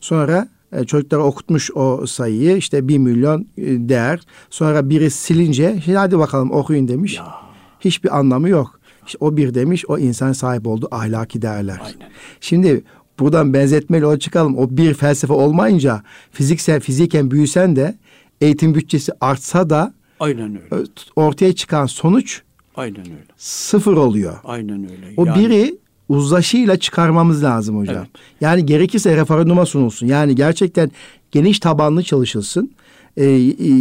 Sonra 0.00 0.48
çocuklara 0.86 1.22
okutmuş 1.22 1.70
o 1.74 2.06
sayıyı 2.06 2.56
işte 2.56 2.88
bir 2.88 2.98
milyon 2.98 3.40
e, 3.58 3.64
değer. 3.64 4.20
Sonra 4.50 4.90
biri 4.90 5.10
silince 5.10 5.80
hadi 5.94 6.18
bakalım 6.18 6.50
okuyun 6.50 6.88
demiş. 6.88 7.16
Ya. 7.16 7.34
Hiçbir 7.80 8.18
anlamı 8.18 8.48
yok. 8.48 8.80
İşte 9.06 9.18
o 9.20 9.36
bir 9.36 9.54
demiş 9.54 9.84
o 9.88 9.98
insan 9.98 10.32
sahip 10.32 10.66
olduğu 10.66 10.88
ahlaki 10.90 11.42
değerler. 11.42 11.80
Aynen. 11.84 12.10
Şimdi 12.40 12.84
buradan 13.18 13.54
benzetmeli 13.54 14.06
o 14.06 14.18
çıkalım. 14.18 14.58
O 14.58 14.70
bir 14.70 14.94
felsefe 14.94 15.32
olmayınca 15.32 16.02
fiziksel 16.32 16.80
fiziken 16.80 17.30
büyüsen 17.30 17.76
de 17.76 17.98
eğitim 18.40 18.74
bütçesi 18.74 19.12
artsa 19.20 19.70
da 19.70 19.94
Aynen 20.20 20.58
öyle. 20.70 20.84
ortaya 21.16 21.52
çıkan 21.52 21.86
sonuç 21.86 22.42
Aynen 22.76 23.00
öyle. 23.00 23.24
Sıfır 23.36 23.96
oluyor. 23.96 24.38
Aynen 24.44 24.90
öyle. 24.90 25.14
O 25.16 25.26
yani, 25.26 25.38
biri 25.38 25.78
uzlaşıyla 26.10 26.76
çıkarmamız 26.76 27.44
lazım 27.44 27.78
hocam. 27.78 27.96
Evet. 27.96 28.08
Yani 28.40 28.66
gerekirse 28.66 29.16
referanduma 29.16 29.66
sunulsun. 29.66 30.06
Yani 30.06 30.34
gerçekten 30.34 30.90
geniş 31.30 31.58
tabanlı 31.58 32.02
çalışılsın. 32.02 32.70
Ee, 33.16 33.24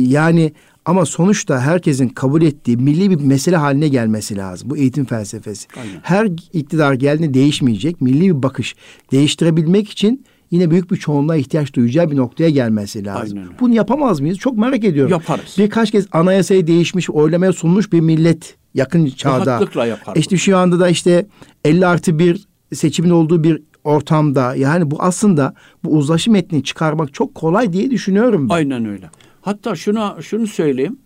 yani 0.07 0.53
ama 0.85 1.05
sonuçta 1.05 1.61
herkesin 1.61 2.09
kabul 2.09 2.41
ettiği 2.41 2.77
milli 2.77 3.09
bir 3.09 3.25
mesele 3.25 3.55
haline 3.55 3.87
gelmesi 3.87 4.37
lazım. 4.37 4.69
Bu 4.69 4.77
eğitim 4.77 5.05
felsefesi. 5.05 5.67
Aynen. 5.81 5.99
Her 6.03 6.27
iktidar 6.53 6.93
geldiğinde 6.93 7.33
değişmeyecek. 7.33 8.01
Milli 8.01 8.21
bir 8.21 8.43
bakış 8.43 8.75
değiştirebilmek 9.11 9.89
için 9.89 10.25
yine 10.51 10.71
büyük 10.71 10.91
bir 10.91 10.97
çoğunluğa 10.97 11.35
ihtiyaç 11.35 11.73
duyacağı 11.73 12.11
bir 12.11 12.17
noktaya 12.17 12.49
gelmesi 12.49 13.05
lazım. 13.05 13.37
Aynen. 13.37 13.51
Bunu 13.59 13.73
yapamaz 13.75 14.19
mıyız? 14.19 14.37
Çok 14.37 14.57
merak 14.57 14.83
ediyorum. 14.83 15.11
Yaparız. 15.11 15.55
Birkaç 15.57 15.91
kez 15.91 16.07
anayasayı 16.11 16.67
değişmiş, 16.67 17.09
oylamaya 17.09 17.53
sunmuş 17.53 17.93
bir 17.93 17.99
millet 17.99 18.58
yakın 18.73 19.05
çağda. 19.05 19.45
Rahatlıkla 19.45 19.85
yaparız. 19.85 20.19
İşte 20.19 20.37
şu 20.37 20.57
anda 20.57 20.79
da 20.79 20.89
işte 20.89 21.25
50 21.65 21.87
artı 21.87 22.19
bir 22.19 22.47
seçimin 22.73 23.09
olduğu 23.09 23.43
bir 23.43 23.61
ortamda 23.83 24.55
yani 24.55 24.91
bu 24.91 24.95
aslında 24.99 25.53
bu 25.83 25.89
uzlaşı 25.89 26.31
metnini 26.31 26.63
çıkarmak 26.63 27.13
çok 27.13 27.35
kolay 27.35 27.73
diye 27.73 27.91
düşünüyorum 27.91 28.49
ben. 28.49 28.53
Aynen 28.53 28.85
öyle. 28.85 29.09
Hatta 29.41 29.75
şuna 29.75 30.21
şunu 30.21 30.47
söyleyeyim. 30.47 30.99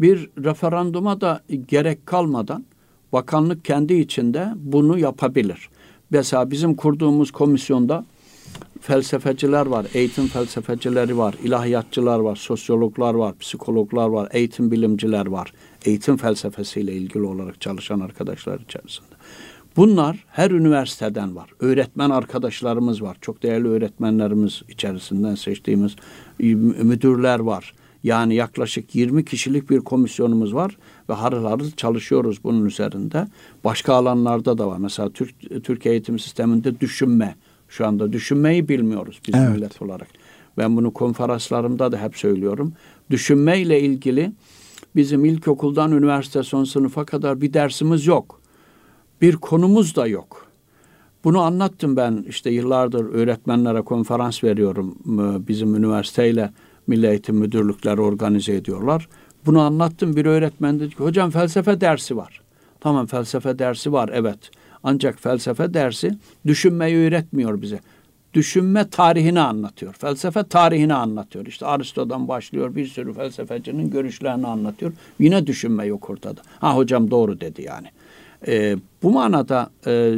Bir 0.00 0.30
referanduma 0.44 1.20
da 1.20 1.40
gerek 1.68 2.06
kalmadan 2.06 2.64
bakanlık 3.12 3.64
kendi 3.64 3.94
içinde 3.94 4.48
bunu 4.56 4.98
yapabilir. 4.98 5.68
Mesela 6.10 6.50
bizim 6.50 6.74
kurduğumuz 6.74 7.30
komisyonda 7.30 8.04
felsefeciler 8.80 9.66
var, 9.66 9.86
eğitim 9.94 10.26
felsefecileri 10.26 11.18
var, 11.18 11.34
ilahiyatçılar 11.44 12.18
var, 12.18 12.36
sosyologlar 12.36 13.14
var, 13.14 13.38
psikologlar 13.38 14.08
var, 14.08 14.28
eğitim 14.32 14.70
bilimciler 14.70 15.26
var. 15.26 15.52
Eğitim 15.84 16.16
felsefesiyle 16.16 16.92
ilgili 16.92 17.22
olarak 17.22 17.60
çalışan 17.60 18.00
arkadaşlar 18.00 18.60
içerisinde. 18.60 19.08
Bunlar 19.76 20.24
her 20.28 20.50
üniversiteden 20.50 21.36
var. 21.36 21.50
Öğretmen 21.60 22.10
arkadaşlarımız 22.10 23.02
var. 23.02 23.16
Çok 23.20 23.42
değerli 23.42 23.68
öğretmenlerimiz 23.68 24.62
içerisinden 24.68 25.34
seçtiğimiz 25.34 25.96
müdürler 26.38 27.38
var. 27.38 27.74
Yani 28.04 28.34
yaklaşık 28.34 28.94
20 28.94 29.24
kişilik 29.24 29.70
bir 29.70 29.80
komisyonumuz 29.80 30.54
var 30.54 30.76
ve 31.08 31.14
harıl 31.14 31.44
harıl 31.44 31.70
çalışıyoruz 31.70 32.44
bunun 32.44 32.64
üzerinde. 32.64 33.26
Başka 33.64 33.94
alanlarda 33.94 34.58
da 34.58 34.68
var. 34.68 34.78
Mesela 34.78 35.10
Türk, 35.10 35.64
Türk 35.64 35.86
eğitim 35.86 36.18
sisteminde 36.18 36.80
düşünme. 36.80 37.34
Şu 37.68 37.86
anda 37.86 38.12
düşünmeyi 38.12 38.68
bilmiyoruz 38.68 39.20
biz 39.28 39.34
evet. 39.34 39.50
millet 39.50 39.82
olarak. 39.82 40.08
Ben 40.58 40.76
bunu 40.76 40.90
konferanslarımda 40.90 41.92
da 41.92 42.02
hep 42.02 42.16
söylüyorum. 42.16 42.72
Düşünmeyle 43.10 43.80
ilgili 43.80 44.32
bizim 44.96 45.24
ilkokuldan 45.24 45.92
üniversite 45.92 46.42
son 46.42 46.64
sınıfa 46.64 47.04
kadar 47.04 47.40
bir 47.40 47.52
dersimiz 47.52 48.06
yok 48.06 48.38
bir 49.22 49.36
konumuz 49.36 49.96
da 49.96 50.06
yok. 50.06 50.46
Bunu 51.24 51.40
anlattım 51.40 51.96
ben 51.96 52.24
işte 52.28 52.50
yıllardır 52.50 53.04
öğretmenlere 53.04 53.82
konferans 53.82 54.44
veriyorum. 54.44 54.98
Bizim 55.48 55.74
üniversiteyle 55.74 56.50
Milli 56.86 57.06
Eğitim 57.06 57.36
Müdürlükleri 57.36 58.00
organize 58.00 58.54
ediyorlar. 58.54 59.08
Bunu 59.46 59.60
anlattım 59.60 60.16
bir 60.16 60.26
öğretmen 60.26 60.80
dedi 60.80 60.94
ki 60.94 61.02
hocam 61.02 61.30
felsefe 61.30 61.80
dersi 61.80 62.16
var. 62.16 62.40
Tamam 62.80 63.06
felsefe 63.06 63.58
dersi 63.58 63.92
var 63.92 64.10
evet. 64.12 64.38
Ancak 64.82 65.20
felsefe 65.20 65.74
dersi 65.74 66.18
düşünmeyi 66.46 66.96
öğretmiyor 66.96 67.62
bize. 67.62 67.80
Düşünme 68.34 68.90
tarihini 68.90 69.40
anlatıyor. 69.40 69.92
Felsefe 69.92 70.42
tarihini 70.42 70.94
anlatıyor. 70.94 71.46
İşte 71.46 71.66
Aristo'dan 71.66 72.28
başlıyor 72.28 72.74
bir 72.74 72.86
sürü 72.86 73.12
felsefecinin 73.14 73.90
görüşlerini 73.90 74.46
anlatıyor. 74.46 74.92
Yine 75.18 75.46
düşünme 75.46 75.86
yok 75.86 76.10
ortada. 76.10 76.40
Ha 76.58 76.76
hocam 76.76 77.10
doğru 77.10 77.40
dedi 77.40 77.62
yani. 77.62 77.86
Ee, 78.46 78.76
bu 79.02 79.10
manada 79.10 79.70
e, 79.86 80.14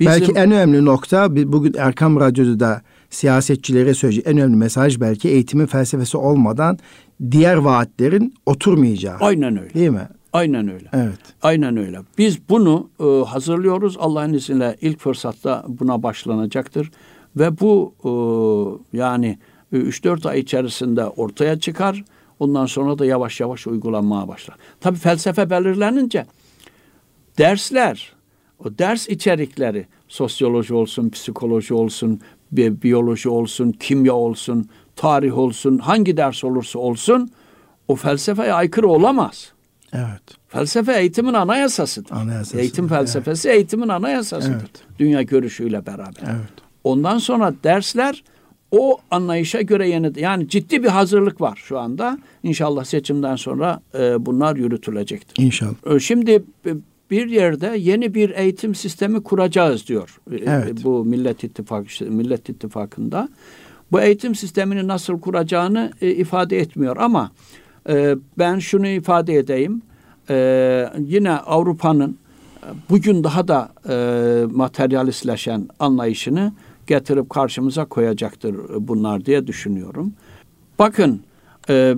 bizim... 0.00 0.12
Belki 0.12 0.32
en 0.32 0.50
önemli 0.52 0.84
nokta 0.84 1.36
bugün 1.36 1.74
Erkam 1.78 2.20
Radyo'da 2.20 2.60
da 2.60 2.82
siyasetçilere 3.10 3.94
söyleyecek 3.94 4.26
en 4.26 4.38
önemli 4.38 4.56
mesaj 4.56 5.00
belki 5.00 5.28
eğitimin 5.28 5.66
felsefesi 5.66 6.16
olmadan 6.16 6.78
diğer 7.30 7.56
vaatlerin 7.56 8.34
oturmayacağı. 8.46 9.16
Aynen 9.20 9.58
öyle. 9.58 9.74
Değil 9.74 9.90
mi? 9.90 10.08
Aynen 10.32 10.68
öyle. 10.68 10.88
Evet. 10.92 11.18
Aynen 11.42 11.76
öyle. 11.76 11.98
Biz 12.18 12.48
bunu 12.48 12.88
e, 13.00 13.24
hazırlıyoruz. 13.24 13.96
Allah'ın 14.00 14.32
izniyle 14.32 14.76
ilk 14.80 15.00
fırsatta 15.00 15.64
buna 15.68 16.02
başlanacaktır. 16.02 16.90
Ve 17.38 17.60
bu 17.60 17.94
e, 18.04 18.10
yani 18.98 19.38
3-4 19.72 20.28
ay 20.28 20.40
içerisinde 20.40 21.04
ortaya 21.04 21.60
çıkar. 21.60 22.04
Ondan 22.38 22.66
sonra 22.66 22.98
da 22.98 23.06
yavaş 23.06 23.40
yavaş 23.40 23.66
uygulanmaya 23.66 24.28
başlar. 24.28 24.56
Tabii 24.80 24.98
felsefe 24.98 25.50
belirlenince 25.50 26.26
dersler, 27.38 28.12
o 28.64 28.78
ders 28.78 29.08
içerikleri 29.08 29.86
sosyoloji 30.08 30.74
olsun, 30.74 31.10
psikoloji 31.10 31.74
olsun, 31.74 32.20
biyoloji 32.52 33.28
olsun, 33.28 33.72
kimya 33.72 34.14
olsun, 34.14 34.68
tarih 34.96 35.38
olsun, 35.38 35.78
hangi 35.78 36.16
ders 36.16 36.44
olursa 36.44 36.78
olsun 36.78 37.30
o 37.88 37.96
felsefeye 37.96 38.52
aykırı 38.52 38.88
olamaz. 38.88 39.52
Evet. 39.92 40.22
Felsefe 40.48 41.00
eğitimin 41.00 41.34
anayasasıdır. 41.34 42.10
Anayasası. 42.12 42.60
Eğitim 42.60 42.88
felsefesi 42.88 43.48
evet. 43.48 43.56
eğitimin 43.56 43.88
anayasasıdır. 43.88 44.54
Evet. 44.54 44.98
Dünya 44.98 45.22
görüşüyle 45.22 45.86
beraber. 45.86 46.22
Evet. 46.22 46.67
Ondan 46.88 47.18
sonra 47.18 47.54
dersler 47.64 48.22
o 48.70 48.98
anlayışa 49.10 49.62
göre 49.62 49.88
yeni 49.88 50.20
yani 50.20 50.48
ciddi 50.48 50.82
bir 50.82 50.88
hazırlık 50.88 51.40
var 51.40 51.62
şu 51.64 51.78
anda. 51.78 52.18
İnşallah 52.42 52.84
seçimden 52.84 53.36
sonra 53.36 53.80
e, 53.98 54.26
bunlar 54.26 54.56
yürütülecektir. 54.56 55.44
İnşallah. 55.44 55.94
E, 55.94 56.00
şimdi 56.00 56.42
bir 57.10 57.28
yerde 57.28 57.74
yeni 57.78 58.14
bir 58.14 58.30
eğitim 58.30 58.74
sistemi 58.74 59.22
kuracağız 59.22 59.86
diyor. 59.88 60.20
E, 60.32 60.36
evet. 60.36 60.84
Bu 60.84 61.04
Millet 61.04 61.44
İttifakı 61.44 62.04
Millet 62.04 62.48
İttifakı'nda. 62.48 63.28
Bu 63.92 64.00
eğitim 64.00 64.34
sistemini 64.34 64.88
nasıl 64.88 65.20
kuracağını 65.20 65.92
e, 66.00 66.10
ifade 66.10 66.58
etmiyor 66.58 66.96
ama 66.96 67.30
e, 67.88 68.16
ben 68.38 68.58
şunu 68.58 68.86
ifade 68.86 69.34
edeyim. 69.34 69.82
E, 70.30 70.90
yine 70.98 71.32
Avrupa'nın 71.32 72.18
e, 72.62 72.66
bugün 72.90 73.24
daha 73.24 73.48
da 73.48 73.72
e, 73.88 74.46
materyalistleşen 74.52 75.68
anlayışını 75.78 76.52
getirip 76.88 77.30
karşımıza 77.30 77.84
koyacaktır 77.84 78.56
bunlar 78.88 79.24
diye 79.24 79.46
düşünüyorum. 79.46 80.12
Bakın 80.78 81.20
e, 81.68 81.94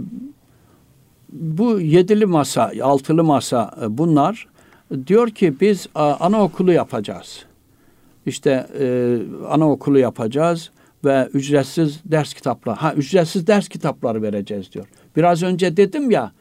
bu 1.32 1.80
yedili 1.80 2.26
masa, 2.26 2.72
altılı 2.82 3.24
masa 3.24 3.74
e, 3.82 3.98
bunlar 3.98 4.46
diyor 5.06 5.30
ki 5.30 5.54
biz 5.60 5.86
anaokulu 5.94 6.72
yapacağız. 6.72 7.44
İşte 8.26 8.66
e, 8.80 9.16
anaokulu 9.48 9.98
yapacağız 9.98 10.70
ve 11.04 11.28
ücretsiz 11.34 12.00
ders 12.04 12.34
kitapları, 12.34 12.76
ha 12.76 12.94
ücretsiz 12.94 13.46
ders 13.46 13.68
kitapları 13.68 14.22
vereceğiz 14.22 14.72
diyor. 14.72 14.86
Biraz 15.16 15.42
önce 15.42 15.76
dedim 15.76 16.10
ya 16.10 16.32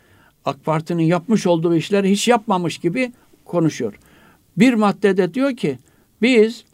AK 0.46 0.66
Parti'nin 0.66 1.04
yapmış 1.04 1.48
olduğu 1.48 1.76
işleri 1.76 2.12
hiç 2.12 2.28
yapmamış 2.28 2.78
gibi 2.78 3.12
konuşuyor. 3.46 3.94
Bir 4.58 4.74
maddede 4.74 5.34
diyor 5.34 5.56
ki 5.56 5.80
biz 6.22 6.66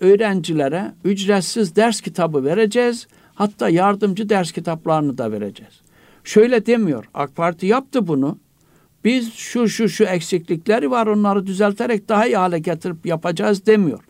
öğrencilere 0.00 0.94
ücretsiz 1.04 1.76
ders 1.76 2.00
kitabı 2.00 2.44
vereceğiz. 2.44 3.06
Hatta 3.34 3.68
yardımcı 3.68 4.28
ders 4.28 4.52
kitaplarını 4.52 5.18
da 5.18 5.32
vereceğiz. 5.32 5.80
Şöyle 6.24 6.66
demiyor. 6.66 7.04
AK 7.14 7.36
Parti 7.36 7.66
yaptı 7.66 8.08
bunu. 8.08 8.38
Biz 9.04 9.34
şu 9.34 9.68
şu 9.68 9.88
şu 9.88 10.04
eksiklikleri 10.04 10.90
var 10.90 11.06
onları 11.06 11.46
düzelterek 11.46 12.08
daha 12.08 12.26
iyi 12.26 12.36
hale 12.36 12.58
getirip 12.58 13.06
yapacağız 13.06 13.66
demiyor. 13.66 14.04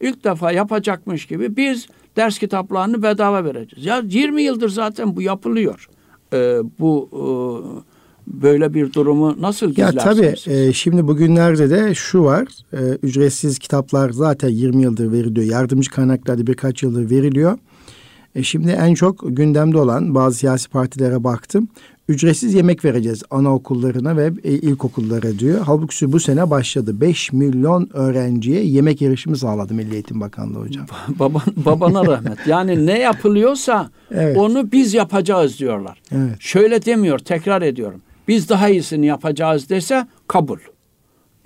İlk 0.00 0.24
defa 0.24 0.52
yapacakmış 0.52 1.26
gibi 1.26 1.56
biz 1.56 1.86
ders 2.16 2.38
kitaplarını 2.38 3.02
bedava 3.02 3.44
vereceğiz. 3.44 3.86
Ya 3.86 4.02
20 4.04 4.42
yıldır 4.42 4.68
zaten 4.68 5.16
bu 5.16 5.22
yapılıyor. 5.22 5.88
Ee, 6.32 6.58
bu 6.78 7.08
e, 7.12 7.91
böyle 8.26 8.74
bir 8.74 8.92
durumu 8.92 9.36
nasıl 9.40 9.68
gizlersiniz? 9.68 10.04
Ya 10.04 10.12
tabii 10.14 10.34
e, 10.46 10.72
şimdi 10.72 11.08
bugünlerde 11.08 11.70
de 11.70 11.94
şu 11.94 12.24
var. 12.24 12.48
E, 12.72 12.78
ücretsiz 13.02 13.58
kitaplar 13.58 14.10
zaten 14.10 14.48
20 14.48 14.82
yıldır 14.82 15.12
veriliyor. 15.12 15.46
Yardımcı 15.46 15.90
kaynaklarda 15.90 16.46
birkaç 16.46 16.82
yıldır 16.82 17.10
veriliyor. 17.10 17.58
E, 18.34 18.42
şimdi 18.42 18.70
en 18.70 18.94
çok 18.94 19.20
gündemde 19.36 19.78
olan 19.78 20.14
bazı 20.14 20.38
siyasi 20.38 20.68
partilere 20.68 21.24
baktım. 21.24 21.68
Ücretsiz 22.08 22.54
yemek 22.54 22.84
vereceğiz 22.84 23.22
anaokullarına 23.30 24.16
ve 24.16 24.32
e, 24.44 24.52
ilkokullara 24.52 25.38
diyor. 25.38 25.60
Halbuki 25.66 26.12
bu 26.12 26.20
sene 26.20 26.50
başladı. 26.50 27.00
5 27.00 27.32
milyon 27.32 27.88
öğrenciye 27.92 28.64
yemek 28.64 29.02
erişimi 29.02 29.36
sağladı 29.36 29.74
Milli 29.74 29.94
Eğitim 29.94 30.20
Bakanlığı 30.20 30.58
hocam. 30.58 30.86
Baban, 31.18 31.42
babana 31.56 32.06
rahmet. 32.06 32.46
Yani 32.46 32.86
ne 32.86 32.98
yapılıyorsa 32.98 33.90
evet. 34.10 34.36
onu 34.36 34.72
biz 34.72 34.94
yapacağız 34.94 35.58
diyorlar. 35.58 36.02
Evet. 36.12 36.36
Şöyle 36.40 36.84
demiyor 36.84 37.18
tekrar 37.18 37.62
ediyorum. 37.62 38.00
Biz 38.28 38.48
daha 38.48 38.68
iyisini 38.68 39.06
yapacağız 39.06 39.68
dese 39.70 40.06
kabul. 40.28 40.58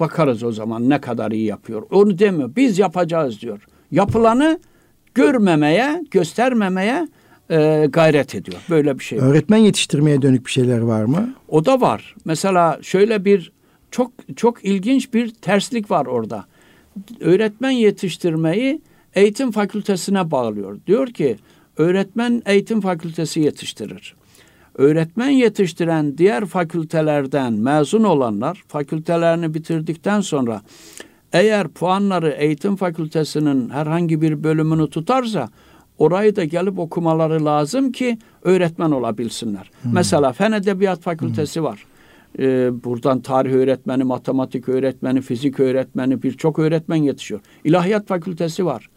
Bakarız 0.00 0.42
o 0.42 0.52
zaman 0.52 0.90
ne 0.90 1.00
kadar 1.00 1.30
iyi 1.30 1.44
yapıyor. 1.44 1.82
Onu 1.90 2.18
demiyor. 2.18 2.56
Biz 2.56 2.78
yapacağız 2.78 3.40
diyor. 3.40 3.66
Yapılanı 3.90 4.60
görmemeye, 5.14 6.04
göstermemeye 6.10 7.08
e, 7.50 7.86
gayret 7.90 8.34
ediyor. 8.34 8.58
Böyle 8.70 8.98
bir 8.98 9.04
şey. 9.04 9.18
Var. 9.18 9.26
Öğretmen 9.26 9.58
yetiştirmeye 9.58 10.22
dönük 10.22 10.46
bir 10.46 10.50
şeyler 10.50 10.78
var 10.78 11.04
mı? 11.04 11.34
O 11.48 11.64
da 11.64 11.80
var. 11.80 12.14
Mesela 12.24 12.78
şöyle 12.82 13.24
bir 13.24 13.52
çok 13.90 14.12
çok 14.36 14.64
ilginç 14.64 15.14
bir 15.14 15.34
terslik 15.34 15.90
var 15.90 16.06
orada. 16.06 16.44
Öğretmen 17.20 17.70
yetiştirmeyi 17.70 18.80
eğitim 19.14 19.50
fakültesine 19.50 20.30
bağlıyor. 20.30 20.78
Diyor 20.86 21.08
ki 21.08 21.36
öğretmen 21.76 22.42
eğitim 22.46 22.80
fakültesi 22.80 23.40
yetiştirir. 23.40 24.14
Öğretmen 24.76 25.28
yetiştiren 25.28 26.18
diğer 26.18 26.46
fakültelerden 26.46 27.52
mezun 27.52 28.04
olanlar 28.04 28.64
fakültelerini 28.68 29.54
bitirdikten 29.54 30.20
sonra 30.20 30.62
eğer 31.32 31.68
puanları 31.68 32.30
eğitim 32.30 32.76
fakültesinin 32.76 33.70
herhangi 33.70 34.22
bir 34.22 34.44
bölümünü 34.44 34.90
tutarsa 34.90 35.48
orayı 35.98 36.36
da 36.36 36.44
gelip 36.44 36.78
okumaları 36.78 37.44
lazım 37.44 37.92
ki 37.92 38.18
öğretmen 38.42 38.90
olabilsinler. 38.90 39.70
Hmm. 39.82 39.92
Mesela 39.94 40.32
Fen 40.32 40.52
Edebiyat 40.52 41.00
Fakültesi 41.00 41.60
hmm. 41.60 41.66
var. 41.66 41.84
Ee, 42.38 42.84
buradan 42.84 43.20
tarih 43.20 43.52
öğretmeni, 43.52 44.04
matematik 44.04 44.68
öğretmeni, 44.68 45.20
fizik 45.20 45.60
öğretmeni 45.60 46.22
birçok 46.22 46.58
öğretmen 46.58 46.96
yetişiyor. 46.96 47.40
İlahiyat 47.64 48.06
Fakültesi 48.06 48.66
var. 48.66 48.88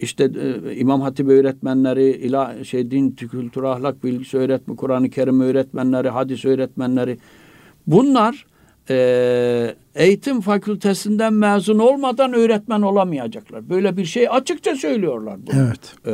İşte 0.00 0.30
e, 0.40 0.76
İmam 0.76 1.00
Hatip 1.00 1.28
öğretmenleri, 1.28 2.10
ilah, 2.10 2.64
şey 2.64 2.90
din, 2.90 3.10
kültür, 3.10 3.62
ahlak 3.62 4.04
bilgisi 4.04 4.38
öğretmeni, 4.38 4.76
Kur'an-ı 4.76 5.10
Kerim 5.10 5.40
öğretmenleri, 5.40 6.08
hadis 6.08 6.44
öğretmenleri. 6.44 7.18
Bunlar 7.86 8.46
e, 8.90 9.74
eğitim 9.94 10.40
fakültesinden 10.40 11.32
mezun 11.32 11.78
olmadan 11.78 12.32
öğretmen 12.32 12.82
olamayacaklar. 12.82 13.68
Böyle 13.68 13.96
bir 13.96 14.04
şey 14.04 14.28
açıkça 14.30 14.76
söylüyorlar. 14.76 15.38
Bunu. 15.46 15.56
Evet. 15.60 15.94
E, 16.06 16.12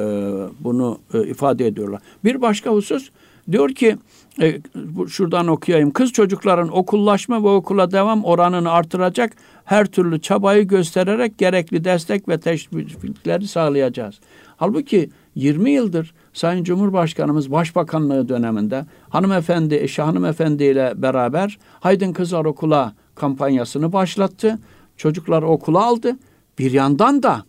bunu 0.64 0.98
e, 1.14 1.26
ifade 1.26 1.66
ediyorlar. 1.66 2.00
Bir 2.24 2.42
başka 2.42 2.70
husus 2.70 3.10
diyor 3.50 3.70
ki 3.70 3.96
e, 4.40 4.60
bu, 4.74 5.08
şuradan 5.08 5.46
okuyayım. 5.46 5.90
Kız 5.90 6.12
çocukların 6.12 6.76
okullaşma 6.76 7.44
ve 7.44 7.48
okula 7.48 7.90
devam 7.90 8.24
oranını 8.24 8.70
artıracak 8.70 9.32
her 9.64 9.86
türlü 9.86 10.20
çabayı 10.20 10.68
göstererek 10.68 11.38
gerekli 11.38 11.84
destek 11.84 12.28
ve 12.28 12.40
teşvikleri 12.40 13.48
sağlayacağız. 13.48 14.20
Halbuki 14.56 15.10
20 15.34 15.70
yıldır 15.70 16.14
Sayın 16.32 16.64
Cumhurbaşkanımız 16.64 17.52
Başbakanlığı 17.52 18.28
döneminde 18.28 18.86
hanımefendi, 19.08 19.74
eşi 19.74 20.02
hanımefendi 20.02 20.64
ile 20.64 20.92
beraber 20.96 21.58
Haydın 21.80 22.12
Kızlar 22.12 22.44
Okula 22.44 22.92
kampanyasını 23.14 23.92
başlattı. 23.92 24.58
Çocuklar 24.96 25.42
okula 25.42 25.84
aldı. 25.84 26.16
Bir 26.58 26.72
yandan 26.72 27.22
da 27.22 27.44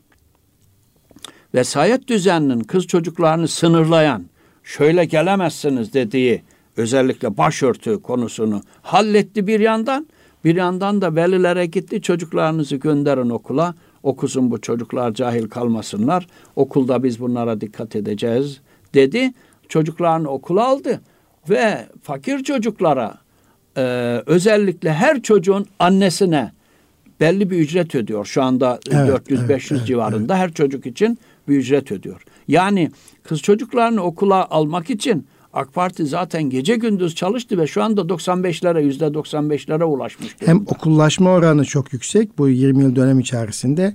vesayet 1.56 2.08
düzeninin 2.08 2.60
kız 2.60 2.88
çocuklarını 2.88 3.48
sınırlayan, 3.48 4.26
şöyle 4.64 5.06
gelemezsiniz 5.06 5.94
dediği 5.94 6.44
özellikle 6.78 7.38
başörtü 7.38 8.02
konusunu 8.02 8.62
halletti 8.82 9.48
bir 9.48 9.60
yandan. 9.60 10.08
Bir 10.44 10.56
yandan 10.56 11.02
da 11.02 11.16
velilere 11.16 11.66
gitti 11.66 12.02
çocuklarınızı 12.02 12.76
gönderin 12.76 13.30
okula. 13.30 13.76
Okusun 14.04 14.52
bu 14.52 14.62
çocuklar 14.62 15.14
cahil 15.14 15.50
kalmasınlar. 15.50 16.28
Okulda 16.56 17.04
biz 17.04 17.20
bunlara 17.20 17.62
dikkat 17.62 17.96
edeceğiz 17.96 18.62
dedi. 18.94 19.34
Çocuklarını 19.70 20.30
okula 20.30 20.68
aldı 20.68 21.02
ve 21.50 21.86
fakir 22.02 22.44
çocuklara 22.44 23.18
e, 23.78 23.82
özellikle 24.26 24.94
her 24.94 25.22
çocuğun 25.22 25.66
annesine 25.80 26.52
belli 27.20 27.50
bir 27.50 27.58
ücret 27.58 27.96
ödüyor. 27.96 28.26
Şu 28.26 28.44
anda 28.44 28.80
Evet, 28.92 29.10
400-500 29.10 29.42
evet, 29.52 29.72
evet, 29.72 29.86
civarında 29.86 30.38
her 30.38 30.54
çocuk 30.54 30.86
için 30.86 31.18
bir 31.48 31.58
ücret 31.58 31.92
ödüyor. 31.92 32.22
Yani 32.48 32.92
kız 33.24 33.42
çocuklarını 33.42 34.02
okula 34.02 34.48
almak 34.50 34.90
için 34.90 35.28
AK 35.54 35.74
Parti 35.74 36.06
zaten 36.06 36.44
gece 36.44 36.76
gündüz 36.76 37.16
çalıştı 37.16 37.58
ve 37.58 37.68
şu 37.68 37.84
anda 37.84 38.02
95'lere 38.02 38.84
yüzde 38.84 39.06
95'lere 39.06 39.84
ulaşmış 39.84 40.40
durumda. 40.42 40.52
Hem 40.52 40.62
okullaşma 40.62 41.32
oranı 41.32 41.66
çok 41.66 41.94
yüksek. 41.94 42.38
Bu 42.38 42.50
20 42.50 42.84
yıl 42.84 42.96
dönem 42.96 43.20
içerisinde 43.20 43.94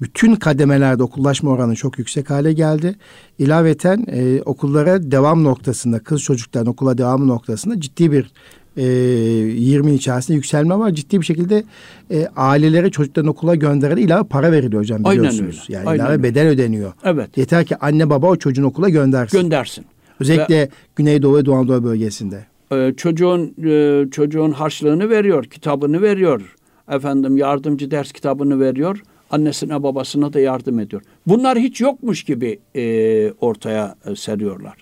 bütün 0.00 0.34
kademelerde 0.34 1.02
okullaşma 1.02 1.50
oranı 1.50 1.74
çok 1.74 1.98
yüksek 1.98 2.30
hale 2.30 2.52
geldi. 2.52 2.94
İlaveten 3.38 4.06
e, 4.12 4.42
okullara 4.42 5.10
devam 5.10 5.44
noktasında, 5.44 5.98
kız 5.98 6.22
çocukların 6.22 6.66
okula 6.66 6.98
devamı 6.98 7.28
noktasında 7.28 7.80
ciddi 7.80 8.12
bir 8.12 8.30
e, 8.76 8.82
20 8.82 9.94
içerisinde 9.94 10.36
yükselme 10.36 10.78
var. 10.78 10.90
Ciddi 10.90 11.20
bir 11.20 11.26
şekilde 11.26 11.64
e, 12.10 12.28
ailelere 12.36 12.90
çocuklarını 12.90 13.30
okula 13.30 13.54
göndererek 13.54 14.04
ilave 14.04 14.28
para 14.28 14.52
veriliyor 14.52 14.82
hocam 14.82 15.00
Aynen 15.04 15.18
biliyorsunuz. 15.18 15.66
öyle. 15.68 15.78
Yani 15.78 15.88
Aynen 15.88 16.00
ilave 16.04 16.12
öyle. 16.12 16.22
bedel 16.22 16.48
ödeniyor. 16.48 16.92
Evet. 17.04 17.36
Yeter 17.36 17.64
ki 17.64 17.76
anne 17.76 18.10
baba 18.10 18.26
o 18.26 18.36
çocuğun 18.36 18.64
okula 18.64 18.88
göndersin. 18.88 19.40
Göndersin. 19.42 19.84
Özellikle 20.20 20.68
Güneydoğu 20.96 21.36
ve 21.36 21.44
Doğu 21.44 21.54
Anadolu 21.54 21.84
bölgesinde. 21.84 22.46
Ee, 22.72 22.94
çocuğun 22.96 23.54
e, 23.64 24.04
çocuğun 24.10 24.50
harçlığını 24.50 25.10
veriyor, 25.10 25.44
kitabını 25.44 26.02
veriyor. 26.02 26.56
Efendim 26.90 27.36
yardımcı 27.36 27.90
ders 27.90 28.12
kitabını 28.12 28.60
veriyor. 28.60 29.02
Annesine 29.30 29.82
babasına 29.82 30.32
da 30.32 30.40
yardım 30.40 30.78
ediyor. 30.78 31.02
Bunlar 31.26 31.58
hiç 31.58 31.80
yokmuş 31.80 32.24
gibi 32.24 32.58
e, 32.76 33.32
ortaya 33.32 33.94
e, 34.06 34.16
seriyorlar. 34.16 34.74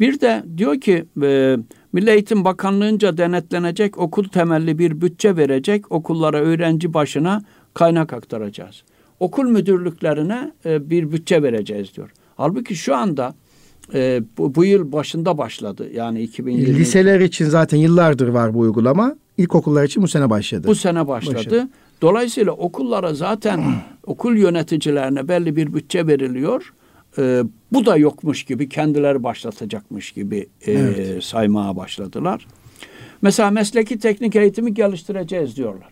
Bir 0.00 0.20
de 0.20 0.44
diyor 0.56 0.80
ki 0.80 1.04
e, 1.22 1.56
Milli 1.92 2.10
Eğitim 2.10 2.44
Bakanlığı'nca 2.44 3.16
denetlenecek 3.16 3.98
okul 3.98 4.24
temelli 4.24 4.78
bir 4.78 5.00
bütçe 5.00 5.36
verecek 5.36 5.92
okullara 5.92 6.40
öğrenci 6.40 6.94
başına 6.94 7.42
kaynak 7.74 8.12
aktaracağız. 8.12 8.82
Okul 9.20 9.44
müdürlüklerine 9.44 10.52
e, 10.66 10.90
bir 10.90 11.12
bütçe 11.12 11.42
vereceğiz 11.42 11.96
diyor. 11.96 12.10
Halbuki 12.36 12.76
şu 12.76 12.96
anda 12.96 13.34
e, 13.94 14.22
bu, 14.38 14.54
bu 14.54 14.64
yıl 14.64 14.92
başında 14.92 15.38
başladı. 15.38 15.88
Yani 15.94 16.22
2020 16.22 16.78
Liseler 16.78 17.20
için 17.20 17.44
zaten 17.44 17.78
yıllardır 17.78 18.28
var 18.28 18.54
bu 18.54 18.58
uygulama. 18.58 19.16
İlkokullar 19.38 19.84
için 19.84 20.02
bu 20.02 20.08
sene 20.08 20.30
başladı. 20.30 20.68
bu 20.68 20.74
sene 20.74 21.08
başladı. 21.08 21.34
Başladı. 21.34 21.68
Dolayısıyla 22.02 22.52
okullara 22.52 23.14
zaten 23.14 23.64
okul 24.06 24.36
yöneticilerine 24.36 25.28
belli 25.28 25.56
bir 25.56 25.74
bütçe 25.74 26.06
veriliyor. 26.06 26.72
E, 27.18 27.42
bu 27.72 27.86
da 27.86 27.96
yokmuş 27.96 28.44
gibi 28.44 28.68
kendileri 28.68 29.22
başlatacakmış 29.22 30.12
gibi 30.12 30.48
e, 30.66 30.72
Evet. 30.72 31.24
saymaya 31.24 31.76
başladılar. 31.76 32.46
Mesela 33.22 33.50
mesleki 33.50 33.98
teknik 33.98 34.36
eğitimi 34.36 34.74
geliştireceğiz 34.74 35.56
diyorlar. 35.56 35.88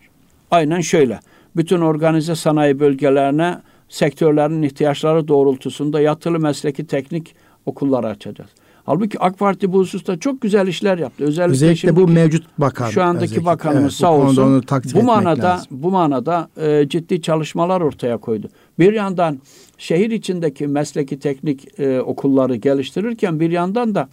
Aynen 0.51 0.81
şöyle. 0.81 1.21
Bütün 1.57 1.81
organize 1.81 2.35
sanayi 2.35 2.81
bölgelerine 2.81 3.59
sektörlerin 3.89 4.63
ihtiyaçları 4.63 5.29
doğrultusunda 5.29 6.01
yatılı 6.01 6.39
mesleki 6.39 6.87
teknik 6.87 7.35
okulları 7.67 8.07
açacağız. 8.07 8.51
Halbuki 8.87 9.19
AK 9.21 9.39
Parti 9.39 9.73
bu 9.73 9.79
hususta 9.79 10.19
çok 10.19 10.41
güzel 10.41 10.67
işler 10.67 10.99
yaptı. 10.99 11.25
Özellikle, 11.25 11.53
Özellikle 11.53 11.97
bu 11.97 12.09
mevcut 12.09 12.45
bakan. 12.59 12.91
şu 12.91 13.03
andaki 13.03 13.25
özellikle. 13.25 13.45
bakanımız 13.47 13.83
Evet, 13.83 13.93
sağ 13.93 14.13
olsun 14.15 14.65
bu 14.95 15.03
manada 15.03 15.47
lazım. 15.47 15.67
bu 15.71 15.91
manada 15.91 16.49
e, 16.57 16.89
ciddi 16.89 17.23
çalışmalar 17.23 17.81
ortaya 17.81 18.17
koydu. 18.17 18.49
Bir 18.79 18.93
yandan 18.93 19.39
şehir 19.79 20.11
içindeki 20.11 20.67
mesleki 20.67 21.19
teknik 21.19 21.81
e, 21.81 22.01
okulları 22.01 22.57
geliştirirken 22.57 23.41
bir 23.41 23.51
yandan 23.51 23.95
da 23.95 24.09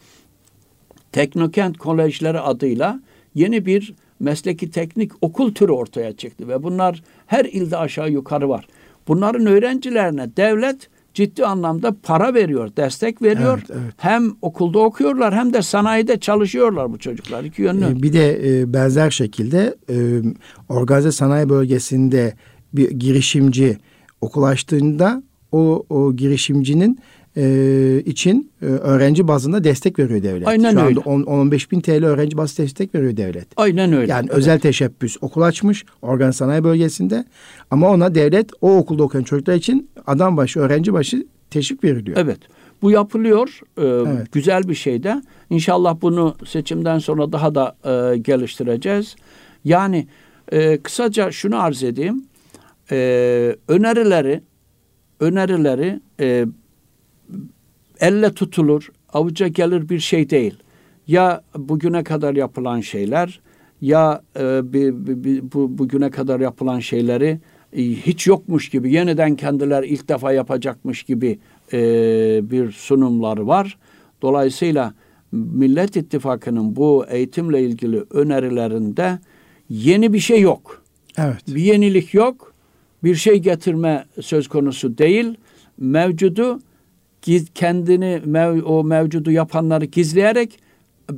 Teknokent 1.12 1.78
Kolejleri 1.78 2.40
adıyla 2.40 3.00
yeni 3.36 3.66
bir 3.66 3.94
mesleki 4.20 4.72
teknik 4.72 5.12
okul 5.22 5.54
türü 5.54 5.72
ortaya 5.72 6.14
çıktı 6.18 6.48
ve 6.48 6.64
bunlar 6.64 7.04
her 7.28 7.46
ilde 7.46 7.78
aşağı 7.78 8.12
yukarı 8.12 8.50
var. 8.50 8.68
Bunların 9.08 9.46
öğrencilerine 9.46 10.30
devlet 10.38 10.90
ciddi 11.14 11.46
anlamda 11.46 11.96
para 12.04 12.34
veriyor, 12.34 12.72
destek 12.78 13.22
veriyor. 13.22 13.58
Evet, 13.68 13.70
evet. 13.84 13.94
Hem 13.98 14.32
okulda 14.42 14.80
okuyorlar 14.80 15.34
hem 15.36 15.54
de 15.54 15.62
sanayide 15.62 16.20
çalışıyorlar 16.20 16.92
bu 16.94 16.98
çocuklar. 17.00 17.44
İki 17.44 17.62
yönlü. 17.62 17.86
Ee, 17.86 18.02
Bir 18.04 18.14
de 18.14 18.60
e, 18.62 18.74
benzer 18.74 19.10
şekilde 19.10 19.76
e, 19.90 19.96
organize 20.70 21.12
sanayi 21.12 21.50
bölgesinde 21.50 22.34
bir 22.74 22.92
girişimci 22.92 23.78
okul 24.22 24.44
açtığında 24.44 25.24
o, 25.52 25.86
o 25.90 26.14
girişimcinin 26.16 27.00
e, 27.38 28.04
için 28.06 28.52
e, 28.62 28.66
öğrenci 28.66 29.28
bazında 29.28 29.64
destek 29.64 30.00
veriyor 30.00 30.24
devlet. 30.24 30.48
Aynen 30.48 30.72
Şu 30.72 30.80
anda 30.80 30.90
öyle. 30.90 31.00
10-15 31.00 31.72
bin 31.72 31.82
TL 31.82 32.06
öğrenci 32.06 32.38
bazı 32.38 32.58
destek 32.58 32.96
veriyor 32.96 33.18
devlet. 33.18 33.48
Aynen 33.58 33.94
öyle. 33.94 34.12
Yani 34.12 34.26
Evet. 34.30 34.38
özel 34.38 34.60
teşebbüs 34.60 35.18
okul 35.22 35.42
açmış 35.42 35.86
organize 36.02 36.38
sanayi 36.38 36.64
bölgesinde 36.64 37.26
ama 37.72 37.90
ona 37.90 38.16
devlet 38.16 38.50
o 38.62 38.78
okulda 38.78 39.04
okuyan 39.04 39.24
çocuklar 39.24 39.54
için 39.56 39.90
adam 40.08 40.38
başı 40.38 40.60
öğrenci 40.60 40.94
başı 40.94 41.28
teşvik 41.50 41.84
veriliyor. 41.84 42.18
Evet. 42.20 42.40
Bu 42.82 42.92
yapılıyor. 42.92 43.60
Ee, 43.78 43.82
Evet. 43.82 44.32
Güzel 44.32 44.64
bir 44.70 44.76
şey 44.76 45.04
de. 45.04 45.22
İnşallah 45.50 45.98
bunu 46.02 46.36
seçimden 46.46 47.00
sonra 47.00 47.32
daha 47.32 47.56
da 47.56 47.76
e, 47.86 48.18
geliştireceğiz. 48.18 49.16
Yani 49.66 50.08
e, 50.52 50.78
kısaca 50.78 51.32
şunu 51.32 51.62
arz 51.64 51.84
edeyim. 51.84 52.24
E, 52.92 53.56
önerileri 53.68 54.42
önerileri 55.20 56.00
e, 56.20 56.46
elle 58.00 58.34
tutulur, 58.34 58.92
avuca 59.14 59.48
gelir 59.48 59.90
bir 59.90 60.00
şey 60.00 60.30
değil. 60.30 60.58
Ya 61.08 61.42
bugüne 61.58 62.04
kadar 62.04 62.36
yapılan 62.36 62.80
şeyler 62.80 63.40
ya 63.82 64.22
e, 64.40 64.74
bir, 64.74 64.94
bir- 65.08 65.24
bir- 65.24 65.52
bu 65.54 65.78
bugüne 65.78 66.10
kadar 66.10 66.40
yapılan 66.40 66.80
şeyleri 66.80 67.40
hiç 67.76 68.28
yokmuş 68.28 68.70
gibi 68.70 68.94
yeniden 68.94 69.36
kendiler 69.36 69.84
ilk 69.84 70.10
defa 70.10 70.32
yapacakmış 70.32 71.04
gibi 71.04 71.40
e, 71.74 71.80
bir 72.52 72.72
sunumları 72.72 73.48
var. 73.48 73.78
Dolayısıyla 74.22 74.94
Millet 75.32 75.96
İttifakı'nın 75.96 76.76
bu 76.76 77.06
eğitimle 77.10 77.64
ilgili 77.64 78.04
önerilerinde 78.10 79.20
yeni 79.70 80.14
bir 80.14 80.20
şey 80.20 80.42
yok. 80.42 80.84
Evet. 81.18 81.48
Bir 81.48 81.62
yenilik 81.62 82.14
yok. 82.14 82.54
Bir 83.04 83.16
şey 83.16 83.40
getirme 83.40 84.06
söz 84.22 84.48
konusu 84.48 84.98
değil. 84.98 85.36
Mevcudu 85.78 86.60
kendini 87.56 88.22
mev- 88.26 88.62
o 88.62 88.84
mevcudu 88.84 89.32
yapanları 89.32 89.86
gizleyerek 89.86 90.60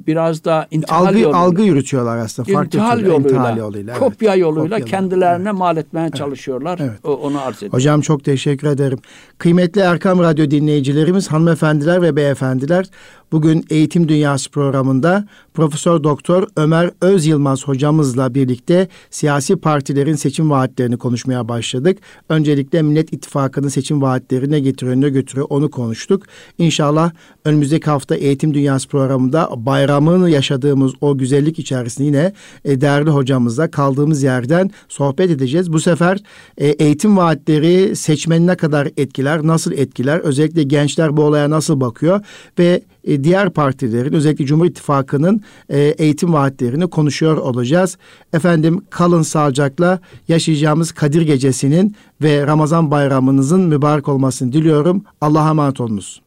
biraz 0.08 0.44
da 0.46 0.68
intihal 0.72 1.06
Algı, 1.06 1.20
yoluyla, 1.20 1.40
algı 1.40 1.62
yürütüyorlar 1.62 2.18
aslında. 2.18 2.54
Farklı 2.54 2.66
intihal 2.80 2.98
türlü, 2.98 3.08
yoluyla, 3.10 3.30
intihal 3.30 3.58
yoluyla. 3.58 3.92
evet. 3.94 4.00
kopya 4.00 4.36
yoluyla 4.36 4.78
Kopyalar. 4.80 4.90
kendilerine 4.90 5.52
mal 5.52 5.78
etmeye 5.78 6.10
çalışıyorlar. 6.12 6.80
Evet. 6.82 7.00
O- 7.04 7.14
Onu 7.14 7.42
arz 7.42 7.58
ediyorum. 7.58 7.78
Hocam 7.78 8.02
çok 8.02 8.24
teşekkür 8.24 8.68
ederim. 8.68 9.00
Kıymetli 9.38 9.82
Erkam 9.82 10.20
Radyo 10.20 10.52
dinleyicilerimiz, 10.52 11.28
hanımefendiler 11.32 12.02
ve 12.02 12.16
beyefendiler, 12.16 12.86
bugün 13.34 13.66
Eğitim 13.70 14.08
Dünyası 14.08 14.52
programında 14.52 15.26
Profesör 15.54 16.04
Doktor 16.04 16.48
Ömer 16.56 16.92
Öz 17.02 17.26
Yılmaz 17.26 17.68
hocamızla 17.68 18.36
birlikte 18.36 18.88
siyasi 19.10 19.56
partilerin 19.56 20.16
seçim 20.16 20.50
vaatlerini 20.50 20.98
konuşmaya 20.98 21.48
başladık. 21.48 21.98
Öncelikle 22.30 22.82
Millet 22.82 23.14
İttifakı'nın 23.14 23.68
seçim 23.68 24.02
vaatleri 24.02 24.52
ne 24.52 24.60
getiriyor 24.60 24.96
ne 24.96 25.10
götürüyor 25.10 25.48
onu 25.50 25.72
konuştuk. 25.72 26.24
İnşallah 26.58 27.12
önümüzdeki 27.46 27.90
hafta 27.90 28.16
Eğitim 28.16 28.54
Dünyası 28.54 28.88
programında 28.88 29.50
bayramını 29.56 30.30
yaşadığımız 30.30 30.94
o 31.02 31.18
güzellik 31.18 31.60
içerisinde 31.60 32.06
yine 32.06 32.34
e, 32.66 32.82
değerli 32.82 33.10
hocamızla 33.10 33.72
kaldığımız 33.72 34.24
yerden 34.24 34.72
sohbet 34.90 35.32
edeceğiz. 35.32 35.74
Bu 35.74 35.80
sefer 35.80 36.18
e, 36.58 36.68
eğitim 36.68 37.18
vaatleri 37.18 37.96
seçmenine 37.96 38.56
kadar 38.56 38.90
etkiler, 38.98 39.48
nasıl 39.48 39.72
etkiler, 39.72 40.20
özellikle 40.20 40.64
gençler 40.64 41.18
bu 41.18 41.24
olaya 41.24 41.50
nasıl 41.50 41.82
bakıyor 41.82 42.22
ve 42.60 42.82
e, 43.08 43.23
diğer 43.24 43.50
partilerin 43.50 44.14
özellikle 44.14 44.46
Cumhur 44.46 44.66
İttifakı'nın 44.66 45.42
e, 45.70 45.80
eğitim 45.80 46.34
vaatlerini 46.34 46.88
konuşuyor 46.88 47.38
olacağız. 47.38 47.98
Efendim 48.34 48.82
kalın 48.90 49.22
sağlıcakla 49.22 50.00
yaşayacağımız 50.28 50.92
Kadir 50.92 51.22
Gecesi'nin 51.22 51.96
ve 52.22 52.48
Ramazan 52.48 52.92
bayramınızın 52.92 53.62
mübarek 53.62 54.08
olmasını 54.08 54.54
diliyorum. 54.54 55.04
Allah'a 55.22 55.50
emanet 55.50 55.82
olunuz. 55.82 56.23